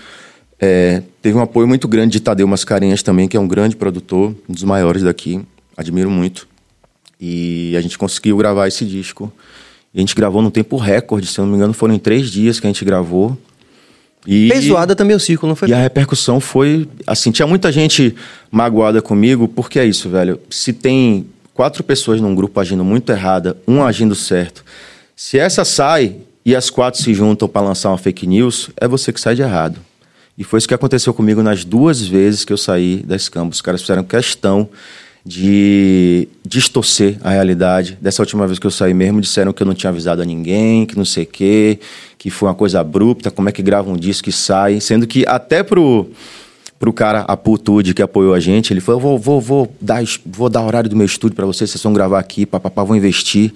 [0.59, 4.35] é, teve um apoio muito grande de Tadeu Mascarenhas também, que é um grande produtor,
[4.49, 5.39] um dos maiores daqui,
[5.77, 6.50] admiro muito.
[7.22, 9.32] E a gente conseguiu gravar esse disco.
[9.93, 12.32] E a gente gravou num tempo recorde, se eu não me engano, foram em três
[12.32, 13.38] dias que a gente gravou.
[14.26, 15.69] E, Fez zoada também o círculo, não foi?
[15.69, 18.15] e a repercussão foi assim, tinha muita gente
[18.51, 20.39] magoada comigo, porque é isso, velho.
[20.49, 24.63] Se tem quatro pessoas num grupo agindo muito errada, um agindo certo,
[25.15, 26.15] se essa sai
[26.45, 29.41] e as quatro se juntam para lançar uma fake news, é você que sai de
[29.41, 29.80] errado.
[30.38, 33.53] E foi isso que aconteceu comigo nas duas vezes que eu saí da Escambo.
[33.53, 34.69] Os caras fizeram questão
[35.26, 37.97] de distorcer a realidade.
[38.01, 40.86] Dessa última vez que eu saí mesmo, disseram que eu não tinha avisado a ninguém,
[40.86, 41.80] que não sei o quê,
[42.17, 44.80] que foi uma coisa abrupta, como é que grava um disco e sai.
[44.80, 46.09] Sendo que até pro,
[46.80, 50.49] pro cara, a Putude, que apoiou a gente, ele falou, vou, vou, vou, dar, vou
[50.49, 53.53] dar horário do meu estúdio para vocês, vocês vão gravar aqui, papapá, vou investir.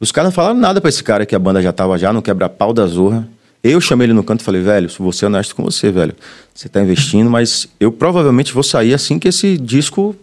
[0.00, 2.22] Os caras não falaram nada pra esse cara que a banda já tava já no
[2.22, 3.28] quebra-pau da zorra.
[3.62, 6.14] Eu chamei ele no canto e falei, velho, vou ser honesto com você, velho.
[6.54, 10.14] Você tá investindo, mas eu provavelmente vou sair assim que esse disco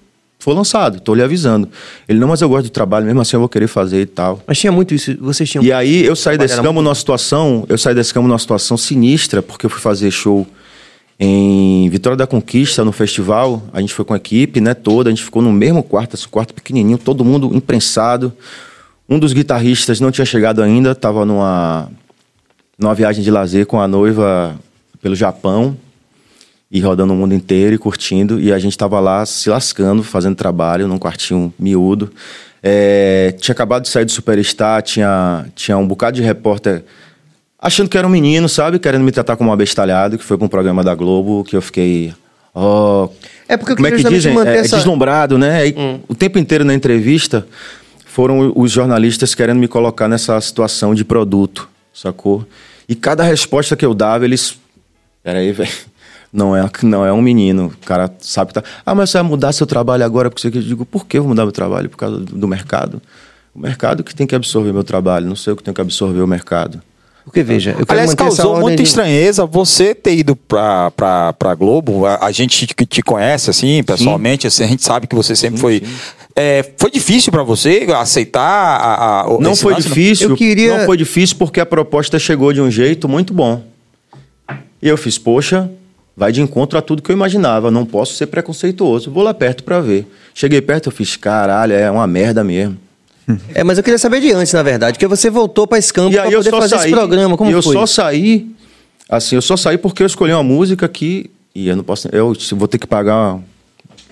[0.45, 0.99] for lançado.
[0.99, 1.67] Tô lhe avisando.
[2.07, 4.39] Ele, não, mas eu gosto do trabalho, mesmo assim eu vou querer fazer e tal.
[4.45, 5.17] Mas tinha muito isso.
[5.19, 5.63] Vocês tinham.
[5.63, 9.41] E aí eu saí desse campo numa situação, eu saí desse campo numa situação sinistra,
[9.41, 10.45] porque eu fui fazer show
[11.19, 13.63] em Vitória da Conquista, no festival.
[13.73, 16.27] A gente foi com a equipe, né, toda, a gente ficou no mesmo quarto, esse
[16.27, 18.31] quarto pequenininho, todo mundo imprensado.
[19.09, 21.89] Um dos guitarristas não tinha chegado ainda, estava numa
[22.77, 24.55] numa viagem de lazer com a noiva
[25.01, 25.75] pelo Japão
[26.75, 28.37] e rodando o mundo inteiro e curtindo.
[28.37, 32.11] E a gente tava lá se lascando, fazendo trabalho num quartinho miúdo.
[32.61, 36.83] É, tinha acabado de sair do Superstar, tinha, tinha um bocado de repórter
[37.57, 38.77] achando que era um menino, sabe?
[38.77, 41.61] Querendo me tratar como um abestalhado, que foi pra um programa da Globo, que eu
[41.61, 42.13] fiquei.
[42.53, 43.07] Ó.
[43.47, 44.37] É porque eu como é que dizem?
[44.37, 45.57] É, é essa- deslumbrado, né?
[45.61, 45.75] Aí,
[46.09, 47.47] O tempo inteiro na entrevista
[48.05, 52.45] foram os jornalistas querendo me colocar nessa situação de produto, sacou?
[52.87, 54.57] E cada resposta que eu dava, eles.
[55.23, 55.71] Peraí, velho.
[56.35, 57.67] Não é, não é um menino.
[57.81, 58.63] O cara sabe que tá.
[58.85, 60.59] Ah, mas você vai mudar seu trabalho agora porque você quer.
[60.59, 61.89] Eu digo, por que eu vou mudar meu trabalho?
[61.89, 63.01] Por causa do, do mercado.
[63.53, 66.19] O mercado que tem que absorver meu trabalho, não sei eu que tenho que absorver
[66.21, 66.81] o mercado.
[67.23, 71.55] Porque veja, eu quero Aliás, causou muita de- estranheza você ter ido pra, pra, pra
[71.55, 72.05] Globo.
[72.05, 75.59] A, a gente que te conhece, assim, pessoalmente, assim, a gente sabe que você sempre
[75.59, 75.81] foi.
[76.35, 79.21] É, foi difícil pra você aceitar a.
[79.21, 79.87] a- o- Não foi lance?
[79.87, 80.29] difícil.
[80.31, 83.63] Eu queria- Não foi difícil porque a proposta chegou de um jeito muito bom.
[84.81, 85.67] E eu fiz, poxa,
[86.15, 87.69] vai de encontro a tudo que eu imaginava.
[87.71, 89.11] Não posso ser preconceituoso.
[89.11, 90.07] Vou lá perto pra ver.
[90.33, 92.77] Cheguei perto, eu fiz, caralho, é uma merda mesmo.
[93.55, 96.15] É, mas eu queria saber de antes, na verdade, porque você voltou pra Escampo E
[96.15, 96.79] pra eu poder fazer saí.
[96.81, 97.35] esse programa.
[97.35, 97.73] Como eu foi?
[97.73, 98.47] só saí.
[99.09, 101.29] Assim, eu só saí porque eu escolhi uma música que.
[101.53, 102.07] E eu não posso.
[102.11, 103.39] Eu vou ter que pagar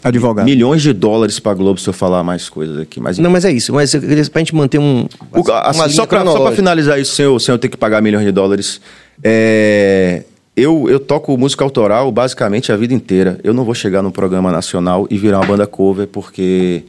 [0.03, 0.45] Advogado.
[0.45, 2.99] milhões de dólares pra Globo se eu falar mais coisas aqui.
[2.99, 3.71] Mas Não, mas é isso.
[3.71, 5.07] Mas eu queria pra gente manter um.
[5.31, 6.55] O- assim, só, pra, só pra cronológica.
[6.55, 8.81] finalizar isso, sem eu, sem eu ter que pagar milhões de dólares,
[9.23, 10.23] é,
[10.55, 13.39] eu, eu toco música autoral basicamente a vida inteira.
[13.43, 16.83] Eu não vou chegar num programa nacional e virar uma banda cover, porque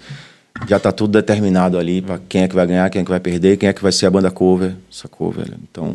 [0.69, 3.21] já tá tudo determinado ali pra quem é que vai ganhar, quem é que vai
[3.21, 5.55] perder, quem é que vai ser a banda cover, sacou, velho?
[5.71, 5.95] Então.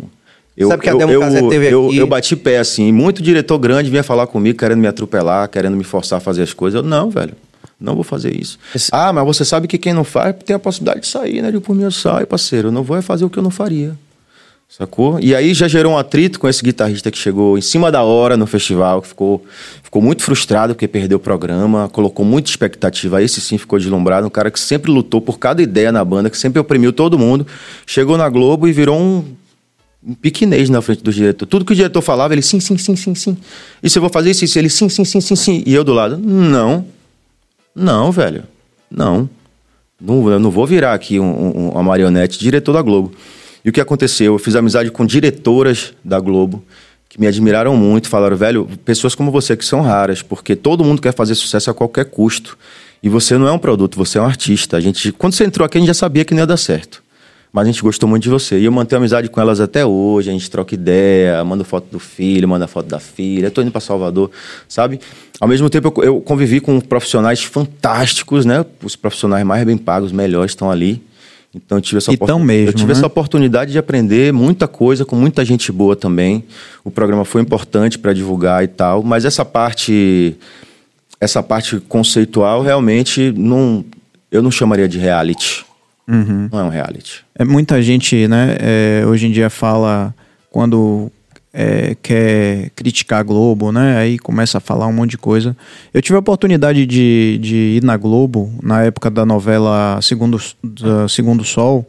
[0.58, 2.92] Eu, Sabe que a eu, Demo eu, Casé teve eu, aqui- eu bati pé assim.
[2.92, 6.52] Muito diretor grande vinha falar comigo, querendo me atropelar, querendo me forçar a fazer as
[6.54, 6.82] coisas.
[6.82, 7.34] Eu, não, velho.
[7.80, 8.60] Não vou fazer isso.
[8.76, 11.50] Esse- Ah, mas você sabe que quem não faz tem a possibilidade de sair, né?
[11.54, 12.68] Eu por mim eu saio, parceiro.
[12.68, 13.94] Eu não vou é fazer o que eu não faria.
[14.72, 15.20] Sacou?
[15.20, 18.38] E aí já gerou um atrito com esse guitarrista que chegou em cima da hora
[18.38, 19.44] no festival, que ficou,
[19.84, 23.22] ficou muito frustrado porque perdeu o programa, colocou muita expectativa.
[23.22, 26.38] Esse sim ficou deslumbrado, um cara que sempre lutou por cada ideia na banda, que
[26.38, 27.48] sempre oprimiu todo mundo.
[27.86, 29.26] Chegou na Globo e virou um,
[30.06, 31.48] um piquinês na frente do diretor.
[31.48, 33.36] Tudo que o diretor falava, ele sim, sim, sim, sim, sim.
[33.82, 35.64] E se eu vou fazer isso, isso, ele sim, sim, sim, sim, sim.
[35.66, 36.86] E eu do lado, não.
[37.76, 38.44] Não, velho.
[38.90, 39.28] Não.
[40.00, 43.12] Não, eu não vou virar aqui um, um- uma marionete diretor da Globo.
[43.64, 44.34] E o que aconteceu?
[44.34, 46.64] Eu fiz amizade com diretoras da Globo
[47.10, 48.08] que me admiraram muito.
[48.08, 51.74] Falaram, velho, pessoas como você que são raras, porque todo mundo quer fazer sucesso a
[51.74, 52.58] qualquer custo.
[53.02, 54.78] E você não é um produto, você é um artista.
[54.78, 57.02] A gente, quando você entrou aqui, a gente já sabia que não ia dar certo.
[57.52, 58.60] Mas a gente gostou muito de você.
[58.60, 60.30] E eu mantenho amizade com elas até hoje.
[60.30, 63.48] A gente troca ideia, manda foto do filho, manda foto da filha.
[63.48, 64.30] Eu tô indo para Salvador,
[64.68, 65.00] sabe?
[65.40, 68.64] Ao mesmo tempo, eu, eu convivi com profissionais fantásticos, né?
[68.84, 71.02] Os profissionais mais bem pagos, melhores, estão ali.
[71.54, 72.58] Então eu tive essa E tão oportunidade.
[72.58, 72.92] mesmo, eu tive né?
[72.94, 76.44] essa oportunidade de aprender muita coisa com muita gente boa também.
[76.84, 80.36] O programa foi importante para divulgar e tal, mas essa parte
[81.20, 83.84] essa parte conceitual realmente não
[84.32, 85.66] eu não chamaria de reality.
[86.52, 87.24] Não é um reality.
[87.36, 90.14] É, muita gente, né, é, hoje em dia fala
[90.50, 91.12] quando
[91.54, 95.56] é, quer criticar a Globo, né, aí começa a falar um monte de coisa.
[95.94, 101.08] Eu tive a oportunidade de, de ir na Globo na época da novela Segundo, da
[101.08, 101.88] Segundo Sol.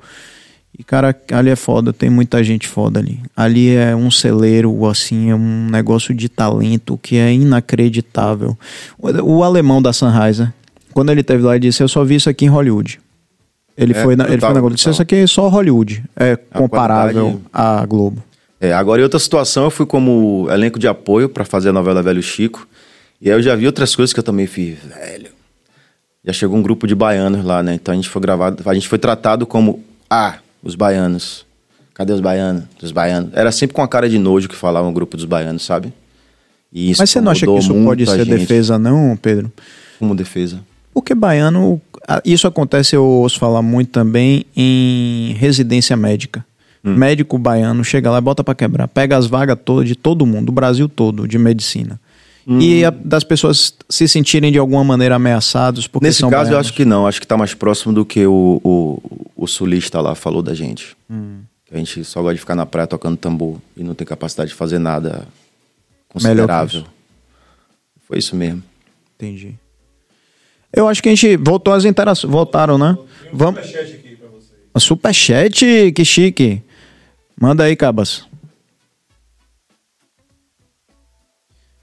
[0.78, 3.20] E, cara, ali é foda, tem muita gente foda ali.
[3.36, 8.56] Ali é um celeiro, assim, é um negócio de talento que é inacreditável.
[8.98, 9.08] O,
[9.40, 10.48] o alemão da Sunrise,
[10.94, 12.98] quando ele teve lá, ele disse: Eu só vi isso aqui em Hollywood.
[13.76, 14.74] Ele É, foi na, ele brutal, foi na Globo.
[14.76, 14.88] Disse.
[14.90, 16.02] Isso aqui é só Hollywood.
[16.16, 18.22] É comparável qualidade- à Globo.
[18.60, 22.02] É, agora, em outra situação, eu fui como elenco de apoio para fazer a novela
[22.02, 22.68] Velho Chico.
[23.20, 25.30] E aí eu já vi outras coisas que eu também fiz, velho.
[26.22, 27.74] Já chegou um grupo de baianos lá, né?
[27.74, 31.46] Então a gente foi gravado, a gente foi tratado como ah, os baianos.
[31.94, 32.64] Cadê os baianos?
[32.82, 33.30] Os baianos.
[33.32, 35.92] Era sempre com a cara de nojo que falavam o grupo dos baianos, sabe?
[36.72, 38.38] E isso Mas você não acha que isso pode ser gente.
[38.38, 39.50] defesa, não, Pedro?
[39.98, 40.60] Como defesa.
[40.92, 41.80] Porque baiano,
[42.24, 46.44] isso acontece, eu ouço falar muito também em residência médica.
[46.84, 46.94] Hum.
[46.96, 50.46] Médico baiano chega lá e bota pra quebrar, pega as vagas todas de todo mundo,
[50.46, 52.00] do Brasil todo, de medicina.
[52.46, 52.58] Hum.
[52.58, 56.52] E a- das pessoas se sentirem de alguma maneira ameaçados porque Nesse são caso, eu
[56.52, 56.66] baianos.
[56.68, 57.06] acho que não.
[57.06, 59.02] Acho que tá mais próximo do que o, o,
[59.36, 60.96] o sulista lá falou da gente.
[61.10, 61.40] Hum.
[61.70, 64.56] A gente só gosta de ficar na praia tocando tambor e não tem capacidade de
[64.56, 65.28] fazer nada
[66.08, 66.80] considerável.
[66.80, 66.86] isso.
[68.08, 68.62] Foi isso mesmo.
[69.16, 69.54] Entendi.
[70.74, 72.32] Eu acho que a gente voltou às interações.
[72.32, 72.96] Voltaram, né?
[73.32, 73.60] Vamos.
[74.78, 76.62] Superchat, que chique.
[77.40, 78.28] Manda aí, Cabas.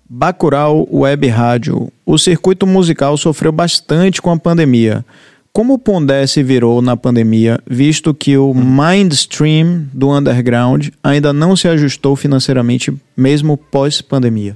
[0.08, 1.92] Bacurau Web Rádio.
[2.06, 5.04] O circuito musical sofreu bastante com a pandemia.
[5.52, 11.56] Como o Pondé se virou na pandemia, visto que o mainstream do underground ainda não
[11.56, 14.56] se ajustou financeiramente, mesmo pós-pandemia?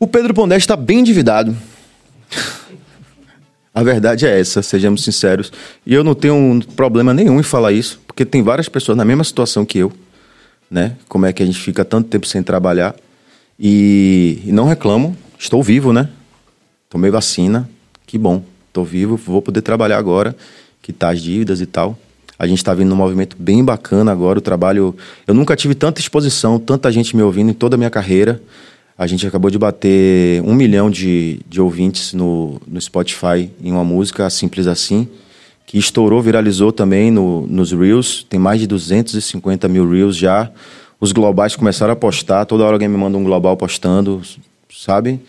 [0.00, 1.54] O Pedro Pondé está bem endividado.
[3.74, 5.50] A verdade é essa, sejamos sinceros.
[5.86, 9.04] E eu não tenho um problema nenhum em falar isso, porque tem várias pessoas na
[9.04, 9.92] mesma situação que eu,
[10.70, 10.96] né?
[11.08, 12.94] Como é que a gente fica tanto tempo sem trabalhar.
[13.58, 16.08] E, e não reclamo, estou vivo, né?
[16.90, 17.68] Tomei vacina,
[18.06, 20.36] que bom, estou vivo, vou poder trabalhar agora,
[20.82, 21.98] quitar as dívidas e tal.
[22.38, 24.94] A gente está vindo num movimento bem bacana agora, o trabalho...
[25.26, 28.42] Eu nunca tive tanta exposição, tanta gente me ouvindo em toda a minha carreira.
[28.96, 33.84] A gente acabou de bater um milhão de, de ouvintes no, no Spotify em uma
[33.84, 35.08] música simples assim,
[35.66, 38.26] que estourou, viralizou também no, nos Reels.
[38.28, 40.50] Tem mais de 250 mil Reels já.
[41.00, 44.22] Os globais começaram a postar, toda hora alguém me manda um global postando,
[44.70, 45.20] sabe?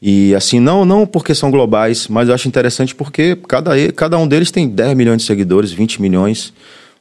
[0.00, 4.26] E assim, não, não porque são globais, mas eu acho interessante porque cada, cada um
[4.26, 6.52] deles tem 10 milhões de seguidores, 20 milhões.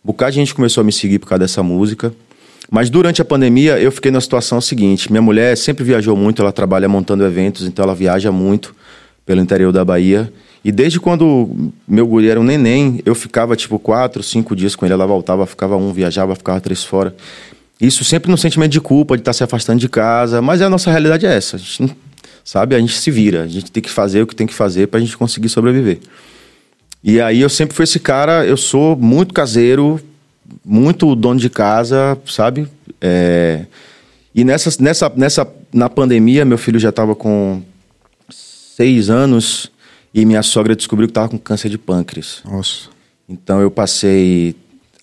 [0.03, 2.13] Um bocado de gente começou a me seguir por causa dessa música.
[2.71, 6.53] Mas durante a pandemia eu fiquei na situação seguinte: minha mulher sempre viajou muito, ela
[6.53, 8.73] trabalha montando eventos, então ela viaja muito
[9.25, 10.31] pelo interior da Bahia.
[10.63, 14.85] E desde quando meu guri era um neném, eu ficava tipo quatro, cinco dias com
[14.85, 14.93] ele.
[14.93, 17.13] Ela voltava, ficava um, viajava, ficava três fora.
[17.79, 20.41] Isso sempre no sentimento de culpa, de estar se afastando de casa.
[20.41, 21.57] Mas a nossa realidade é essa.
[21.57, 21.97] A gente,
[22.45, 22.75] sabe?
[22.75, 23.41] A gente se vira.
[23.41, 25.99] A gente tem que fazer o que tem que fazer para a gente conseguir sobreviver.
[27.03, 29.99] E aí eu sempre fui esse cara, eu sou muito caseiro,
[30.65, 32.67] muito dono de casa, sabe?
[32.99, 33.65] É,
[34.33, 37.61] E nessa, nessa, nessa, na pandemia, meu filho já estava com
[38.29, 39.71] seis anos
[40.13, 42.41] e minha sogra descobriu que estava com câncer de pâncreas.
[42.45, 42.89] Nossa.
[43.27, 44.55] Então eu passei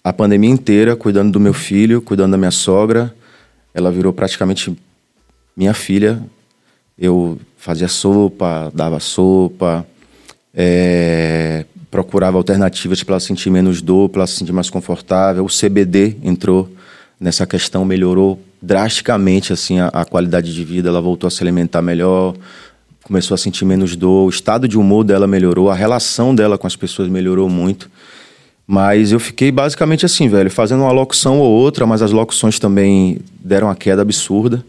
[0.03, 3.15] a pandemia inteira cuidando do meu filho, cuidando da minha sogra.
[3.75, 4.77] Ela virou praticamente
[5.57, 6.23] minha filha.
[6.99, 9.87] Eu fazia sopa, dava sopa,
[10.55, 15.45] é, procurava alternativas para ela sentir menos dor, para ela se sentir mais confortável.
[15.45, 16.71] O CBD entrou
[17.19, 20.89] nessa questão, melhorou drasticamente assim a, a qualidade de vida.
[20.89, 22.35] Ela voltou a se alimentar melhor,
[23.03, 26.67] começou a sentir menos dor, o estado de humor dela melhorou, a relação dela com
[26.67, 27.91] as pessoas melhorou muito.
[28.67, 33.19] Mas eu fiquei basicamente assim, velho, fazendo uma locução ou outra, mas as locuções também
[33.43, 34.63] deram uma queda absurda.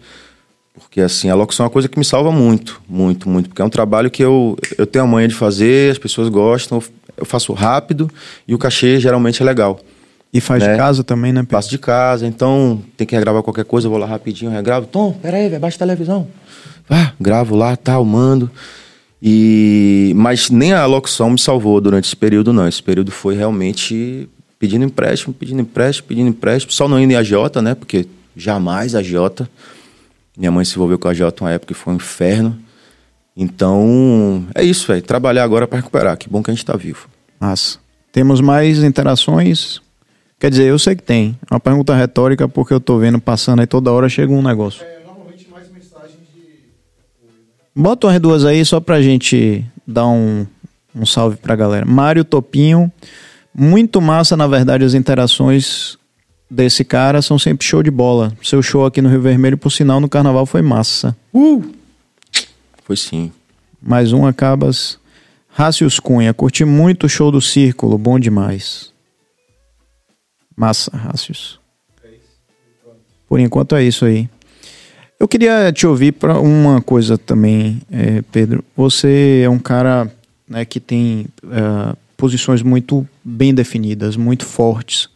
[0.90, 3.48] Porque assim, a locução é uma coisa que me salva muito, muito, muito.
[3.50, 6.82] Porque é um trabalho que eu, eu tenho a manha de fazer, as pessoas gostam,
[7.16, 8.10] eu faço rápido
[8.48, 9.80] e o cachê geralmente é legal.
[10.34, 10.78] E faz de Né?
[10.78, 11.52] casa também, né, Pedro?
[11.58, 14.88] Passo de casa, então tem que regravar qualquer coisa, eu vou lá rapidinho, regravo.
[14.88, 16.28] Tom, peraí, velho, baixa a televisão.
[16.90, 18.50] Ah, gravo lá, tal, mando.
[19.22, 22.68] E mas nem a locução me salvou durante esse período não.
[22.68, 27.62] Esse período foi realmente pedindo empréstimo, pedindo empréstimo, pedindo empréstimo, só não indo em agiota,
[27.62, 27.76] né?
[27.76, 29.50] Porque jamais agiota.
[30.40, 32.58] Minha mãe se envolveu com a agiota uma época e foi um inferno.
[33.36, 35.02] Então, é isso, velho.
[35.02, 36.18] Trabalhar agora para recuperar.
[36.18, 37.10] Que bom que a gente tá vivo.
[37.38, 37.78] Massa.
[38.10, 39.82] Temos mais interações?
[40.40, 41.38] Quer dizer, eu sei que tem.
[41.52, 44.82] É uma pergunta retórica porque eu tô vendo passando aí toda hora chega um negócio.
[47.76, 50.48] Bota umas duas aí só pra gente dar um,
[50.96, 51.86] um salve pra galera.
[51.86, 52.90] Mário Topinho.
[53.54, 55.98] Muito massa, na verdade, as interações
[56.50, 58.34] desse cara são sempre show de bola.
[58.44, 61.16] Seu show aqui no Rio Vermelho, por sinal, no carnaval foi massa.
[62.84, 63.32] Foi sim.
[63.82, 64.98] Mais um acabas.
[65.50, 68.92] Rácios Cunha, curti muito o show do Círculo, bom demais.
[70.56, 71.60] Massa, Rácios.
[73.28, 74.28] Por enquanto é isso aí.
[75.20, 78.64] Eu queria te ouvir para uma coisa também, eh, Pedro.
[78.76, 80.12] Você é um cara
[80.48, 85.10] né, que tem eh, posições muito bem definidas, muito fortes.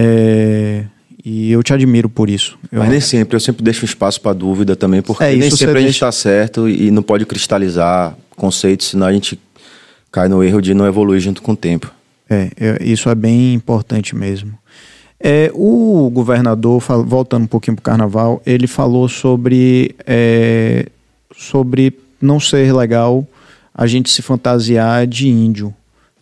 [0.00, 0.84] Eh,
[1.24, 2.56] e eu te admiro por isso.
[2.70, 5.64] Eu- Mas nem sempre, eu sempre deixo espaço para dúvida também, porque É, nem sempre
[5.66, 9.38] a gente deixa- está certo e não pode cristalizar conceitos, senão a gente
[10.12, 11.92] cai no erro de não evoluir junto com o tempo.
[12.30, 14.52] É, é, isso é bem importante mesmo.
[15.20, 20.86] É, o governador, voltando um pouquinho para o carnaval, ele falou sobre, é,
[21.36, 21.92] sobre
[22.22, 23.26] não ser legal
[23.74, 25.74] a gente se fantasiar de índio.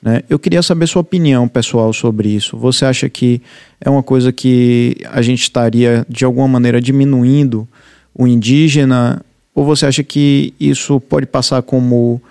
[0.07, 0.23] Né?
[0.31, 2.57] Eu queria saber sua opinião pessoal sobre isso.
[2.57, 3.43] Você acha que
[3.81, 7.66] é uma coisa que a gente estaria, de alguma maneira, diminuindo
[8.15, 9.20] o indígena?
[9.53, 12.23] Ou você acha que isso pode passar como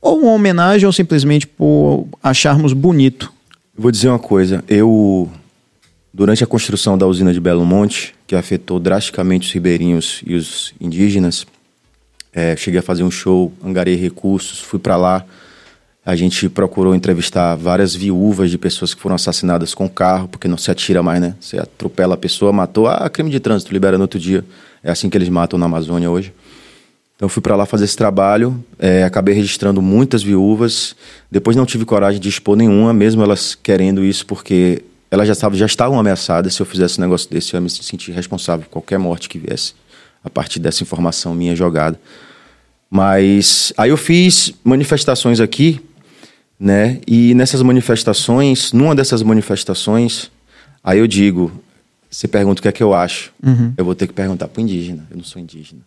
[0.00, 3.32] ou uma homenagem ou simplesmente por acharmos bonito?
[3.76, 5.28] Vou dizer uma coisa, eu
[6.12, 10.72] durante a construção da usina de Belo Monte, que afetou drasticamente os ribeirinhos e os
[10.80, 11.44] indígenas,
[12.32, 15.26] é, cheguei a fazer um show, angarei recursos, fui para lá.
[16.06, 20.58] A gente procurou entrevistar várias viúvas de pessoas que foram assassinadas com carro, porque não
[20.58, 21.34] se atira mais, né?
[21.40, 24.44] Você atropela a pessoa, matou, ah, crime de trânsito, libera no outro dia.
[24.82, 26.32] É assim que eles matam na Amazônia hoje.
[27.16, 30.94] Então fui para lá fazer esse trabalho, é, acabei registrando muitas viúvas.
[31.30, 35.56] Depois não tive coragem de expor nenhuma, mesmo elas querendo isso, porque elas já estavam,
[35.56, 36.54] já estavam ameaçadas.
[36.54, 39.38] Se eu fizesse um negócio desse, eu ia me sentir responsável por qualquer morte que
[39.38, 39.74] viesse
[40.22, 41.98] a partir dessa informação minha jogada.
[42.90, 45.80] Mas aí eu fiz manifestações aqui,
[46.64, 46.98] né?
[47.06, 50.30] E nessas manifestações, numa dessas manifestações,
[50.82, 51.52] aí eu digo,
[52.10, 53.34] você pergunta o que é que eu acho.
[53.76, 55.06] Eu vou ter que perguntar pro indígena.
[55.10, 55.82] Eu não sou indígena.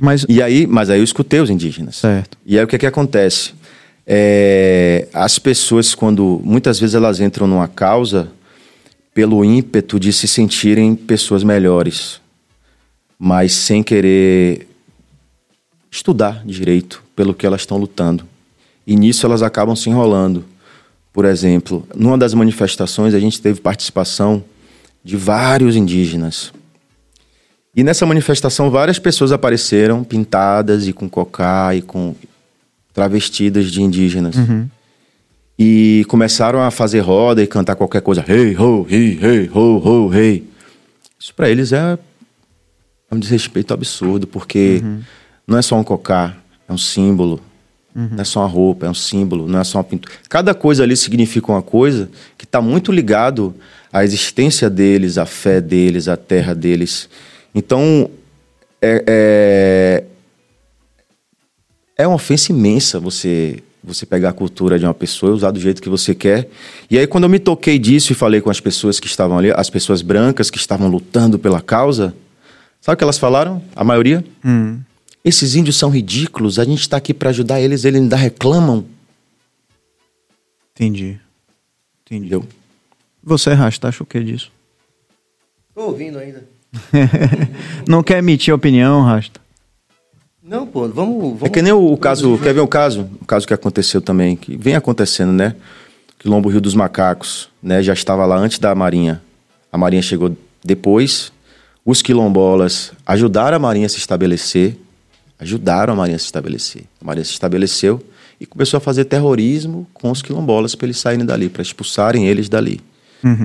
[0.00, 1.96] Mas, E aí, mas aí eu escutei os indígenas.
[1.96, 2.36] certo.
[2.44, 3.54] E aí o que que acontece?
[4.04, 8.28] É, as pessoas, quando muitas vezes elas entram numa causa
[9.14, 12.20] pelo ímpeto de se sentirem pessoas melhores,
[13.16, 14.66] mas sem querer
[15.92, 18.26] estudar direito pelo que elas estão lutando.
[18.86, 20.44] E nisso elas acabam se enrolando.
[21.12, 24.42] Por exemplo, numa das manifestações a gente teve participação
[25.02, 26.52] de vários indígenas.
[27.74, 32.14] E nessa manifestação várias pessoas apareceram pintadas e com cocá e com
[32.92, 34.36] travestidas de indígenas.
[35.58, 38.24] E começaram a fazer roda e cantar qualquer coisa.
[38.26, 40.48] Hey, ho, hi, hey, ho, ho, hey.
[41.18, 41.98] Isso para eles é
[43.12, 44.82] um desrespeito absurdo, porque
[45.46, 46.36] não é só um cocá,
[46.68, 47.40] é um símbolo.
[47.94, 50.14] Não é só uma roupa, é um símbolo, não é só uma pintura.
[50.28, 52.08] Cada coisa ali significa uma coisa
[52.38, 53.54] que está muito ligado
[53.92, 57.08] à existência deles, à fé deles, à terra deles.
[57.54, 58.08] Então,
[58.80, 60.04] é, é,
[62.02, 65.58] é uma ofensa imensa você você pegar a cultura de uma pessoa e usar do
[65.58, 66.48] jeito que você quer.
[66.90, 69.50] E aí quando eu me toquei disso e falei com as pessoas que estavam ali,
[69.56, 72.14] as pessoas brancas que estavam lutando pela causa,
[72.78, 73.62] sabe o que elas falaram?
[73.74, 74.22] A maioria?
[75.24, 78.86] Esses índios são ridículos, a gente está aqui para ajudar eles, eles ainda reclamam.
[80.74, 81.20] Entendi.
[82.04, 82.26] Entendi.
[82.26, 82.44] Entendeu?
[83.22, 84.50] Você, Rasta, acha o que disso?
[85.74, 86.42] Tô ouvindo ainda.
[87.86, 89.40] Não quer emitir opinião, Rasta?
[90.42, 91.22] Não, pô, vamos.
[91.22, 93.08] vamos É que nem o, o caso, quer ver um caso?
[93.20, 95.54] O caso que aconteceu também, que vem acontecendo, né?
[96.18, 97.82] Quilombo Rio dos Macacos, né?
[97.82, 99.22] Já estava lá antes da Marinha.
[99.70, 101.32] A Marinha chegou depois.
[101.84, 104.76] Os quilombolas ajudaram a Marinha a se estabelecer.
[105.40, 106.82] Ajudaram a Marinha a se estabelecer.
[107.00, 108.02] A Marinha se estabeleceu
[108.38, 112.48] e começou a fazer terrorismo com os quilombolas para eles saírem dali, para expulsarem eles
[112.48, 112.80] dali.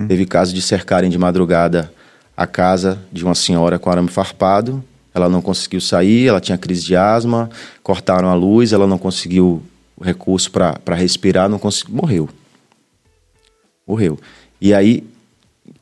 [0.08, 1.92] Teve caso de cercarem de madrugada
[2.36, 4.84] a casa de uma senhora com arame farpado.
[5.14, 7.50] Ela não conseguiu sair, ela tinha crise de asma,
[7.82, 9.64] cortaram a luz, ela não conseguiu
[9.96, 12.30] o recurso para respirar, não conseguiu, morreu.
[13.88, 14.20] Morreu.
[14.60, 15.04] E aí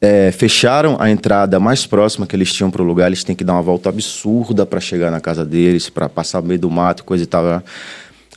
[0.03, 3.07] é, fecharam a entrada mais próxima que eles tinham pro lugar.
[3.07, 6.49] Eles têm que dar uma volta absurda para chegar na casa deles, para passar no
[6.49, 7.41] meio do mato, coisa e tal.
[7.45, 7.63] né?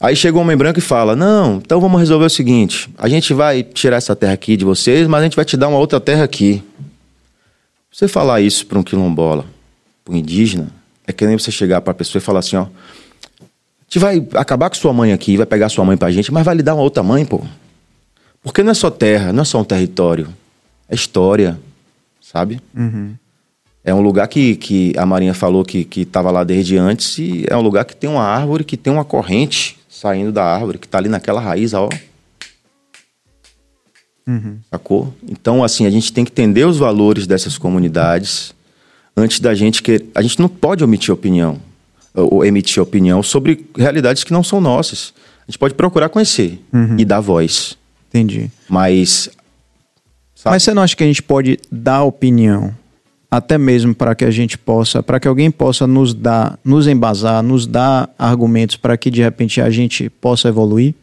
[0.01, 3.35] Aí chega um homem branco e fala: Não, então vamos resolver o seguinte: a gente
[3.35, 5.99] vai tirar essa terra aqui de vocês, mas a gente vai te dar uma outra
[5.99, 6.63] terra aqui.
[7.91, 9.45] Você falar isso para um quilombola,
[10.05, 10.69] para um indígena,
[11.05, 12.67] é que nem você chegar para a pessoa e falar assim: Ó, a
[13.89, 16.55] gente vai acabar com sua mãe aqui, vai pegar sua mãe pra gente, mas vai
[16.55, 17.43] lhe dar uma outra mãe, pô.
[18.41, 20.29] Porque não é só terra, não é só um território,
[20.89, 21.59] é história,
[22.21, 22.61] sabe?
[23.85, 27.45] É um lugar que, que a Marinha falou que que estava lá desde antes e
[27.49, 30.87] é um lugar que tem uma árvore, que tem uma corrente saindo da árvore, que
[30.87, 31.89] está ali naquela raiz, ó.
[34.71, 35.15] Sacou?
[35.29, 38.53] Então, assim, a gente tem que entender os valores dessas comunidades
[39.17, 41.59] antes da gente que A gente não pode omitir opinião,
[42.13, 45.15] ou ou emitir opinião sobre realidades que não são nossas.
[45.47, 46.61] A gente pode procurar conhecer
[46.99, 47.79] e dar voz.
[48.09, 48.51] Entendi.
[48.69, 49.31] Mas.
[50.47, 50.55] Sabe?
[50.55, 52.75] Mas você não acha que a gente pode dar opinião,
[53.31, 57.43] até mesmo para que a gente possa, para que alguém possa nos dar, nos embasar,
[57.43, 60.95] nos dar argumentos para que de repente a gente possa evoluir?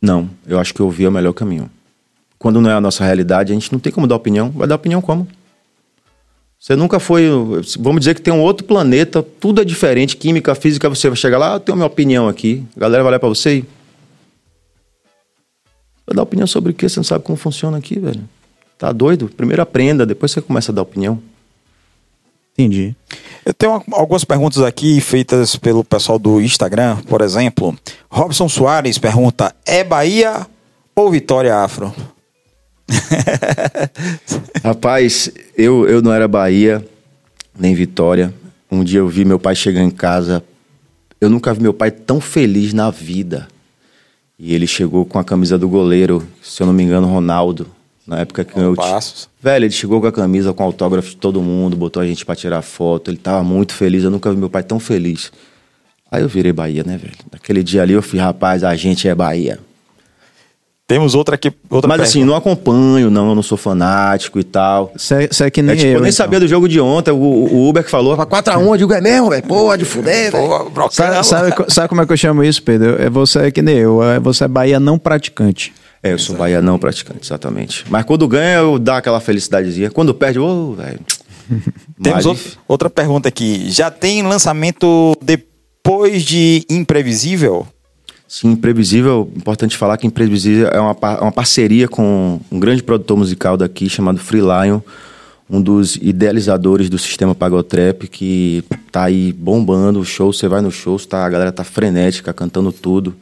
[0.00, 1.68] Não, eu acho que ouvir é o melhor caminho.
[2.38, 4.50] Quando não é a nossa realidade, a gente não tem como dar opinião.
[4.50, 5.26] Vai dar opinião como?
[6.60, 7.28] Você nunca foi.
[7.78, 11.38] Vamos dizer que tem um outro planeta, tudo é diferente, química, física, você vai chegar
[11.38, 12.64] lá, eu tenho a minha opinião aqui.
[12.76, 13.75] A galera vai olhar pra você e.
[16.06, 16.88] Vai dar opinião sobre o quê?
[16.88, 18.22] Você não sabe como funciona aqui, velho.
[18.78, 19.28] Tá doido?
[19.28, 21.20] Primeiro aprenda, depois você começa a dar opinião.
[22.52, 22.94] Entendi.
[23.44, 27.76] Eu tenho uma- algumas perguntas aqui feitas pelo pessoal do Instagram, por exemplo.
[28.08, 30.46] Robson Soares pergunta: é Bahia
[30.94, 31.92] ou Vitória Afro?
[34.62, 36.86] Rapaz, eu, eu não era Bahia,
[37.58, 38.32] nem Vitória.
[38.70, 40.42] Um dia eu vi meu pai chegar em casa.
[41.20, 43.48] Eu nunca vi meu pai tão feliz na vida.
[44.38, 47.66] E ele chegou com a camisa do goleiro, se eu não me engano, Ronaldo.
[48.06, 48.86] Na época que eu tinha.
[48.86, 49.28] Passos.
[49.42, 52.36] Velho, ele chegou com a camisa, com autógrafo de todo mundo, botou a gente pra
[52.36, 53.10] tirar foto.
[53.10, 54.04] Ele tava muito feliz.
[54.04, 55.32] Eu nunca vi meu pai tão feliz.
[56.10, 57.14] Aí eu virei Bahia, né, velho?
[57.32, 59.58] Naquele dia ali eu fui, rapaz, a gente é Bahia.
[60.88, 61.52] Temos outra aqui.
[61.68, 64.92] Outra Mas assim, não acompanho, não, eu não sou fanático e tal.
[64.96, 65.94] Você é que nem É, tipo, eu.
[65.94, 66.12] eu nem então.
[66.12, 67.10] sabia do jogo de ontem.
[67.10, 69.42] O, o Uber que falou, 4x1, eu digo, é mesmo, velho?
[69.42, 70.70] Porra, de fuder, velho.
[70.70, 70.88] Pô.
[70.90, 73.02] Sabe, sabe, sabe como é que eu chamo isso, Pedro?
[73.02, 74.00] É você que nem eu.
[74.00, 75.74] É você é Bahia não praticante.
[76.04, 77.84] É, eu sou Bahia não praticante, exatamente.
[77.90, 79.90] Mas quando ganha, eu dá aquela felicidadezinha.
[79.90, 81.00] Quando perde, ô, velho.
[82.00, 83.68] Temos outra pergunta aqui.
[83.70, 87.66] Já tem lançamento depois de Imprevisível?
[88.28, 93.56] Sim, Imprevisível, importante falar que Imprevisível é uma, uma parceria com um grande produtor musical
[93.56, 94.80] daqui chamado Free Lion,
[95.48, 100.72] um dos idealizadores do sistema Pagotrap, que tá aí bombando o show, você vai no
[100.72, 103.14] show, tá, a galera tá frenética, cantando tudo.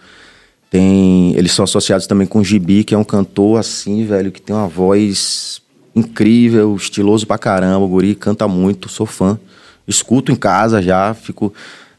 [0.70, 4.40] Tem, eles são associados também com o Gibi, que é um cantor assim, velho, que
[4.40, 5.60] tem uma voz
[5.94, 9.38] incrível, estiloso pra caramba, o guri canta muito, sou fã.
[9.86, 11.52] Escuto em casa já, fico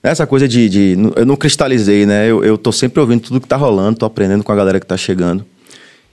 [0.09, 2.29] essa coisa de, de- eu não cristalizei, né?
[2.29, 4.85] Eu, eu tô sempre ouvindo tudo que tá rolando, tô aprendendo com a galera que
[4.85, 5.45] tá chegando.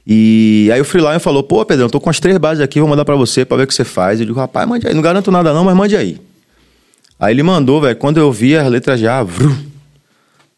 [0.07, 3.05] E aí o Freelion falou: "Pô, Pedrão, tô com as três bases aqui, vou mandar
[3.05, 4.19] pra você pra ver o que você faz".
[4.21, 6.21] Eu digo: "Rapaz, mande aí, não garanto nada não, mas mande aí".
[7.21, 9.55] Aí ele mandou, velho, quando eu vi as letras já, vrum,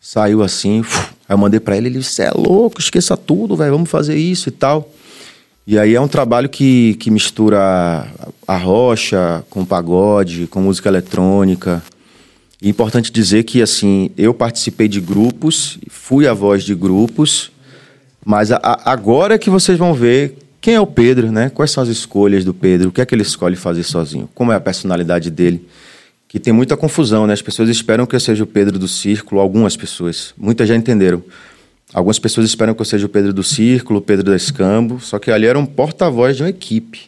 [0.01, 0.82] saiu assim,
[1.28, 4.48] aí eu mandei pra ele, ele disse, é louco, esqueça tudo, velho, vamos fazer isso
[4.48, 4.89] e tal.
[5.66, 8.06] E aí é um trabalho que, que mistura
[8.47, 11.82] a rocha com pagode, com música eletrônica.
[12.65, 17.53] É importante dizer que, assim, eu participei de grupos, fui a voz de grupos,
[18.24, 21.51] mas a- a- agora que vocês vão ver quem é o Pedro, né?
[21.51, 24.51] Quais são as escolhas do Pedro, o que é que ele escolhe fazer sozinho, como
[24.51, 25.69] é a personalidade dele
[26.27, 27.32] que tem muita confusão, né?
[27.35, 30.35] As pessoas esperam que eu seja o Pedro do Círculo, algumas pessoas.
[30.36, 31.23] Muitas já entenderam.
[31.93, 35.19] Algumas pessoas esperam que eu seja o Pedro do Círculo, o Pedro da Escambo, só
[35.20, 37.03] que ali era um porta-voz de uma equipe.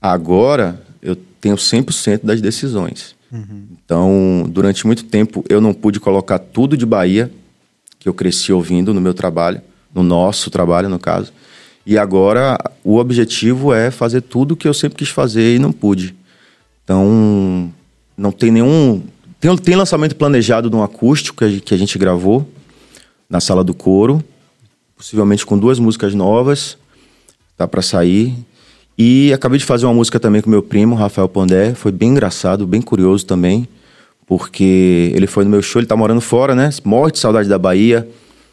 [0.00, 3.14] Agora, eu tenho 100% das decisões.
[3.32, 7.32] Então, durante muito tempo, eu não pude colocar tudo de Bahia,
[7.98, 9.62] que eu cresci ouvindo no meu trabalho,
[9.94, 11.32] no nosso trabalho, no caso.
[11.86, 16.14] E agora, o objetivo é fazer tudo que eu sempre quis fazer e não pude.
[16.84, 17.72] Então,
[18.16, 19.02] não tem nenhum.
[19.40, 22.48] Tem, tem lançamento planejado de um acústico que a gente gravou
[23.28, 24.22] na sala do coro,
[24.94, 26.76] possivelmente com duas músicas novas,
[27.56, 28.36] tá para sair.
[29.04, 32.64] E acabei de fazer uma música também com meu primo, Rafael Pondé, foi bem engraçado,
[32.68, 33.66] bem curioso também,
[34.28, 36.70] porque ele foi no meu show, ele tá morando fora, né?
[36.84, 38.08] Morre de saudade da Bahia.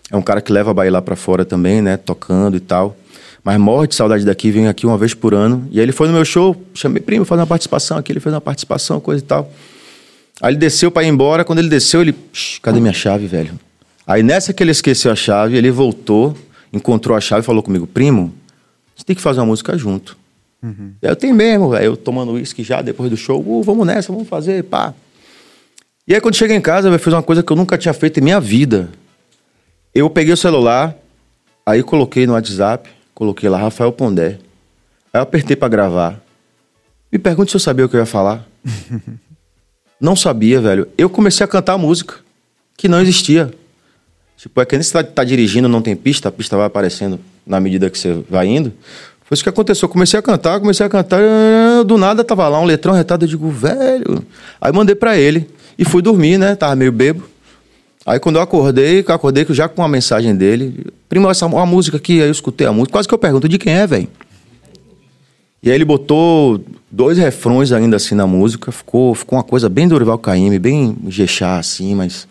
[0.09, 1.97] É um cara que leva a Bahia lá para fora também, né?
[1.97, 2.97] Tocando e tal.
[3.43, 5.67] Mas morre de saudade daqui, vem aqui uma vez por ano.
[5.69, 8.33] E aí ele foi no meu show, chamei primo, fazer uma participação aqui, ele fez
[8.33, 9.51] uma participação, coisa e tal.
[10.41, 11.45] Aí ele desceu pra ir embora.
[11.45, 12.15] Quando ele desceu, ele.
[12.33, 13.51] "Shh, Cadê minha chave, velho?
[14.07, 16.35] Aí nessa que ele esqueceu a chave, ele voltou,
[16.73, 18.33] encontrou a chave e falou comigo: Primo,
[18.95, 20.17] gente tem que fazer uma música junto.
[21.01, 21.85] Aí eu tenho mesmo, velho.
[21.85, 23.41] Eu tomando uísque já depois do show.
[23.45, 24.93] "Uh, vamos nessa, vamos fazer, pá.
[26.07, 28.19] E aí quando cheguei em casa, eu fiz uma coisa que eu nunca tinha feito
[28.19, 28.89] em minha vida.
[29.93, 30.95] Eu peguei o celular,
[31.65, 34.37] aí coloquei no WhatsApp, coloquei lá Rafael Pondé.
[35.13, 36.19] Aí eu apertei pra gravar.
[37.11, 38.45] Me pergunte se eu sabia o que eu ia falar.
[39.99, 40.87] não sabia, velho.
[40.97, 42.15] Eu comecei a cantar a música,
[42.77, 43.51] que não existia.
[44.37, 47.19] Tipo, é que nem você tá, tá dirigindo, não tem pista, a pista vai aparecendo
[47.45, 48.71] na medida que você vai indo.
[49.29, 49.85] Foi isso que aconteceu.
[49.85, 51.21] Eu comecei a cantar, comecei a cantar,
[51.85, 54.25] do nada tava lá um letrão retado, eu digo, velho.
[54.59, 55.47] Aí mandei pra ele
[55.77, 56.55] e fui dormir, né?
[56.55, 57.23] Tava meio bebo.
[58.03, 60.87] Aí quando eu acordei, eu acordei já com uma mensagem dele.
[61.07, 62.91] Primo, essa uma música aqui, aí eu escutei a música.
[62.91, 64.07] Quase que eu pergunto, de quem é, velho?
[65.61, 68.71] E aí ele botou dois refrões ainda assim na música.
[68.71, 72.27] Ficou, ficou uma coisa bem Dorival Caymmi, bem Jexá assim, mas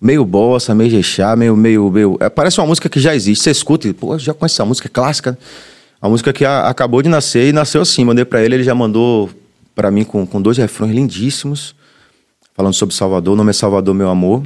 [0.00, 3.44] meio bossa, meio Jexá, meio meio meio, é, parece uma música que já existe.
[3.44, 5.38] Você escuta e, pô, já conhece essa música é clássica.
[6.00, 8.04] A música que a- acabou de nascer e nasceu assim.
[8.04, 9.30] Mandei pra ele, ele já mandou
[9.74, 11.74] pra mim com, com dois refrões lindíssimos,
[12.54, 14.42] falando sobre Salvador, o nome é Salvador, meu amor.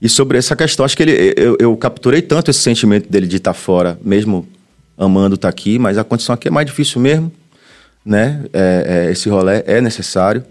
[0.00, 3.36] E sobre essa questão, acho que ele, eu, eu capturei tanto esse sentimento dele de
[3.36, 4.46] estar fora, mesmo
[4.98, 7.30] amando estar aqui, mas a condição aqui é mais difícil mesmo,
[8.04, 8.44] né?
[8.52, 10.44] É, é, esse rolê é necessário.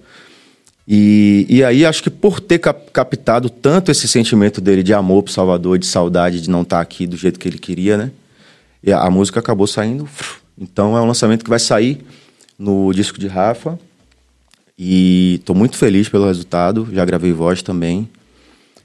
[0.88, 5.24] E, e aí acho que por ter cap- captado tanto esse sentimento dele de amor
[5.24, 8.12] pro Salvador, de saudade de não estar aqui do jeito que ele queria, né?
[8.84, 10.08] E a, a música acabou saindo.
[10.58, 12.04] Então é um lançamento que vai sair
[12.58, 13.80] no disco de Rafa.
[14.78, 16.88] E tô muito feliz pelo resultado.
[16.92, 18.10] Já gravei voz também.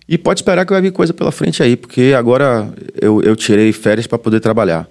[0.08, 3.72] E pode esperar que vai vir coisa pela frente aí, porque agora eu, eu tirei
[3.72, 4.88] férias para poder trabalhar.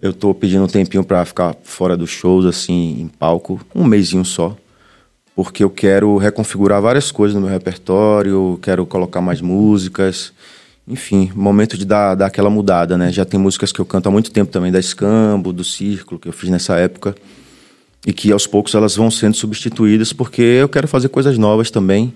[0.00, 4.24] Eu tô pedindo um tempinho para ficar fora dos shows, assim, em palco, um mêsinho
[4.24, 4.56] só.
[5.36, 10.32] Porque eu quero reconfigurar várias coisas no meu repertório, quero colocar mais músicas.
[10.90, 13.12] Enfim, momento de dar, dar aquela mudada, né?
[13.12, 16.28] Já tem músicas que eu canto há muito tempo também, da Escambo, do Círculo, que
[16.28, 17.14] eu fiz nessa época.
[18.04, 22.12] E que aos poucos elas vão sendo substituídas, porque eu quero fazer coisas novas também.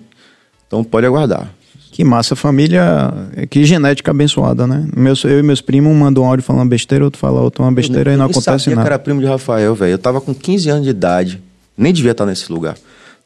[0.67, 1.49] Então pode aguardar.
[1.91, 3.13] Que massa, família.
[3.49, 4.85] Que genética abençoada, né?
[4.93, 7.71] Meus, eu e meus primos, um manda um áudio falando besteira, outro fala outra uma
[7.71, 8.89] besteira e não Eu acontece sabia nada.
[8.89, 9.91] que era primo de Rafael, velho.
[9.93, 11.41] Eu tava com 15 anos de idade.
[11.77, 12.75] Nem devia estar nesse lugar.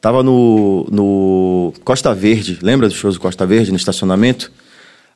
[0.00, 2.58] Tava no, no Costa Verde.
[2.62, 4.52] Lembra dos shows do Costa Verde, no estacionamento?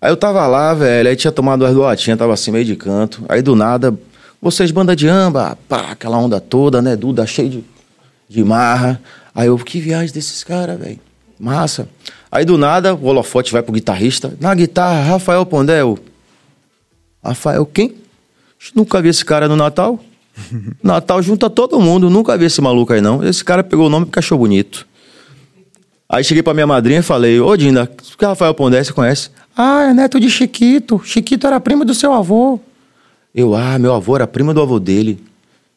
[0.05, 1.09] Aí eu tava lá, velho.
[1.09, 3.25] Aí tinha tomado as do latinha, tava assim meio de canto.
[3.27, 3.99] Aí do nada,
[4.39, 6.95] vocês banda de amba, pá, aquela onda toda, né?
[6.95, 7.65] Duda cheio de,
[8.29, 9.01] de marra.
[9.35, 11.01] Aí eu, que viagem desses caras, velho.
[11.41, 11.89] Massa.
[12.31, 14.35] Aí do nada, o holofote vai pro guitarrista.
[14.39, 15.81] Na guitarra, Rafael Pondé.
[15.81, 15.99] Eu,
[17.25, 17.95] Rafael quem?
[18.75, 19.99] Nunca vi esse cara no Natal.
[20.85, 23.25] Natal junta todo mundo, nunca vi esse maluco aí não.
[23.25, 24.87] Esse cara pegou o nome porque achou bonito.
[26.09, 29.31] Aí cheguei pra minha madrinha e falei, ô Dinda, que Rafael Pondé você conhece?
[29.57, 31.01] Ah, é neto de Chiquito.
[31.05, 32.61] Chiquito era primo do seu avô.
[33.35, 35.23] Eu, ah, meu avô era primo do avô dele.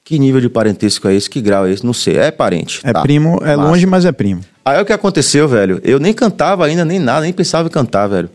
[0.04, 1.30] Que nível de parentesco é esse?
[1.30, 1.86] Que grau é esse?
[1.86, 2.18] Não sei.
[2.18, 2.80] É parente.
[2.84, 3.02] É tá.
[3.02, 3.70] primo, é Massa.
[3.70, 4.42] longe, mas é primo.
[4.64, 5.82] Aí o que aconteceu, velho?
[5.84, 8.30] Eu nem cantava ainda, nem nada, nem pensava em cantar, velho.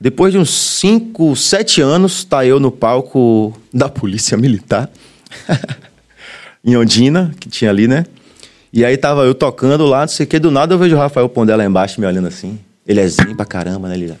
[0.00, 4.90] Depois de uns 5, 7 anos, tá eu no palco da Polícia Militar,
[6.64, 8.04] em Ondina, que tinha ali, né?
[8.72, 10.98] E aí tava eu tocando lá, não sei o que, do nada eu vejo o
[10.98, 12.58] Rafael Pondé lá embaixo me olhando assim.
[12.86, 13.94] Ele é zen pra caramba, né?
[13.94, 14.14] Ele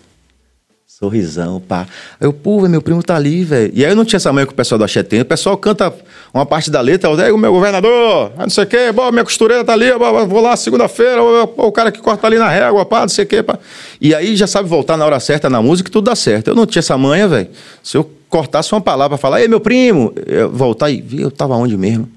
[1.02, 1.80] sorrisão, pá.
[2.20, 3.72] Aí eu, pô, meu primo tá ali, velho.
[3.74, 5.20] E aí eu não tinha essa manhã que o pessoal do Axé tem.
[5.20, 5.92] O pessoal canta
[6.32, 9.24] uma parte da letra, eu, "Ei, o meu governador, não sei o quê, bom, minha
[9.24, 13.08] costureira tá ali, vou- lá segunda-feira, o, cara que corta ali na régua, pá, não
[13.08, 13.58] sei o quê, pá.
[14.00, 16.48] E aí já sabe voltar na hora certa na música e tudo dá certo.
[16.48, 17.48] Eu não tinha essa manha, velho.
[17.82, 21.54] Se eu cortasse uma palavra falar, ei, meu primo, eu voltar e vi, eu tava
[21.56, 22.08] onde mesmo?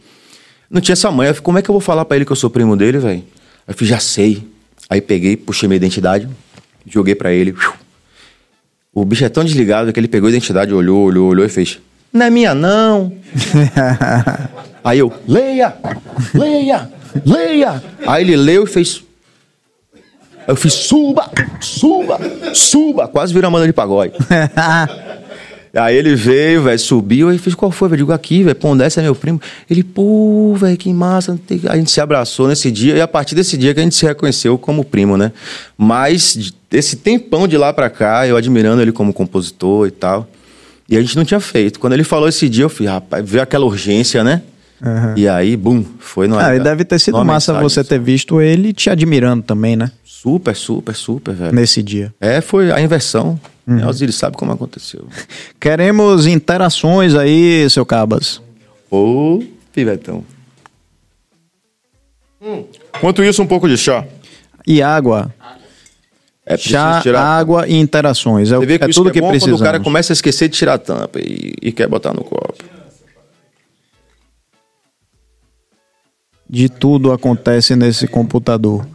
[0.76, 1.30] Não tinha essa manha.
[1.30, 2.97] Eu falei, como é que eu vou falar pra ele que eu sou primo dele,
[2.97, 3.23] velho?
[3.65, 4.45] Aí eu falei, já sei.
[4.89, 6.27] Aí peguei, puxei minha identidade,
[6.85, 7.56] joguei pra ele.
[8.93, 11.80] O bicho é tão desligado que ele pegou a identidade, olhou, olhou, olhou e fez.
[12.11, 13.14] Não é minha, não.
[14.84, 15.77] Aí eu, leia,
[16.34, 16.91] leia,
[17.26, 17.84] leia.
[18.06, 19.02] Aí ele leu e fez.
[19.93, 21.31] Aí eu fiz, suba,
[21.61, 22.19] suba,
[22.53, 23.07] suba.
[23.07, 24.11] Quase virou uma banda de pagode.
[25.76, 27.99] Aí ele veio, velho, subiu e fez, qual foi, velho?
[27.99, 29.41] Digo, aqui, velho, Pondé, esse é meu primo.
[29.69, 31.38] Ele, pô, velho, que massa.
[31.68, 34.06] A gente se abraçou nesse dia e a partir desse dia que a gente se
[34.06, 35.34] reconheceu como primo, né?
[35.77, 40.27] Mas esse tempão de lá pra cá, eu admirando ele como compositor e tal.
[40.88, 41.80] E a gente não tinha feito.
[41.80, 44.43] Quando ele falou esse dia, eu fui, rapaz, veio aquela urgência, né?
[45.15, 48.72] E aí, bum, foi no Ah, e deve ter sido massa você ter visto ele
[48.72, 49.91] te admirando também, né?
[50.03, 51.56] Super, super, super, velho.
[51.56, 52.14] Nesse dia.
[52.19, 53.39] É, foi a inversão.
[53.68, 53.88] Uhum.
[53.88, 55.08] Osiris sabe como aconteceu.
[55.60, 58.42] Queremos interações aí, seu Cabas.
[58.92, 59.44] Ô,
[59.74, 60.24] pivetão.
[62.96, 64.06] Enquanto isso, um pouco de chá.
[64.68, 65.34] E água.
[66.46, 67.22] É Chá, preciso tirar.
[67.24, 68.52] água e interações.
[68.52, 69.60] É, o- Você vê que é tudo é que bom precisamos.
[69.60, 72.24] quando o cara começa a esquecer de tirar a tampa e, e quer botar no
[72.24, 72.54] copo.
[76.48, 78.88] de tudo acontece nesse computador.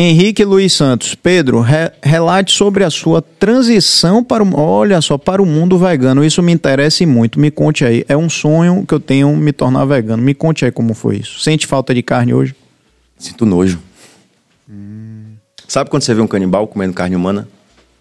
[0.00, 5.42] Henrique Luiz Santos, Pedro, re relate sobre a sua transição para o, olha só, para
[5.42, 6.24] o mundo vegano.
[6.24, 7.40] Isso me interessa muito.
[7.40, 8.04] Me conte aí.
[8.08, 10.22] É um sonho que eu tenho me tornar vegano.
[10.22, 11.40] Me conte aí como foi isso.
[11.40, 12.54] Sente falta de carne hoje?
[13.18, 13.80] Sinto nojo.
[15.66, 17.48] Sabe quando você vê um canibal comendo carne humana?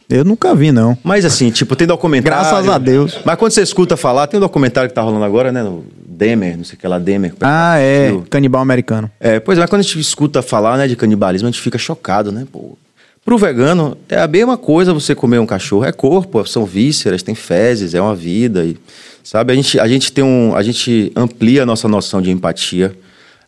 [0.09, 0.97] Eu nunca vi, não.
[1.03, 2.39] Mas assim, tipo, tem documentário.
[2.39, 3.19] Graças a Deus.
[3.25, 5.61] Mas quando você escuta falar, tem um documentário que tá rolando agora, né?
[5.61, 7.34] No Demer, não sei o que lá, Demer.
[7.41, 8.17] Ah, é.
[8.29, 9.11] Canibal americano.
[9.19, 11.77] É, pois é, mas quando a gente escuta falar né, de canibalismo, a gente fica
[11.77, 12.47] chocado, né?
[12.49, 12.77] Pô,
[13.25, 15.84] pro vegano, é a mesma coisa você comer um cachorro.
[15.84, 18.63] É corpo, são vísceras, tem fezes, é uma vida.
[18.63, 18.77] E,
[19.21, 20.55] sabe, a gente, a gente tem um.
[20.55, 22.95] A gente amplia a nossa noção de empatia.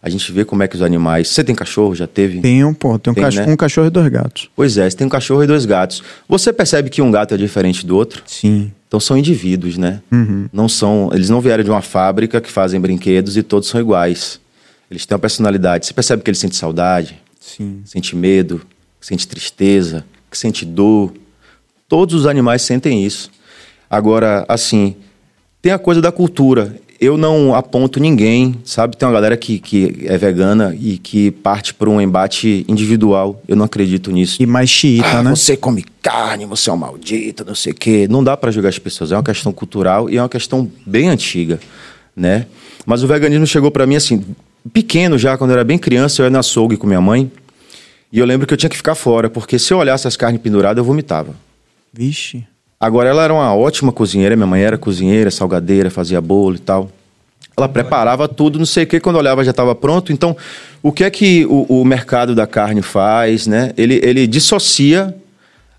[0.02, 1.28] A gente vê como é que os animais.
[1.28, 1.94] Você tem cachorro?
[1.94, 2.40] Já teve?
[2.40, 3.54] Tenho, pô, tem um, cachorro, né?
[3.54, 4.50] um cachorro e dois gatos.
[4.56, 6.02] Pois é, você tem um cachorro e dois gatos.
[6.28, 8.24] Você percebe que um gato é diferente do outro?
[8.26, 8.72] Sim.
[8.88, 10.02] Então são indivíduos, né?
[10.12, 10.48] Uhum.
[10.54, 14.40] Não são, eles não vieram de uma fábrica que fazem brinquedos e todos são iguais.
[14.90, 15.86] Eles têm uma personalidade.
[15.86, 17.82] Você percebe que ele sente saudade, Sim.
[17.86, 18.62] sente medo,
[19.02, 21.14] sente tristeza, que sente dor.
[21.90, 23.30] Todos os animais sentem isso.
[23.90, 24.96] Agora, assim,
[25.62, 26.76] tem a coisa da cultura.
[27.02, 28.98] Eu não aponto ninguém, sabe?
[28.98, 33.42] Tem uma galera que, que é vegana e que parte por um embate individual.
[33.48, 34.42] Eu não acredito nisso.
[34.44, 35.30] E mais xiita, Ah, né?
[35.34, 38.06] Você come carne, você é um maldito, não sei o quê.
[38.10, 39.14] Não dá pra julgar as pessoas.
[39.14, 41.58] É uma questão cultural e é uma questão bem antiga,
[42.14, 42.48] né?
[42.86, 44.22] Mas o veganismo chegou pra mim assim,
[44.74, 47.32] pequeno já, quando eu era bem criança, eu ia na açougue com minha mãe.
[48.12, 50.42] E eu lembro que eu tinha que ficar fora, porque se eu olhasse as carnes
[50.42, 51.34] penduradas, eu vomitava.
[51.94, 52.46] Vixe.
[52.80, 56.89] Agora, ela era uma ótima cozinheira, minha mãe era cozinheira, salgadeira, fazia bolo e tal.
[57.57, 60.14] Ela preparava tudo, não sei o que, quando olhava já estava pronto.
[60.14, 60.35] Então,
[60.81, 63.73] o que é que o, o mercado da carne faz, né?
[63.77, 65.14] Ele, ele dissocia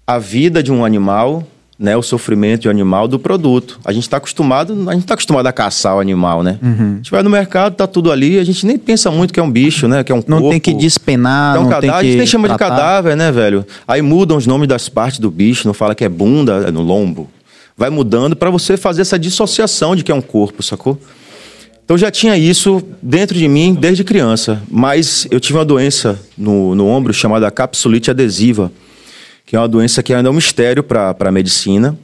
[0.07, 1.43] a vida de um animal,
[1.83, 1.97] né?
[1.97, 3.81] O sofrimento de um animal do produto.
[3.85, 6.59] A gente está acostumado, a gente está acostumado a caçar o animal, né?
[6.63, 9.43] A gente vai no mercado, tá tudo ali, a gente nem pensa muito que é
[9.43, 10.05] um bicho, né?
[10.05, 10.51] Que é um Não corpo.
[10.51, 12.77] tem que despenar, É um não cadáver, tem a que gente nem chama de tratar.
[12.77, 13.65] cadáver, né, velho?
[13.89, 16.83] Aí mudam os nomes das partes do bicho, não fala que é bunda, é no
[16.83, 17.29] lombo.
[17.77, 21.01] Vai mudando pra você fazer essa dissociação de que é um corpo, sacou?
[21.83, 26.75] Então já tinha isso dentro de mim desde criança, mas eu tive uma doença no,
[26.75, 28.71] no ombro chamada capsulite adesiva,
[29.51, 31.99] que é uma doença que ainda é um mistério para a medicina.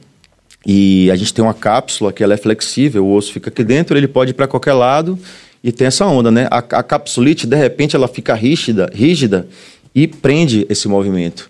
[0.65, 3.97] E a gente tem uma cápsula que ela é flexível, o osso fica aqui dentro,
[3.97, 5.17] ele pode ir para qualquer lado
[5.63, 6.49] e tem essa onda, né?
[6.51, 9.47] A, a capsulite, de repente, ela fica rígida, rígida
[9.95, 11.49] e prende esse movimento.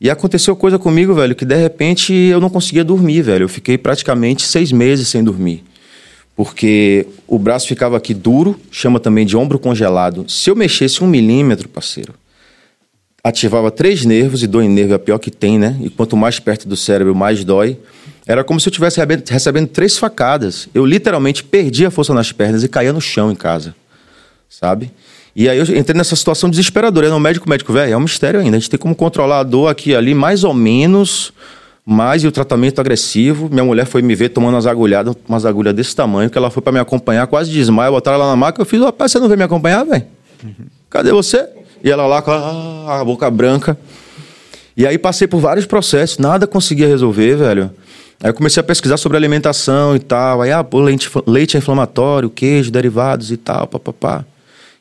[0.00, 3.44] E aconteceu coisa comigo, velho, que de repente eu não conseguia dormir, velho.
[3.44, 5.62] Eu fiquei praticamente seis meses sem dormir.
[6.34, 10.24] Porque o braço ficava aqui duro, chama também de ombro congelado.
[10.30, 12.14] Se eu mexesse um milímetro, parceiro,
[13.26, 15.76] ativava três nervos, e dor em nervo é a pior que tem, né?
[15.80, 17.76] E quanto mais perto do cérebro, mais dói.
[18.24, 20.68] Era como se eu estivesse recebendo, três facadas.
[20.72, 23.74] Eu literalmente perdi a força nas pernas e caía no chão em casa,
[24.48, 24.92] sabe?
[25.34, 27.08] E aí eu entrei nessa situação desesperadora.
[27.08, 28.56] Eu não médico, médico, velho, é um mistério ainda.
[28.56, 31.32] A gente tem como controlar a dor aqui ali, mais ou menos,
[31.84, 33.48] mas e o tratamento agressivo.
[33.50, 36.62] Minha mulher foi me ver tomando umas agulhadas, umas agulhas desse tamanho, que ela foi
[36.62, 38.62] para me acompanhar, quase desmaia, botaram ela na maca.
[38.62, 40.04] Eu fiz, rapaz, você não veio me acompanhar, velho?
[40.88, 41.55] Cadê você?
[41.82, 43.78] E ela lá com a, a boca branca.
[44.76, 47.70] E aí passei por vários processos, nada conseguia resolver, velho.
[48.22, 50.42] Aí eu comecei a pesquisar sobre alimentação e tal.
[50.42, 54.24] Aí, ah, pô, leite, leite é inflamatório, queijo, derivados e tal, papapá.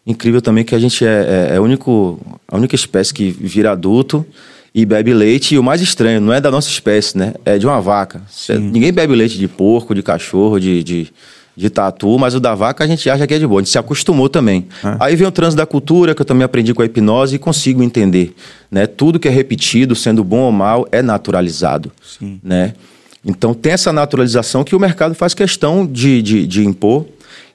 [0.06, 3.72] Incrível também que a gente é, é, é a, único, a única espécie que vira
[3.72, 4.26] adulto
[4.74, 5.56] e bebe leite.
[5.56, 7.34] E o mais estranho, não é da nossa espécie, né?
[7.44, 8.22] É de uma vaca.
[8.50, 11.14] Ninguém bebe leite de porco, de cachorro, de, de,
[11.56, 13.62] de tatu, mas o da vaca a gente acha que é de boa.
[13.62, 14.68] A gente se acostumou também.
[15.00, 17.82] Aí vem o trânsito da cultura, que eu também aprendi com a hipnose e consigo
[17.82, 18.36] entender.
[18.70, 18.86] Né?
[18.86, 21.92] Tudo que é repetido, sendo bom ou mal, é naturalizado.
[22.04, 22.40] Sim.
[22.44, 22.74] Né?
[23.24, 27.06] Então tem essa naturalização que o mercado faz questão de, de, de impor.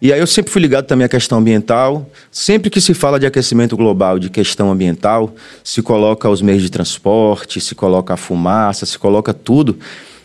[0.02, 2.08] E aí eu sempre fui ligado também à questão ambiental.
[2.32, 6.70] Sempre que se fala de aquecimento global, de questão ambiental, se coloca os meios de
[6.70, 9.78] transporte, se coloca a fumaça, se coloca tudo.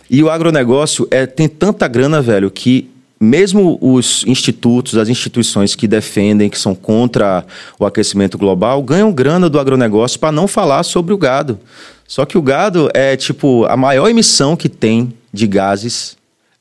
[0.09, 2.89] E o agronegócio é, tem tanta grana, velho, que
[3.19, 7.45] mesmo os institutos, as instituições que defendem, que são contra
[7.79, 11.59] o aquecimento global, ganham grana do agronegócio para não falar sobre o gado.
[12.07, 16.17] Só que o gado é tipo a maior emissão que tem de gases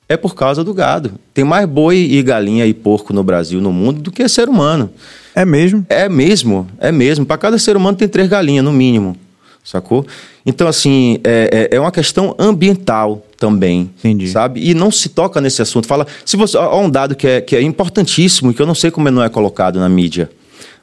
[0.08, 1.12] é por causa do gado.
[1.32, 4.90] Tem mais boi e galinha e porco no Brasil, no mundo, do que ser humano.
[5.34, 5.84] É mesmo?
[5.88, 7.26] É mesmo, é mesmo.
[7.26, 9.16] Para cada ser humano tem três galinhas, no mínimo.
[9.64, 10.06] Sacou?
[10.44, 13.90] Então, assim, é, é, é uma questão ambiental também.
[13.98, 14.28] Entendi.
[14.28, 14.60] Sabe?
[14.68, 15.86] E não se toca nesse assunto.
[15.88, 16.06] Fala.
[16.24, 16.56] Se você.
[16.58, 19.22] Ó, um dado que é, que é importantíssimo e que eu não sei como não
[19.22, 20.30] é colocado na mídia.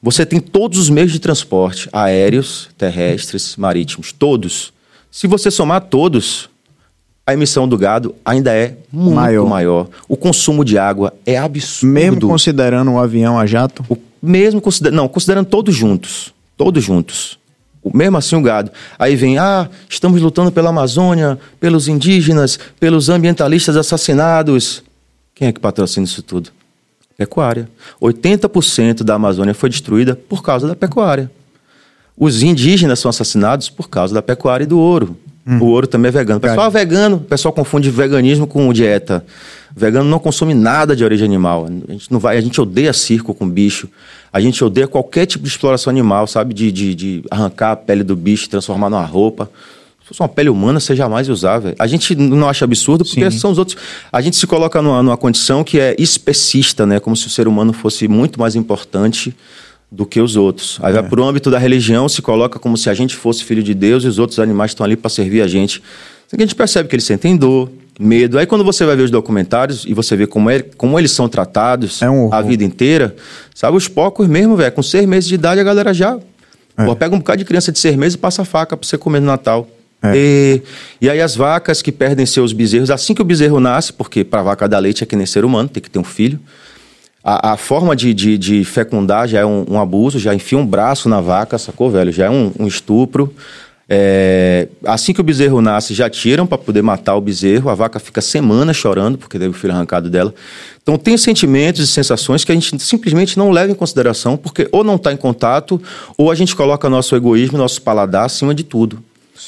[0.02, 4.74] Você tem todos os meios de transporte, aéreos, terrestres, marítimos, todos.
[5.12, 6.50] Se você somar todos,
[7.24, 9.48] a emissão do gado ainda é muito Maior.
[9.48, 9.88] maior.
[10.10, 11.94] O consumo de água é absurdo.
[11.94, 13.86] Mesmo considerando o avião a jato?
[13.88, 17.38] O- mesmo considerando, não, considerando todos juntos, todos juntos.
[17.94, 18.72] Mesmo assim o gado.
[18.98, 24.84] Aí vem, ah, estamos lutando pela Amazônia, pelos indígenas, pelos ambientalistas assassinados.
[25.34, 26.52] Quem é que patrocina isso tudo?
[27.18, 27.70] Pecuária.
[28.00, 31.32] 80% da Amazônia foi destruída por causa da pecuária.
[32.16, 35.18] Os indígenas são assassinados por causa da pecuária e do ouro.
[35.46, 36.38] O ouro também é vegano.
[36.38, 39.26] O pessoal é vegano, o pessoal confunde veganismo com dieta.
[39.76, 41.68] Vegano não consome nada de origem animal.
[41.88, 43.90] A gente, não vai, a gente odeia circo com bicho.
[44.32, 46.54] A gente odeia qualquer tipo de exploração animal, sabe?
[46.54, 49.50] De, de, de arrancar a pele do bicho, transformar numa roupa.
[50.02, 51.76] Se fosse uma pele humana, você jamais velho.
[51.80, 53.78] A gente não acha absurdo porque são os outros.
[54.12, 57.00] A gente se coloca numa, numa condição que é especista, né?
[57.00, 59.36] Como se o ser humano fosse muito mais importante
[59.92, 60.80] do que os outros.
[60.82, 63.74] Aí vai pro âmbito da religião, se coloca como se a gente fosse filho de
[63.74, 65.84] Deus e os outros animais estão ali para servir a gente.
[66.28, 67.70] Então a gente percebe que eles sentem dor,
[68.00, 68.40] medo.
[68.40, 71.28] Aí quando você vai ver os documentários e você vê como, é, como eles são
[71.28, 73.14] tratados É um a vida inteira,
[73.54, 73.76] sabe?
[73.76, 76.18] Os porcos mesmo, velho, com seis meses de idade a galera já.
[76.86, 78.98] Pô, pega um bocado de criança de seis meses e passa a faca pra você
[78.98, 79.68] comer no Natal.
[80.02, 80.14] É.
[80.16, 80.62] E,
[81.02, 84.42] e aí as vacas que perdem seus bezerros, assim que o bezerro nasce, porque pra
[84.42, 86.40] vaca dar leite é que nem ser humano, tem que ter um filho.
[87.24, 90.66] A, a forma de, de, de fecundar já é um, um abuso, já enfia um
[90.66, 92.12] braço na vaca, sacou, velho?
[92.12, 93.34] Já é um, um estupro.
[93.94, 97.70] É, assim que o bezerro nasce, já tiram para poder matar o bezerro.
[97.70, 100.34] A vaca fica semanas chorando porque teve o filho arrancado dela.
[100.82, 104.84] Então, tem sentimentos e sensações que a gente simplesmente não leva em consideração, porque ou
[104.84, 105.80] não está em contato,
[106.18, 109.04] ou a gente coloca nosso egoísmo, nosso paladar acima de tudo.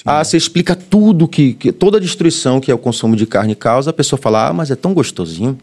[0.06, 3.56] Ah, você explica tudo que, que toda a destruição que é o consumo de carne
[3.56, 5.58] causa, a pessoa fala: "Ah, mas é tão gostosinho".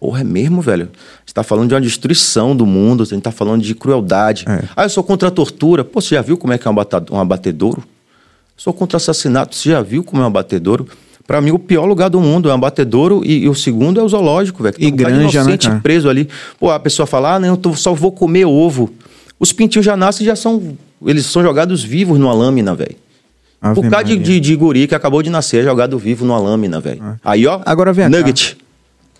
[0.00, 0.88] Porra, é mesmo, velho?
[1.26, 4.44] Você tá falando de uma destruição do mundo, a gente tá falando de crueldade.
[4.76, 5.84] Ah, eu sou contra a tortura.
[5.84, 6.74] Pô, você já viu como é que é um,
[7.12, 7.82] um abatedouro?
[8.56, 9.56] Sou contra assassinato.
[9.56, 10.86] Você já viu como é um abatedouro?
[11.26, 14.02] Pra mim, o pior lugar do mundo é um abatedouro e, e o segundo é
[14.02, 14.76] o zoológico, velho.
[14.78, 15.80] E de granja, né, cara?
[15.82, 16.28] preso ali.
[16.58, 18.90] Pô, a pessoa fala, ah, não, eu tô- só vou comer ovo.
[19.38, 20.76] Os pintinhos já nascem e já são...
[21.04, 22.96] Eles são jogados vivos numa lâmina, velho.
[23.60, 26.38] Ave Por causa de, de, de guri que acabou de nascer, é jogado vivo numa
[26.38, 27.18] lâmina, velho.
[27.24, 28.57] Aí, ó, Agora vem cá.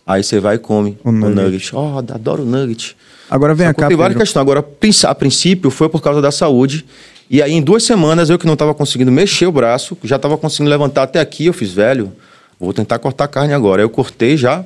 [0.08, 1.34] Aí você vai e come O o nugget.
[1.36, 1.76] nugget.
[1.76, 2.96] Ó, adoro nugget.
[3.30, 3.82] Agora vem Sacou?
[3.82, 4.40] cá, Tem várias questões.
[4.40, 4.60] Agora,
[5.06, 6.86] a princípio, foi por causa da saúde.
[7.28, 10.38] E aí, em duas semanas, eu que não estava conseguindo mexer o braço, já estava
[10.38, 12.10] conseguindo levantar até aqui, eu fiz, velho,
[12.58, 13.82] vou tentar cortar carne agora.
[13.82, 14.64] Aí eu cortei já.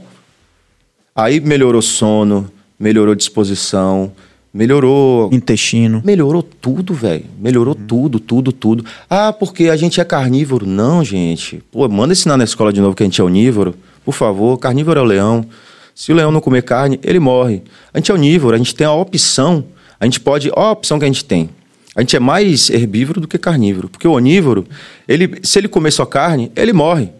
[1.15, 2.49] Aí melhorou sono,
[2.79, 4.13] melhorou disposição,
[4.55, 6.01] melhorou Intestino.
[6.05, 7.25] Melhorou tudo, velho.
[7.37, 8.85] Melhorou tudo, tudo, tudo.
[9.11, 10.67] Ah, porque a gente é carnívoro.
[10.67, 11.61] Não, gente.
[11.73, 13.75] Pô, manda ensinar na escola de novo que a gente é onívoro.
[14.05, 15.47] Por favor, carnívoro é o leão.
[15.95, 17.63] Se o leão não comer carne, ele morre.
[17.93, 19.65] A gente é onívoro, a gente tem a opção.
[20.01, 20.51] A gente pode.
[20.55, 21.51] A opção que a gente tem.
[21.95, 23.89] A gente é mais herbívoro do que carnívoro.
[23.89, 24.67] Porque o onívoro,
[25.07, 27.11] ele, se ele comer só carne, ele morre.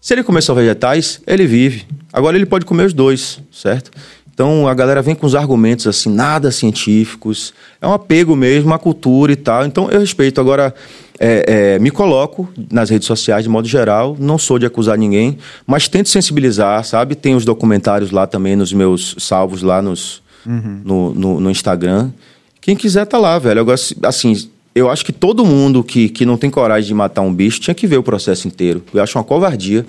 [0.00, 1.86] Se ele comer só vegetais, ele vive.
[2.12, 3.90] Agora ele pode comer os dois, certo?
[4.32, 7.52] Então a galera vem com os argumentos assim, nada científicos.
[7.80, 9.66] É um apego mesmo à cultura e tal.
[9.66, 10.40] Então eu respeito.
[10.40, 10.74] Agora,
[11.20, 14.16] é, é, me coloco nas redes sociais de modo geral.
[14.18, 15.36] Não sou de acusar ninguém,
[15.66, 17.14] mas tento sensibilizar, sabe?
[17.14, 22.10] Tem os documentários lá também nos meus salvos lá nos, no, no, no Instagram.
[22.58, 23.60] Quem quiser tá lá, velho.
[23.60, 27.32] Agora, assim, eu acho que todo mundo que, que não tem coragem de matar um
[27.32, 28.82] bicho tinha que ver o processo inteiro.
[28.94, 29.84] Eu acho uma covardia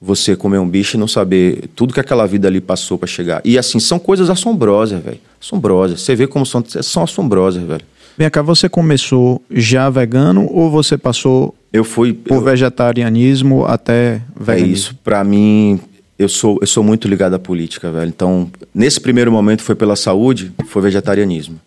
[0.00, 3.40] você comer um bicho e não saber tudo que aquela vida ali passou pra chegar.
[3.44, 5.20] E assim, são coisas assombrosas, velho.
[5.40, 6.02] Assombrosas.
[6.02, 7.84] Você vê como são, são assombrosas, velho.
[8.18, 12.12] Vem cá, você começou já vegano ou você passou Eu fui.
[12.14, 14.72] por eu- vegetarianismo até É veganismo?
[14.74, 14.94] isso.
[15.04, 15.78] Pra mim,
[16.18, 18.08] eu sou, eu sou muito ligado à política, velho.
[18.08, 21.60] Então, nesse primeiro momento foi pela saúde, foi vegetarianismo.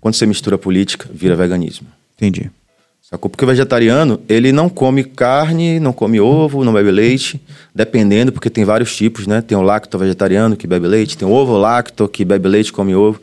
[0.00, 1.86] Quando você mistura política, vira veganismo.
[2.16, 2.50] Entendi.
[3.02, 3.28] Sacou?
[3.28, 7.38] Porque o vegetariano, ele não come carne, não come ovo, não bebe leite,
[7.74, 9.42] dependendo, porque tem vários tipos, né?
[9.42, 12.94] Tem o lacto vegetariano que bebe leite, tem o ovo lacto que bebe leite come
[12.94, 13.20] ovo.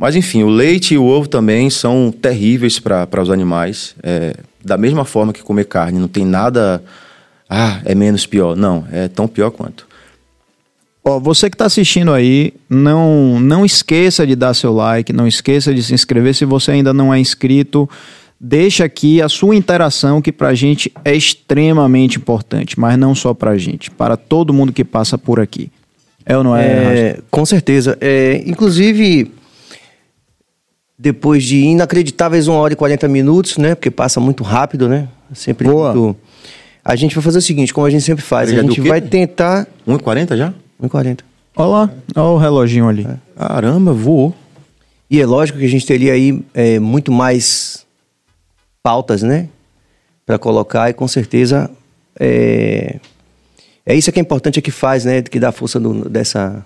[0.00, 3.94] Mas enfim, o leite e o ovo também são terríveis para os animais.
[4.02, 6.82] É, da mesma forma que comer carne, não tem nada.
[7.46, 8.56] Ah, é menos pior.
[8.56, 9.86] Não, é tão pior quanto.
[11.04, 15.74] Ó, você que está assistindo aí, não, não esqueça de dar seu like, não esqueça
[15.74, 17.86] de se inscrever se você ainda não é inscrito.
[18.40, 23.58] Deixa aqui a sua interação, que pra gente é extremamente importante, mas não só pra
[23.58, 25.70] gente, para todo mundo que passa por aqui.
[26.24, 26.64] É ou não é?
[26.64, 27.98] É, com certeza.
[28.00, 29.30] É, inclusive,
[31.02, 33.74] depois de inacreditáveis 1 hora e 40 minutos, né?
[33.74, 35.08] Porque passa muito rápido, né?
[35.32, 35.94] Sempre Boa.
[35.94, 36.18] muito-
[36.84, 39.00] A gente vai fazer o seguinte, como a gente sempre faz, Ele a gente vai
[39.00, 39.66] tentar...
[39.86, 40.52] 1,40 já?
[40.78, 41.24] 1 e 40.
[41.56, 43.06] Olha lá, olha o reloginho ali.
[43.36, 44.34] Caramba, voou.
[45.10, 47.86] E é lógico que a gente teria aí é, muito mais
[48.82, 49.48] pautas, né?
[50.26, 51.70] Para colocar e com certeza
[52.18, 52.98] é,
[53.86, 55.22] é isso que é importante, é que faz, né?
[55.22, 56.64] Que dá força do- dessa,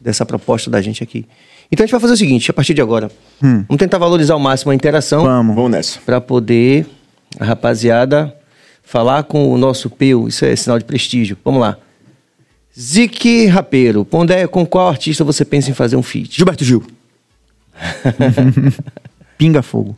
[0.00, 1.26] dessa proposta da gente aqui.
[1.72, 4.38] Então a gente vai fazer o seguinte, a partir de agora, vamos tentar valorizar ao
[4.40, 5.56] máximo a interação Vamos.
[5.56, 5.98] Vamos nessa.
[6.04, 6.86] para poder
[7.40, 8.36] a rapaziada
[8.82, 11.36] falar com o nosso peu, isso é sinal de prestígio.
[11.42, 11.78] Vamos lá.
[12.78, 16.36] Zique Rapeiro, Pondé, com qual artista você pensa em fazer um feat?
[16.36, 16.84] Gilberto Gil.
[19.38, 19.96] Pinga fogo.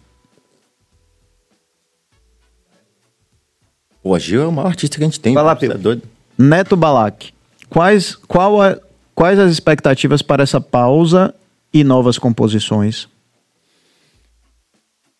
[4.02, 5.34] Pô, Gil é o maior artista que a gente tem.
[5.34, 5.76] Você Pedro.
[5.76, 6.02] é doido.
[6.38, 7.32] Neto Balac.
[7.68, 8.76] Quais, qual a-
[9.14, 11.34] quais as expectativas para essa pausa
[11.74, 13.08] e novas composições?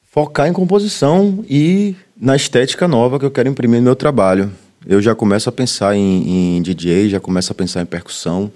[0.05, 4.53] Focar em composição e na estética nova que eu quero imprimir no meu trabalho.
[4.87, 8.53] Eu já começo a pensar em, em DJ, já começo a pensar em percussão.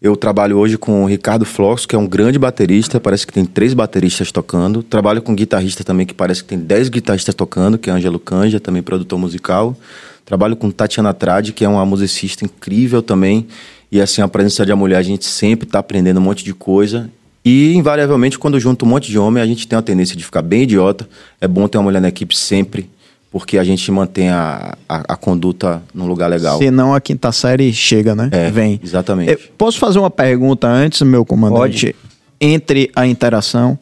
[0.00, 3.44] Eu trabalho hoje com o Ricardo Flox, que é um grande baterista, parece que tem
[3.44, 4.82] três bateristas tocando.
[4.82, 8.58] Trabalho com guitarrista também, que parece que tem dez guitarristas tocando, que é Ângelo Canja,
[8.58, 9.76] também produtor musical.
[10.24, 13.46] Trabalho com Tatiana Trade, que é uma musicista incrível também.
[13.92, 16.54] E assim, a presença de uma mulher, a gente sempre está aprendendo um monte de
[16.54, 17.10] coisa.
[17.44, 20.40] E, invariavelmente, quando junta um monte de homem, a gente tem a tendência de ficar
[20.40, 21.06] bem idiota.
[21.38, 22.88] É bom ter uma mulher na equipe sempre,
[23.30, 26.56] porque a gente mantém a, a, a conduta num lugar legal.
[26.56, 28.30] Senão a quinta série chega, né?
[28.32, 28.80] É, Vem.
[28.82, 29.30] exatamente.
[29.32, 31.86] Eu posso fazer uma pergunta antes, meu comandante?
[31.92, 31.96] Pode.
[32.40, 33.78] Entre a interação.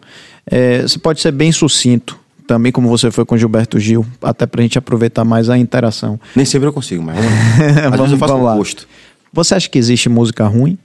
[0.51, 2.19] É, você pode ser bem sucinto,
[2.49, 6.19] também como você foi com Gilberto Gil, até pra gente aproveitar mais a interação.
[6.35, 7.31] Nem sempre eu consigo, mas vamos.
[7.61, 8.89] Às vezes Vamos- eu faço vamos com gosto.
[9.33, 10.79] Você acha que existe música ruim?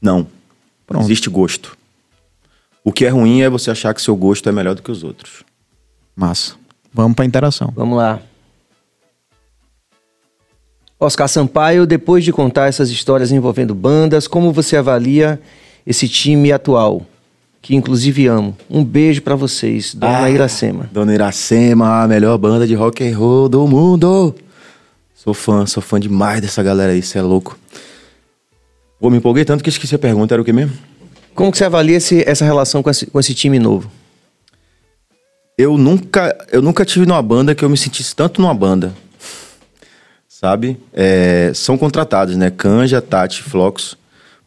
[0.00, 0.26] Não.
[0.86, 1.04] Pronto.
[1.04, 1.76] Existe gosto.
[2.84, 5.04] O que é ruim é você achar que seu gosto é melhor do que os
[5.04, 5.44] outros.
[6.16, 6.54] Massa.
[6.92, 7.72] Vamos pra interação.
[7.74, 8.20] Vamos lá.
[10.98, 15.40] Oscar Sampaio, depois de contar essas histórias envolvendo bandas, como você avalia
[15.86, 17.04] esse time atual?
[17.60, 18.56] Que inclusive amo.
[18.68, 20.30] Um beijo pra vocês, Dona Ah.
[20.30, 20.88] Iracema.
[20.92, 24.34] Dona Iracema, a melhor banda de rock and roll do mundo.
[25.14, 27.56] Sou fã, sou fã demais dessa galera aí, cê é louco.
[29.02, 30.78] Pô, me empolguei tanto que esqueci a pergunta, era o que mesmo?
[31.34, 33.90] Como que você avalia esse- essa relação com esse, com esse time novo?
[35.58, 38.94] Eu nunca, eu nunca tive numa banda que eu me sentisse tanto numa banda.
[40.28, 40.78] Sabe?
[40.92, 42.48] É, são contratados, né?
[42.48, 43.96] Canja, Tati, Flox,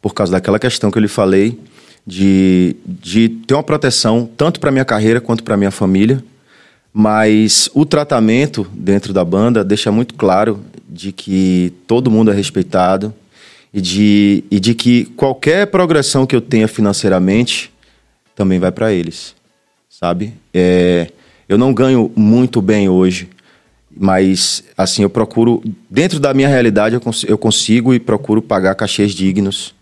[0.00, 1.60] por causa daquela questão que eu lhe falei
[2.06, 6.24] de, de ter uma proteção tanto para minha carreira quanto para minha família.
[6.94, 13.12] Mas o tratamento dentro da banda deixa muito claro de que todo mundo é respeitado
[13.76, 17.70] e de, e de que qualquer progressão que eu tenha financeiramente
[18.34, 19.34] também vai para eles,
[19.90, 20.32] sabe?
[20.54, 21.08] É,
[21.46, 23.28] eu não ganho muito bem hoje,
[23.94, 28.74] mas assim eu procuro dentro da minha realidade eu, cons- eu consigo e procuro pagar
[28.74, 29.74] cachês dignos,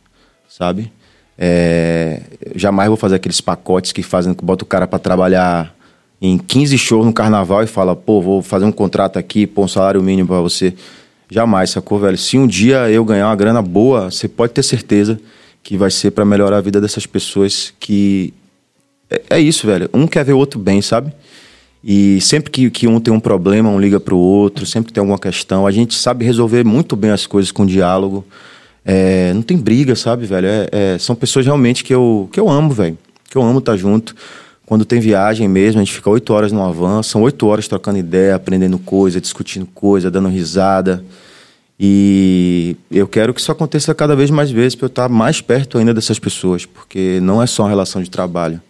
[0.48, 0.90] sabe?
[1.38, 2.20] É,
[2.56, 5.72] jamais vou fazer aqueles pacotes que fazem que bota o cara para trabalhar
[6.20, 9.68] em 15 shows no carnaval e fala, pô, vou fazer um contrato aqui, pôr um
[9.68, 10.74] salário mínimo para você.
[11.35, 12.16] Jamais, sacou, velho?
[12.16, 15.19] Se um dia eu ganhar uma grana boa, você pode ter certeza
[15.65, 18.32] que vai ser para melhorar a vida dessas pessoas que
[19.11, 19.90] é, é isso, velho.
[19.93, 21.12] Um quer ver o outro bem, sabe?
[21.82, 25.01] E sempre que, que um tem um problema, um liga pro outro, sempre que tem
[25.01, 28.24] alguma questão, a gente sabe resolver muito bem as coisas com diálogo.
[28.85, 30.47] É, não tem briga, sabe, velho?
[30.47, 32.97] É- é, são pessoas realmente que eu, que eu amo, velho.
[33.28, 34.15] Que eu amo estar junto.
[34.65, 37.98] Quando tem viagem mesmo, a gente fica oito horas numa van, são oito horas trocando
[37.98, 41.05] ideia, aprendendo coisa, discutindo coisa, dando risada.
[41.78, 45.78] E eu quero que isso aconteça cada vez mais vezes para eu estar mais perto
[45.78, 48.60] ainda dessas pessoas, porque não é só uma relação de trabalho,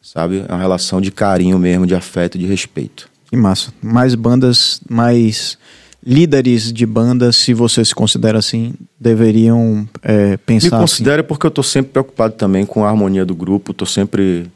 [0.00, 0.44] sabe?
[0.48, 3.08] É uma relação de carinho mesmo, de afeto, de respeito.
[3.30, 3.72] Que massa.
[3.80, 5.56] Mais bandas, mais
[6.04, 11.50] líderes de bandas, se você se considera assim, deveriam é, pensar Me considero porque eu
[11.50, 14.50] tô sempre preocupado também com a harmonia do grupo, tô sempre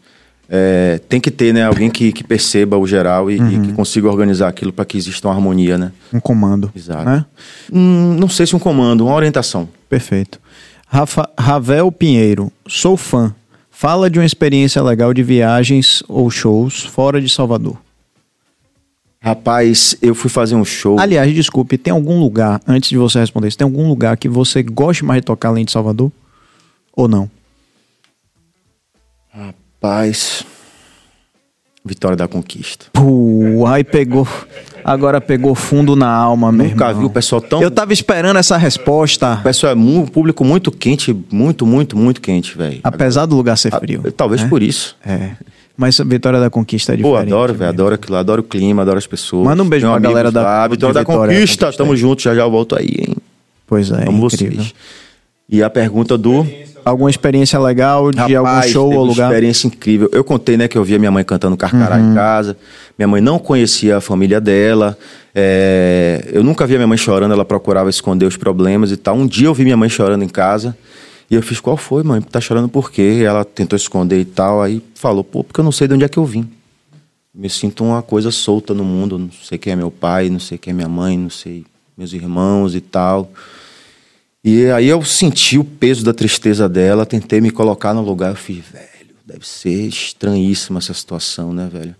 [0.49, 4.09] é, tem que ter, né, alguém que, que perceba o geral e, e que consiga
[4.09, 5.93] organizar aquilo para que exista uma harmonia, né?
[6.13, 6.71] um comando.
[6.75, 7.05] Exato.
[7.05, 7.25] Né?
[7.73, 9.69] Hum, não sei se um comando, uma orientação.
[9.89, 10.41] Perfeito.
[10.87, 13.35] Rafa, Ravel Pinheiro, sou fã.
[13.71, 17.77] Fala de uma experiência legal de viagens ou shows fora de Salvador.
[19.21, 20.99] Rapaz, eu fui fazer um show.
[20.99, 24.63] Aliás, desculpe, tem algum lugar, antes de você responder isso, tem algum lugar que você
[24.63, 26.13] goste mais de tocar além de Salvador?
[26.93, 27.29] Ou não?
[29.91, 30.45] Rapaz.
[31.85, 32.87] Vitória da Conquista.
[32.93, 34.27] Pô, aí pegou.
[34.85, 36.73] Agora pegou fundo na alma mesmo.
[36.73, 37.63] Nunca vi o pessoal tão.
[37.63, 42.21] Eu tava esperando essa resposta, O pessoal é um público muito quente, muito, muito, muito
[42.21, 42.81] quente, velho.
[42.83, 44.03] apesar do lugar ser frio.
[44.05, 44.49] Ah, Talvez né?
[44.49, 44.97] por isso.
[45.07, 45.31] É.
[45.77, 47.29] Mas a Vitória da Conquista é Pô, diferente.
[47.33, 47.59] adoro, velho.
[47.61, 47.71] mesmo.
[47.75, 49.45] Adoro aquilo, adoro o clima, adoro as pessoas.
[49.45, 50.69] Manda um beijo Tenho pra amigos galera da- lá.
[50.69, 53.15] Vitória da Vitória da Conquista, Conquista tamo junto, já já eu volto aí, hein?
[53.67, 54.57] Pois é, Amo incrível.
[54.57, 54.75] vocês.
[55.49, 56.45] E a pergunta do.
[56.87, 59.29] Alguma experiência legal de algum Rapaz, show teve ou uma lugar?
[59.31, 60.09] experiência incrível.
[60.13, 62.13] Eu contei, né, que eu via minha mãe cantando Carcará Uhum.
[62.13, 62.57] em casa.
[62.97, 64.97] Minha mãe não conhecia a família dela.
[65.35, 69.17] É, Eu nunca via minha mãe chorando, ela procurava esconder os problemas e tal.
[69.17, 70.77] Um dia eu vi minha mãe chorando em casa.
[71.29, 72.21] E eu fiz, qual foi, mãe?
[72.23, 73.21] Tá chorando por quê?
[73.27, 74.63] Ela tentou esconder e tal.
[74.63, 76.49] Aí falou, pô, porque eu não sei de onde é que eu vim.
[77.35, 79.19] Me sinto uma coisa solta no mundo.
[79.19, 81.65] Não sei quem é meu pai, não sei quem é minha mãe, não sei
[81.99, 83.29] meus irmãos e tal.
[84.49, 88.31] E aí eu senti o peso da tristeza dela, tentei me colocar no lugar.
[88.31, 91.97] Eu fiz, velho, deve ser estranhíssima essa situação, né, velho?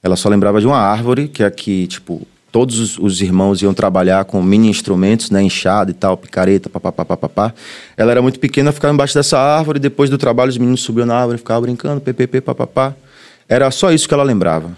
[0.00, 3.74] Ela só lembrava de uma árvore, que é que, tipo, todos os, os irmãos iam
[3.74, 7.52] trabalhar com mini instrumentos, né, enxada e tal, picareta, papapá, papapá.
[7.96, 11.16] Ela era muito pequena, ficava embaixo dessa árvore, depois do trabalho os meninos subiam na
[11.16, 12.94] árvore, ficavam brincando, ppp, papapá.
[13.48, 14.70] Era só isso que ela lembrava.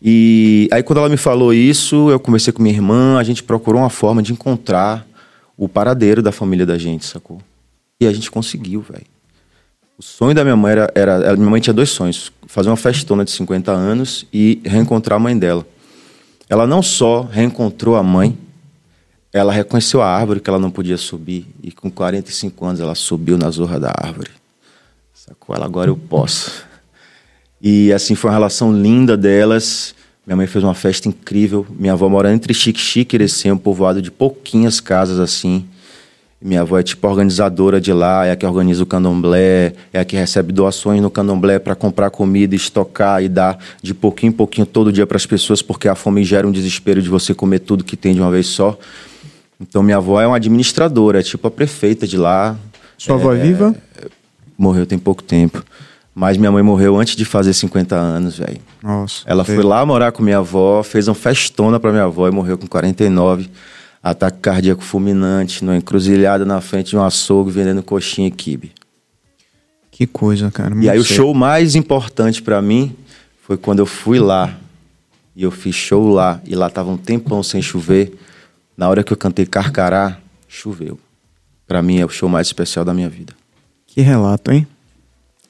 [0.00, 3.80] E aí quando ela me falou isso, eu conversei com minha irmã, a gente procurou
[3.80, 5.04] uma forma de encontrar
[5.56, 7.40] o paradeiro da família da gente, sacou?
[8.00, 9.06] E a gente conseguiu, velho.
[9.96, 11.36] O sonho da minha mãe era, era.
[11.36, 15.38] Minha mãe tinha dois sonhos: fazer uma festona de 50 anos e reencontrar a mãe
[15.38, 15.64] dela.
[16.48, 18.36] Ela não só reencontrou a mãe,
[19.32, 21.46] ela reconheceu a árvore que ela não podia subir.
[21.62, 24.30] E com 45 anos ela subiu na zorra da árvore.
[25.12, 25.54] Sacou?
[25.54, 26.64] Ela agora eu posso.
[27.60, 29.94] E assim foi uma relação linda delas.
[30.26, 31.66] Minha mãe fez uma festa incrível.
[31.78, 35.64] Minha avó mora entre Chique e Irecê, um povoado de pouquinhas casas assim.
[36.40, 40.04] Minha avó é tipo organizadora de lá, é a que organiza o candomblé, é a
[40.04, 44.66] que recebe doações no candomblé para comprar comida, estocar e dar de pouquinho em pouquinho
[44.66, 47.82] todo dia para as pessoas, porque a fome gera um desespero de você comer tudo
[47.82, 48.78] que tem de uma vez só.
[49.58, 52.58] Então minha avó é uma administradora, é tipo a prefeita de lá.
[52.98, 53.74] Sua avó é viva?
[54.58, 55.64] Morreu tem pouco tempo.
[56.14, 58.60] Mas minha mãe morreu antes de fazer 50 anos, velho.
[58.82, 59.22] Nossa.
[59.26, 62.56] Ela foi lá morar com minha avó, fez uma festona pra minha avó e morreu
[62.56, 63.50] com 49.
[64.00, 68.70] Ataque cardíaco fulminante, numa encruzilhada na frente de um açougue vendendo coxinha e quibe.
[69.90, 70.74] Que coisa, cara.
[70.76, 72.94] E aí o show mais importante pra mim
[73.42, 74.56] foi quando eu fui lá.
[75.34, 76.40] E eu fiz show lá.
[76.44, 78.16] E lá tava um tempão sem chover.
[78.76, 80.18] Na hora que eu cantei Carcará,
[80.48, 80.98] choveu.
[81.66, 83.32] Pra mim é o show mais especial da minha vida.
[83.86, 84.66] Que relato, hein?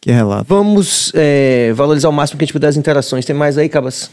[0.05, 0.45] Que relato.
[0.47, 3.25] Vamos é, valorizar o máximo que a gente puder as interações.
[3.25, 4.11] Tem mais aí, Cabas?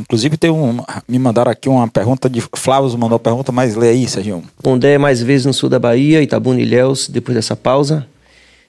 [0.00, 2.42] Inclusive, tem um, me mandaram aqui uma pergunta de.
[2.56, 4.42] Flávio mandou uma pergunta, mas lê aí, Serginho.
[4.64, 8.04] Ondé mais vezes no sul da Bahia, Itabuna e Ilhéus, depois dessa pausa.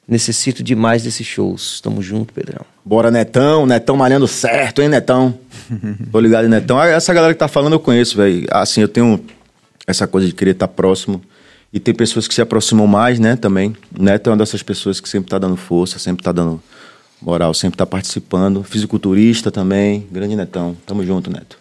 [0.08, 1.82] Necessito demais desses shows.
[1.82, 2.64] Tamo junto, Pedrão.
[2.86, 3.66] Bora, Netão.
[3.66, 5.34] Netão malhando certo, hein, Netão?
[6.12, 6.78] Tô ligado, Netão.
[6.78, 8.46] Ah, Essa galera que tá falando eu conheço, velho.
[8.52, 9.20] Assim, eu tenho
[9.88, 11.20] essa coisa de querer estar próximo.
[11.74, 13.76] E tem pessoas que se aproximam mais, né, também.
[13.98, 16.62] Neto é uma dessas pessoas que sempre tá dando força, sempre tá dando
[17.20, 18.64] moral, sempre tá participando.
[18.64, 20.08] Fisiculturista também.
[20.12, 20.78] Grande Netão.
[20.86, 21.58] Tamo junto, Neto.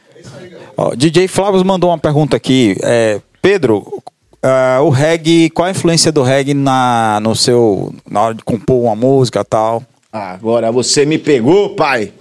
[0.77, 2.77] Ó, DJ Flávio mandou uma pergunta aqui.
[2.83, 4.03] É, Pedro,
[4.43, 8.83] ah, o reggae, qual a influência do reggae na, no seu, na hora de compor
[8.85, 9.83] uma música e tal?
[10.13, 12.13] Agora você me pegou, pai.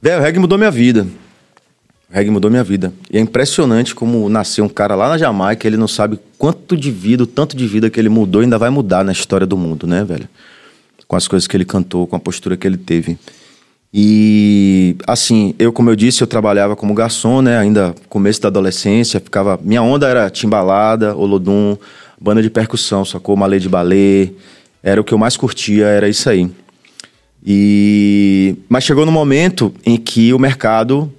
[0.00, 1.06] Velho, o reggae mudou minha vida.
[2.10, 2.92] Reggae mudou minha vida.
[3.10, 6.90] E é impressionante como nasceu um cara lá na Jamaica, ele não sabe quanto de
[6.90, 9.86] vida, o tanto de vida que ele mudou ainda vai mudar na história do mundo,
[9.86, 10.28] né, velho?
[11.08, 13.18] Com as coisas que ele cantou, com a postura que ele teve.
[13.92, 19.20] E assim, eu como eu disse, eu trabalhava como garçom, né, ainda começo da adolescência,
[19.20, 21.76] ficava, minha onda era timbalada, olodum,
[22.20, 23.36] banda de percussão, sacou?
[23.36, 24.30] Malê de balé.
[24.82, 26.50] Era o que eu mais curtia, era isso aí.
[27.44, 31.12] E mas chegou no momento em que o mercado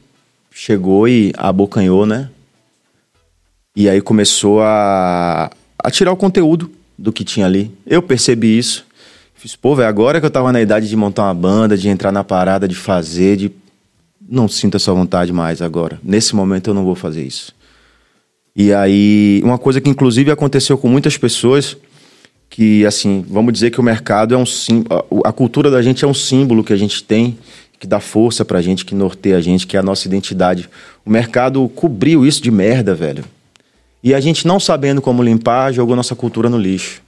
[0.56, 2.30] chegou e abocanhou, né?
[3.76, 7.70] E aí começou a, a tirar o conteúdo do que tinha ali.
[7.86, 8.86] Eu percebi isso.
[9.34, 12.10] Fiz, pô, velho, agora que eu tava na idade de montar uma banda, de entrar
[12.10, 13.52] na parada, de fazer, de.
[14.28, 16.00] Não sinto essa vontade mais agora.
[16.02, 17.54] Nesse momento eu não vou fazer isso.
[18.56, 21.76] E aí, uma coisa que inclusive aconteceu com muitas pessoas,
[22.50, 26.08] que assim, vamos dizer que o mercado é um símbolo, a cultura da gente é
[26.08, 27.38] um símbolo que a gente tem,
[27.80, 30.70] que dá força pra gente, que norteia a gente, que é a nossa identidade.
[31.06, 33.24] O mercado cobriu isso de merda, velho.
[34.04, 37.02] E a gente não sabendo como limpar, jogou nossa cultura no lixo.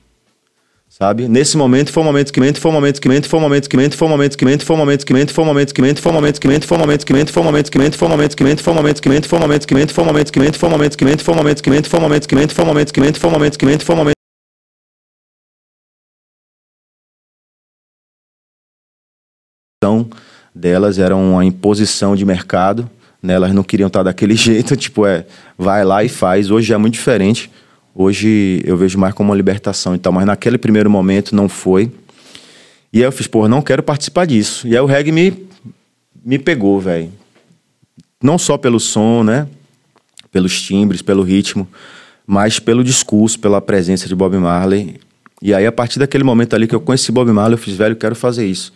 [0.89, 1.27] Sabe?
[1.27, 3.69] Nesse momento foi um momento que mente, foi um momento que mente, foi um momento
[3.69, 5.69] que mente, foi um momento que mente, foi um momento que mente, foi um momento
[5.69, 7.69] que mente, foi um momento que mente, foi um momento que mente, foi um momento
[7.69, 9.61] que mente, foi um momento que mente, foi um momento que mente, foi um momento
[9.61, 11.57] que mente, foi um momento que mente, foi um momento que mente, foi um momento
[11.61, 13.57] que mente, foi um momento que mente, foi um momento que mente, foi um momento
[13.57, 14.18] que mente, foi um momento
[19.77, 20.10] Então,
[20.57, 22.89] delas era uma imposição de mercado,
[23.21, 23.34] né?
[23.35, 25.25] Elas não queriam estar daquele jeito, tipo, é,
[25.57, 26.51] vai lá e faz.
[26.51, 27.49] Hoje é muito diferente.
[27.95, 31.91] Hoje eu vejo mais como uma libertação e tal, mas naquele primeiro momento não foi.
[32.91, 34.67] E aí eu fiz, pô, não quero participar disso.
[34.67, 35.47] E aí o reggae me,
[36.23, 37.11] me pegou, velho.
[38.21, 39.47] Não só pelo som, né?
[40.31, 41.67] Pelos timbres, pelo ritmo,
[42.25, 44.99] mas pelo discurso, pela presença de Bob Marley.
[45.41, 47.95] E aí, a partir daquele momento ali que eu conheci Bob Marley, eu fiz, velho,
[47.95, 48.73] quero fazer isso.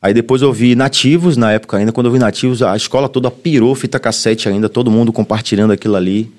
[0.00, 3.30] Aí depois eu vi Nativos, na época ainda, quando eu vi Nativos, a escola toda
[3.30, 6.32] pirou fita cassete ainda, todo mundo compartilhando aquilo ali.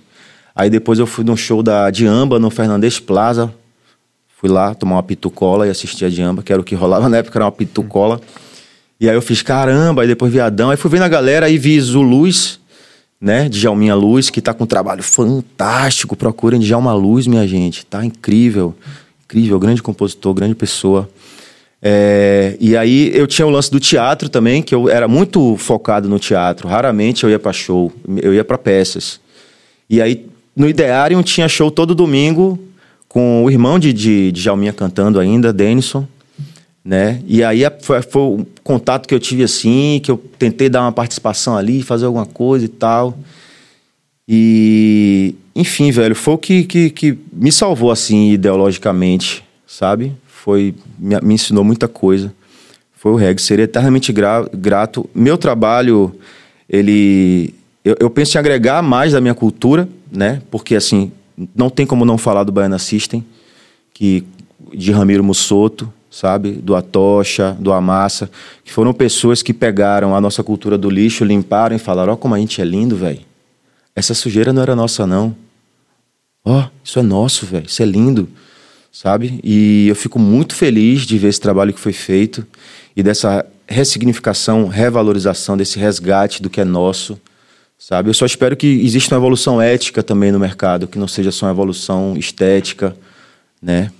[0.56, 3.54] Aí depois eu fui num show da Diamba, no Fernandes Plaza.
[4.40, 7.18] Fui lá tomar uma pitucola e assistir a Jamba, que era o que rolava na
[7.18, 8.22] época, era uma pitucola.
[9.00, 10.70] E aí eu fiz, caramba, aí depois vi Adão.
[10.70, 12.60] Aí fui vendo a galera, aí vi Zuluz,
[13.20, 13.50] né?
[13.50, 16.16] Djalminha Luz, que tá com um trabalho fantástico.
[16.16, 17.86] Procurem Djalma Luz, minha gente.
[17.86, 18.74] Tá incrível.
[19.26, 21.10] Incrível, grande compositor, grande pessoa.
[21.82, 26.10] É, e aí eu tinha o lance do teatro também, que eu era muito focado
[26.10, 26.68] no teatro.
[26.68, 27.92] Raramente eu ia para show,
[28.22, 29.20] eu ia para peças.
[29.90, 30.26] E aí
[30.56, 32.60] no Idearium tinha show todo domingo
[33.08, 36.06] com o irmão de, de, de Jalminha cantando ainda, Denison.
[36.84, 37.22] Né?
[37.28, 40.92] E aí foi, foi o contato que eu tive assim, que eu tentei dar uma
[40.92, 43.18] participação ali, fazer alguma coisa e tal.
[44.28, 50.14] E, enfim, velho, foi o que, que, que me salvou assim ideologicamente, sabe?
[50.44, 52.34] Foi me, me ensinou muita coisa.
[52.94, 53.42] Foi o reggae.
[53.42, 55.10] Seria eternamente gra, grato.
[55.14, 56.16] Meu trabalho,
[56.70, 57.54] ele.
[57.84, 60.42] Eu, eu, penso em agregar mais da minha cultura, né?
[60.52, 61.12] Porque, assim,
[61.56, 63.24] não tem como não falar do Baiana System,
[63.94, 64.26] que,
[64.74, 66.52] de Ramiro Mussoto, sabe?
[66.52, 68.30] Do Atocha, do Amassa,
[68.64, 72.18] que foram pessoas que pegaram a nossa cultura do lixo, limparam e falaram: Ó, oh,
[72.18, 73.22] como a gente é lindo, velho.
[73.96, 75.36] Essa sujeira não era nossa, não.
[76.46, 77.66] Ó, oh, isso é nosso, velho.
[77.66, 78.30] Isso é lindo
[78.92, 79.40] sabe?
[79.44, 82.46] E eu fico muito feliz de ver esse trabalho que foi feito
[82.96, 87.20] e dessa ressignificação, revalorização desse resgate do que é nosso,
[87.78, 88.10] sabe?
[88.10, 91.46] Eu só espero que exista uma evolução ética também no mercado, que não seja só
[91.46, 92.96] uma evolução estética,
[93.62, 93.92] né?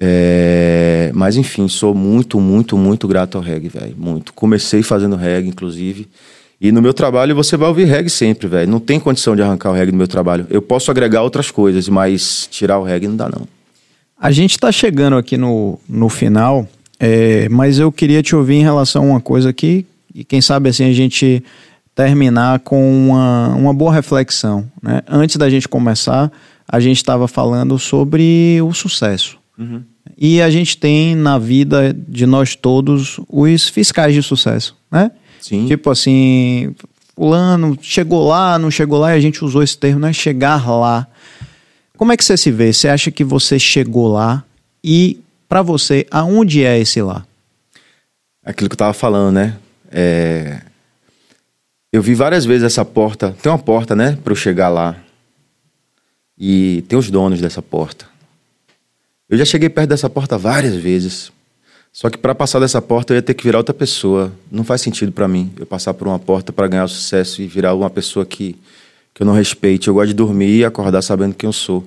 [0.00, 1.10] É...
[1.14, 4.32] Mas enfim, sou muito, muito, muito grato ao reggae, velho, muito.
[4.32, 6.08] Comecei fazendo reggae, inclusive.
[6.60, 8.70] E no meu trabalho você vai ouvir reggae sempre, velho.
[8.70, 10.46] Não tem condição de arrancar o reggae do meu trabalho.
[10.50, 13.46] Eu posso agregar outras coisas, mas tirar o reggae não dá não.
[14.20, 16.66] A gente está chegando aqui no, no final,
[16.98, 20.68] é, mas eu queria te ouvir em relação a uma coisa aqui, e quem sabe
[20.68, 21.42] assim a gente
[21.94, 24.64] terminar com uma, uma boa reflexão.
[24.82, 25.02] Né?
[25.08, 26.30] Antes da gente começar,
[26.66, 29.38] a gente estava falando sobre o sucesso.
[29.58, 29.82] Uhum.
[30.16, 35.10] E a gente tem na vida de nós todos os fiscais de sucesso, né?
[35.40, 35.66] Sim.
[35.66, 36.74] Tipo assim,
[37.14, 40.12] fulano chegou lá, não chegou lá, e a gente usou esse termo, né?
[40.12, 41.06] Chegar lá.
[41.98, 42.72] Como é que você se vê?
[42.72, 44.44] Você acha que você chegou lá
[44.84, 45.18] e,
[45.48, 47.26] para você, aonde é esse lá?
[48.44, 49.58] Aquilo que eu estava falando, né?
[49.90, 50.62] É...
[51.92, 53.36] Eu vi várias vezes essa porta.
[53.42, 54.16] Tem uma porta, né?
[54.22, 54.96] Para eu chegar lá.
[56.38, 58.06] E tem os donos dessa porta.
[59.28, 61.32] Eu já cheguei perto dessa porta várias vezes.
[61.92, 64.32] Só que para passar dessa porta eu ia ter que virar outra pessoa.
[64.52, 67.74] Não faz sentido para mim eu passar por uma porta para ganhar sucesso e virar
[67.74, 68.54] uma pessoa que
[69.18, 69.88] que eu não respeite.
[69.88, 71.84] Eu gosto de dormir e acordar sabendo quem eu sou.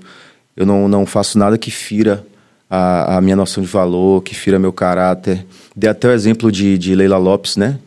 [0.54, 2.26] Eu não, não faço nada que fira
[2.70, 5.46] a, a minha noção de valor, que fira meu caráter.
[5.74, 7.80] Dei até o exemplo de, de Leila Lopes, né?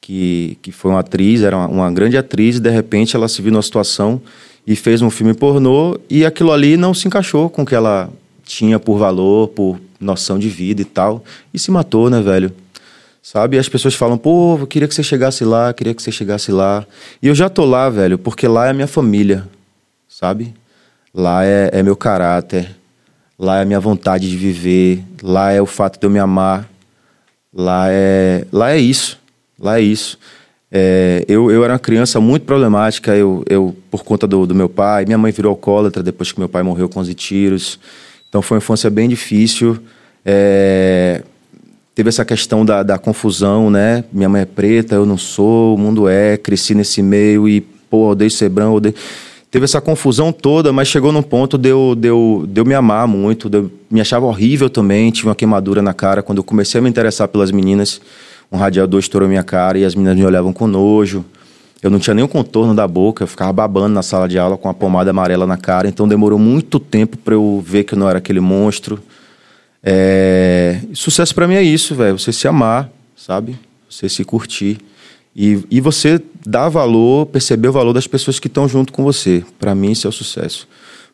[0.00, 3.42] Que, que foi uma atriz, era uma, uma grande atriz, e de repente ela se
[3.42, 4.22] viu numa situação
[4.64, 8.08] e fez um filme pornô e aquilo ali não se encaixou com o que ela
[8.44, 11.24] tinha por valor, por noção de vida e tal.
[11.52, 12.52] E se matou, né, velho?
[13.24, 13.58] Sabe?
[13.58, 16.86] As pessoas falam, pô, eu queria que você chegasse lá, queria que você chegasse lá.
[17.22, 19.48] E eu já tô lá, velho, porque lá é a minha família,
[20.06, 20.52] sabe?
[21.12, 22.76] Lá é, é meu caráter,
[23.38, 26.68] lá é a minha vontade de viver, lá é o fato de eu me amar,
[27.50, 29.18] lá é, lá é isso,
[29.58, 30.18] lá é isso.
[30.70, 34.68] É, eu, eu era uma criança muito problemática, eu, eu por conta do, do meu
[34.68, 35.06] pai.
[35.06, 37.80] Minha mãe virou alcoólatra depois que meu pai morreu com 11 tiros.
[38.28, 39.78] Então foi uma infância bem difícil.
[40.26, 41.22] É,
[41.94, 44.04] teve essa questão da, da confusão, né?
[44.12, 48.08] Minha mãe é preta, eu não sou, o mundo é, cresci nesse meio e, pô,
[48.10, 48.94] odeio ser branco, odeio...
[49.50, 52.74] Teve essa confusão toda, mas chegou num ponto de eu, de eu, de eu me
[52.74, 56.24] amar muito, eu, me achava horrível também, tive uma queimadura na cara.
[56.24, 58.00] Quando eu comecei a me interessar pelas meninas,
[58.50, 61.24] um radiador estourou minha cara e as meninas me olhavam com nojo.
[61.80, 64.68] Eu não tinha o contorno da boca, eu ficava babando na sala de aula com
[64.68, 68.08] a pomada amarela na cara, então demorou muito tempo para eu ver que eu não
[68.08, 68.98] era aquele monstro.
[69.84, 70.80] É...
[70.94, 72.18] Sucesso para mim é isso, velho.
[72.18, 73.58] Você se amar, sabe?
[73.88, 74.78] Você se curtir.
[75.36, 79.44] E, e você dar valor, perceber o valor das pessoas que estão junto com você.
[79.58, 80.66] Para mim, isso é o sucesso.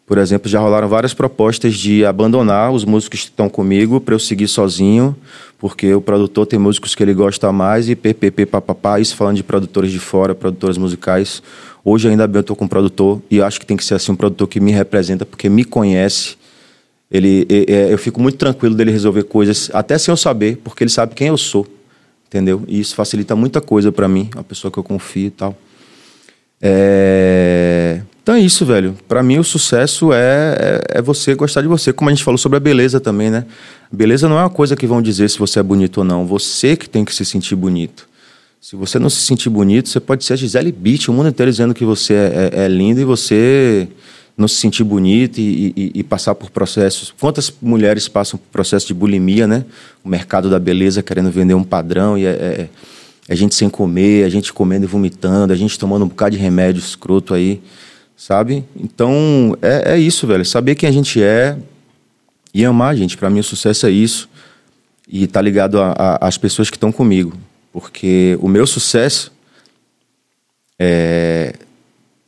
[0.07, 4.19] Por exemplo, já rolaram várias propostas de abandonar os músicos que estão comigo para eu
[4.19, 5.17] seguir sozinho,
[5.57, 9.45] porque o produtor tem músicos que ele gosta mais e ppp papapá, isso falando de
[9.45, 11.41] produtores de fora, produtores musicais.
[11.85, 14.11] Hoje ainda bem eu estou com um produtor e acho que tem que ser assim
[14.11, 16.37] um produtor que me representa, porque me conhece
[17.11, 21.15] ele, eu fico muito tranquilo dele resolver coisas, até sem eu saber, porque ele sabe
[21.15, 21.66] quem eu sou,
[22.28, 22.62] entendeu?
[22.69, 25.57] E isso facilita muita coisa para mim, uma pessoa que eu confio e tal.
[26.62, 28.03] É...
[28.23, 28.95] Então é isso, velho.
[29.09, 32.39] Para mim o sucesso é, é, é, você gostar de você, como a gente falou
[32.39, 33.47] sobre a beleza também, né?
[33.91, 36.27] Beleza não é uma coisa que vão dizer se você é bonito ou não.
[36.27, 38.09] Você que tem que se sentir bonito.
[38.61, 41.51] Se você não se sentir bonito, você pode ser a Gisele Beach, o mundo inteiro
[41.51, 43.89] dizendo que você é, é, é lindo e você
[44.36, 47.12] não se sentir bonito e, e, e, passar por processos.
[47.19, 49.65] Quantas mulheres passam por processo de bulimia, né?
[50.02, 52.69] O mercado da beleza querendo vender um padrão e é, é,
[53.28, 56.36] é a gente sem comer, a gente comendo e vomitando, a gente tomando um bocado
[56.36, 57.61] de remédio escroto aí,
[58.16, 58.65] sabe?
[58.74, 60.44] Então é, é isso, velho.
[60.44, 61.57] Saber quem a gente é
[62.52, 63.16] e amar a gente.
[63.16, 64.28] Para mim, o sucesso é isso.
[65.09, 65.78] E tá ligado
[66.20, 67.36] às pessoas que estão comigo.
[67.73, 69.32] Porque o meu sucesso
[70.78, 71.55] é,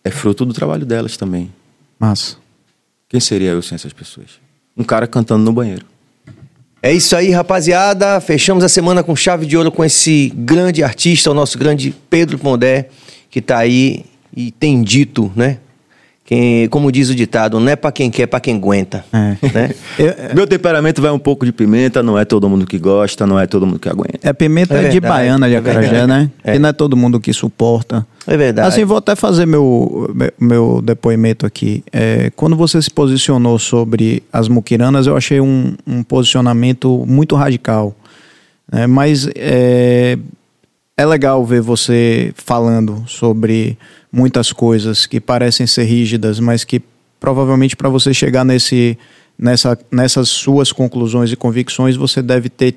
[0.04, 1.50] é fruto do trabalho delas também.
[2.02, 2.36] Massa.
[3.08, 4.40] Quem seria eu sem essas pessoas?
[4.76, 5.86] Um cara cantando no banheiro.
[6.82, 8.20] É isso aí, rapaziada.
[8.20, 12.36] Fechamos a semana com chave de ouro com esse grande artista, o nosso grande Pedro
[12.40, 12.88] Pondé,
[13.30, 14.04] que tá aí
[14.36, 15.58] e tem dito, né?
[16.24, 19.04] Quem, como diz o ditado, não é para quem quer, é para quem aguenta.
[19.12, 19.36] É.
[19.52, 19.74] Né?
[19.98, 23.38] Eu, Meu temperamento vai um pouco de pimenta, não é todo mundo que gosta, não
[23.38, 24.20] é todo mundo que aguenta.
[24.22, 26.30] É pimenta é de baiana de é acarajé, né?
[26.44, 26.54] É.
[26.54, 28.06] E não é todo mundo que suporta.
[28.24, 28.68] É verdade.
[28.68, 31.82] Assim, vou até fazer meu, meu depoimento aqui.
[31.92, 37.96] É, quando você se posicionou sobre as muquiranas, eu achei um, um posicionamento muito radical.
[38.70, 40.16] É, mas é,
[40.96, 43.78] é legal ver você falando sobre
[44.10, 46.82] muitas coisas que parecem ser rígidas, mas que
[47.18, 48.98] provavelmente para você chegar nesse,
[49.38, 52.76] nessa, nessas suas conclusões e convicções, você deve ter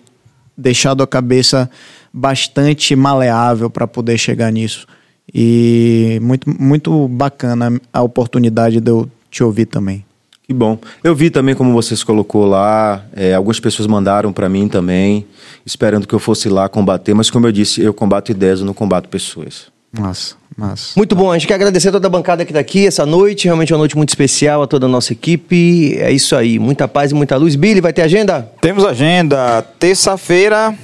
[0.57, 1.69] deixado a cabeça
[2.13, 4.87] bastante maleável para poder chegar nisso.
[5.33, 10.05] E muito, muito bacana a oportunidade de eu te ouvir também.
[10.47, 10.77] Que bom.
[11.03, 15.25] Eu vi também como vocês colocou lá, é, algumas pessoas mandaram para mim também,
[15.65, 18.73] esperando que eu fosse lá combater, mas como eu disse, eu combato ideias, eu não
[18.73, 19.73] combato pessoas.
[19.91, 20.91] Nossa, massa.
[20.95, 23.45] Muito bom, a gente quer agradecer a toda a bancada que está aqui essa noite,
[23.45, 25.95] realmente é uma noite muito especial a toda a nossa equipe.
[25.97, 27.55] É isso aí, muita paz e muita luz.
[27.55, 28.51] Billy, vai ter agenda?
[28.61, 29.63] Temos agenda.
[29.79, 30.75] Terça-feira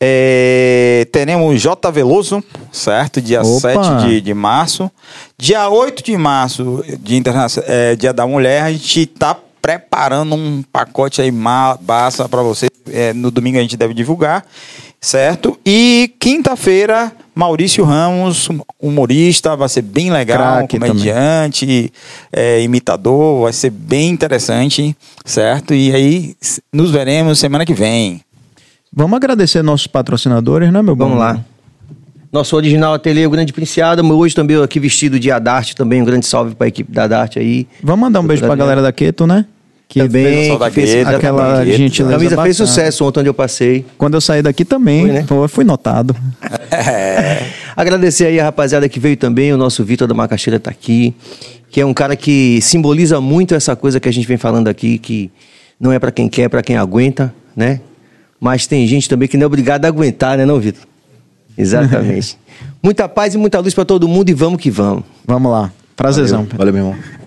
[0.00, 3.20] é, teremos J Veloso, certo?
[3.20, 3.72] Dia Opa.
[3.72, 4.90] 7 de, de março.
[5.38, 7.22] Dia 8 de março, dia,
[7.66, 12.66] é, dia da Mulher, a gente está preparando um pacote aí massa para você.
[12.92, 14.44] É, no domingo a gente deve divulgar,
[15.00, 15.58] certo?
[15.64, 21.90] E quinta-feira, Maurício Ramos, humorista, vai ser bem legal, Craque comediante,
[22.30, 25.72] é, imitador, vai ser bem interessante, certo?
[25.72, 26.36] E aí
[26.70, 28.20] nos veremos semana que vem.
[28.96, 31.06] Vamos agradecer nossos patrocinadores, né, meu bom?
[31.06, 31.44] Vamos lá.
[32.32, 34.04] Nosso original ateliê, o Grande Princiada.
[34.04, 36.00] Hoje também aqui vestido de Adarte também.
[36.00, 37.66] Um grande salve para a equipe da Adarte aí.
[37.82, 39.46] Vamos mandar um beijo para a galera da Queto, né?
[39.88, 43.84] Que também, que fez aquela gente A camisa fez sucesso ontem onde eu passei.
[43.98, 45.24] Quando eu saí daqui também, foi, né?
[45.26, 46.16] Pô, fui notado.
[46.70, 47.46] É.
[47.76, 51.14] Agradecer aí a rapaziada que veio também, o nosso Vitor da Macaxeira tá aqui,
[51.70, 54.98] que é um cara que simboliza muito essa coisa que a gente vem falando aqui,
[54.98, 55.30] que
[55.78, 57.80] não é para quem quer, é para quem aguenta, né?
[58.40, 60.82] Mas tem gente também que não é obrigada a aguentar, né, não, Vitor?
[61.56, 62.38] Exatamente.
[62.82, 65.04] muita paz e muita luz para todo mundo e vamos que vamos.
[65.26, 65.72] Vamos lá.
[65.96, 66.44] Prazerzão.
[66.44, 67.23] Valeu, Valeu meu irmão.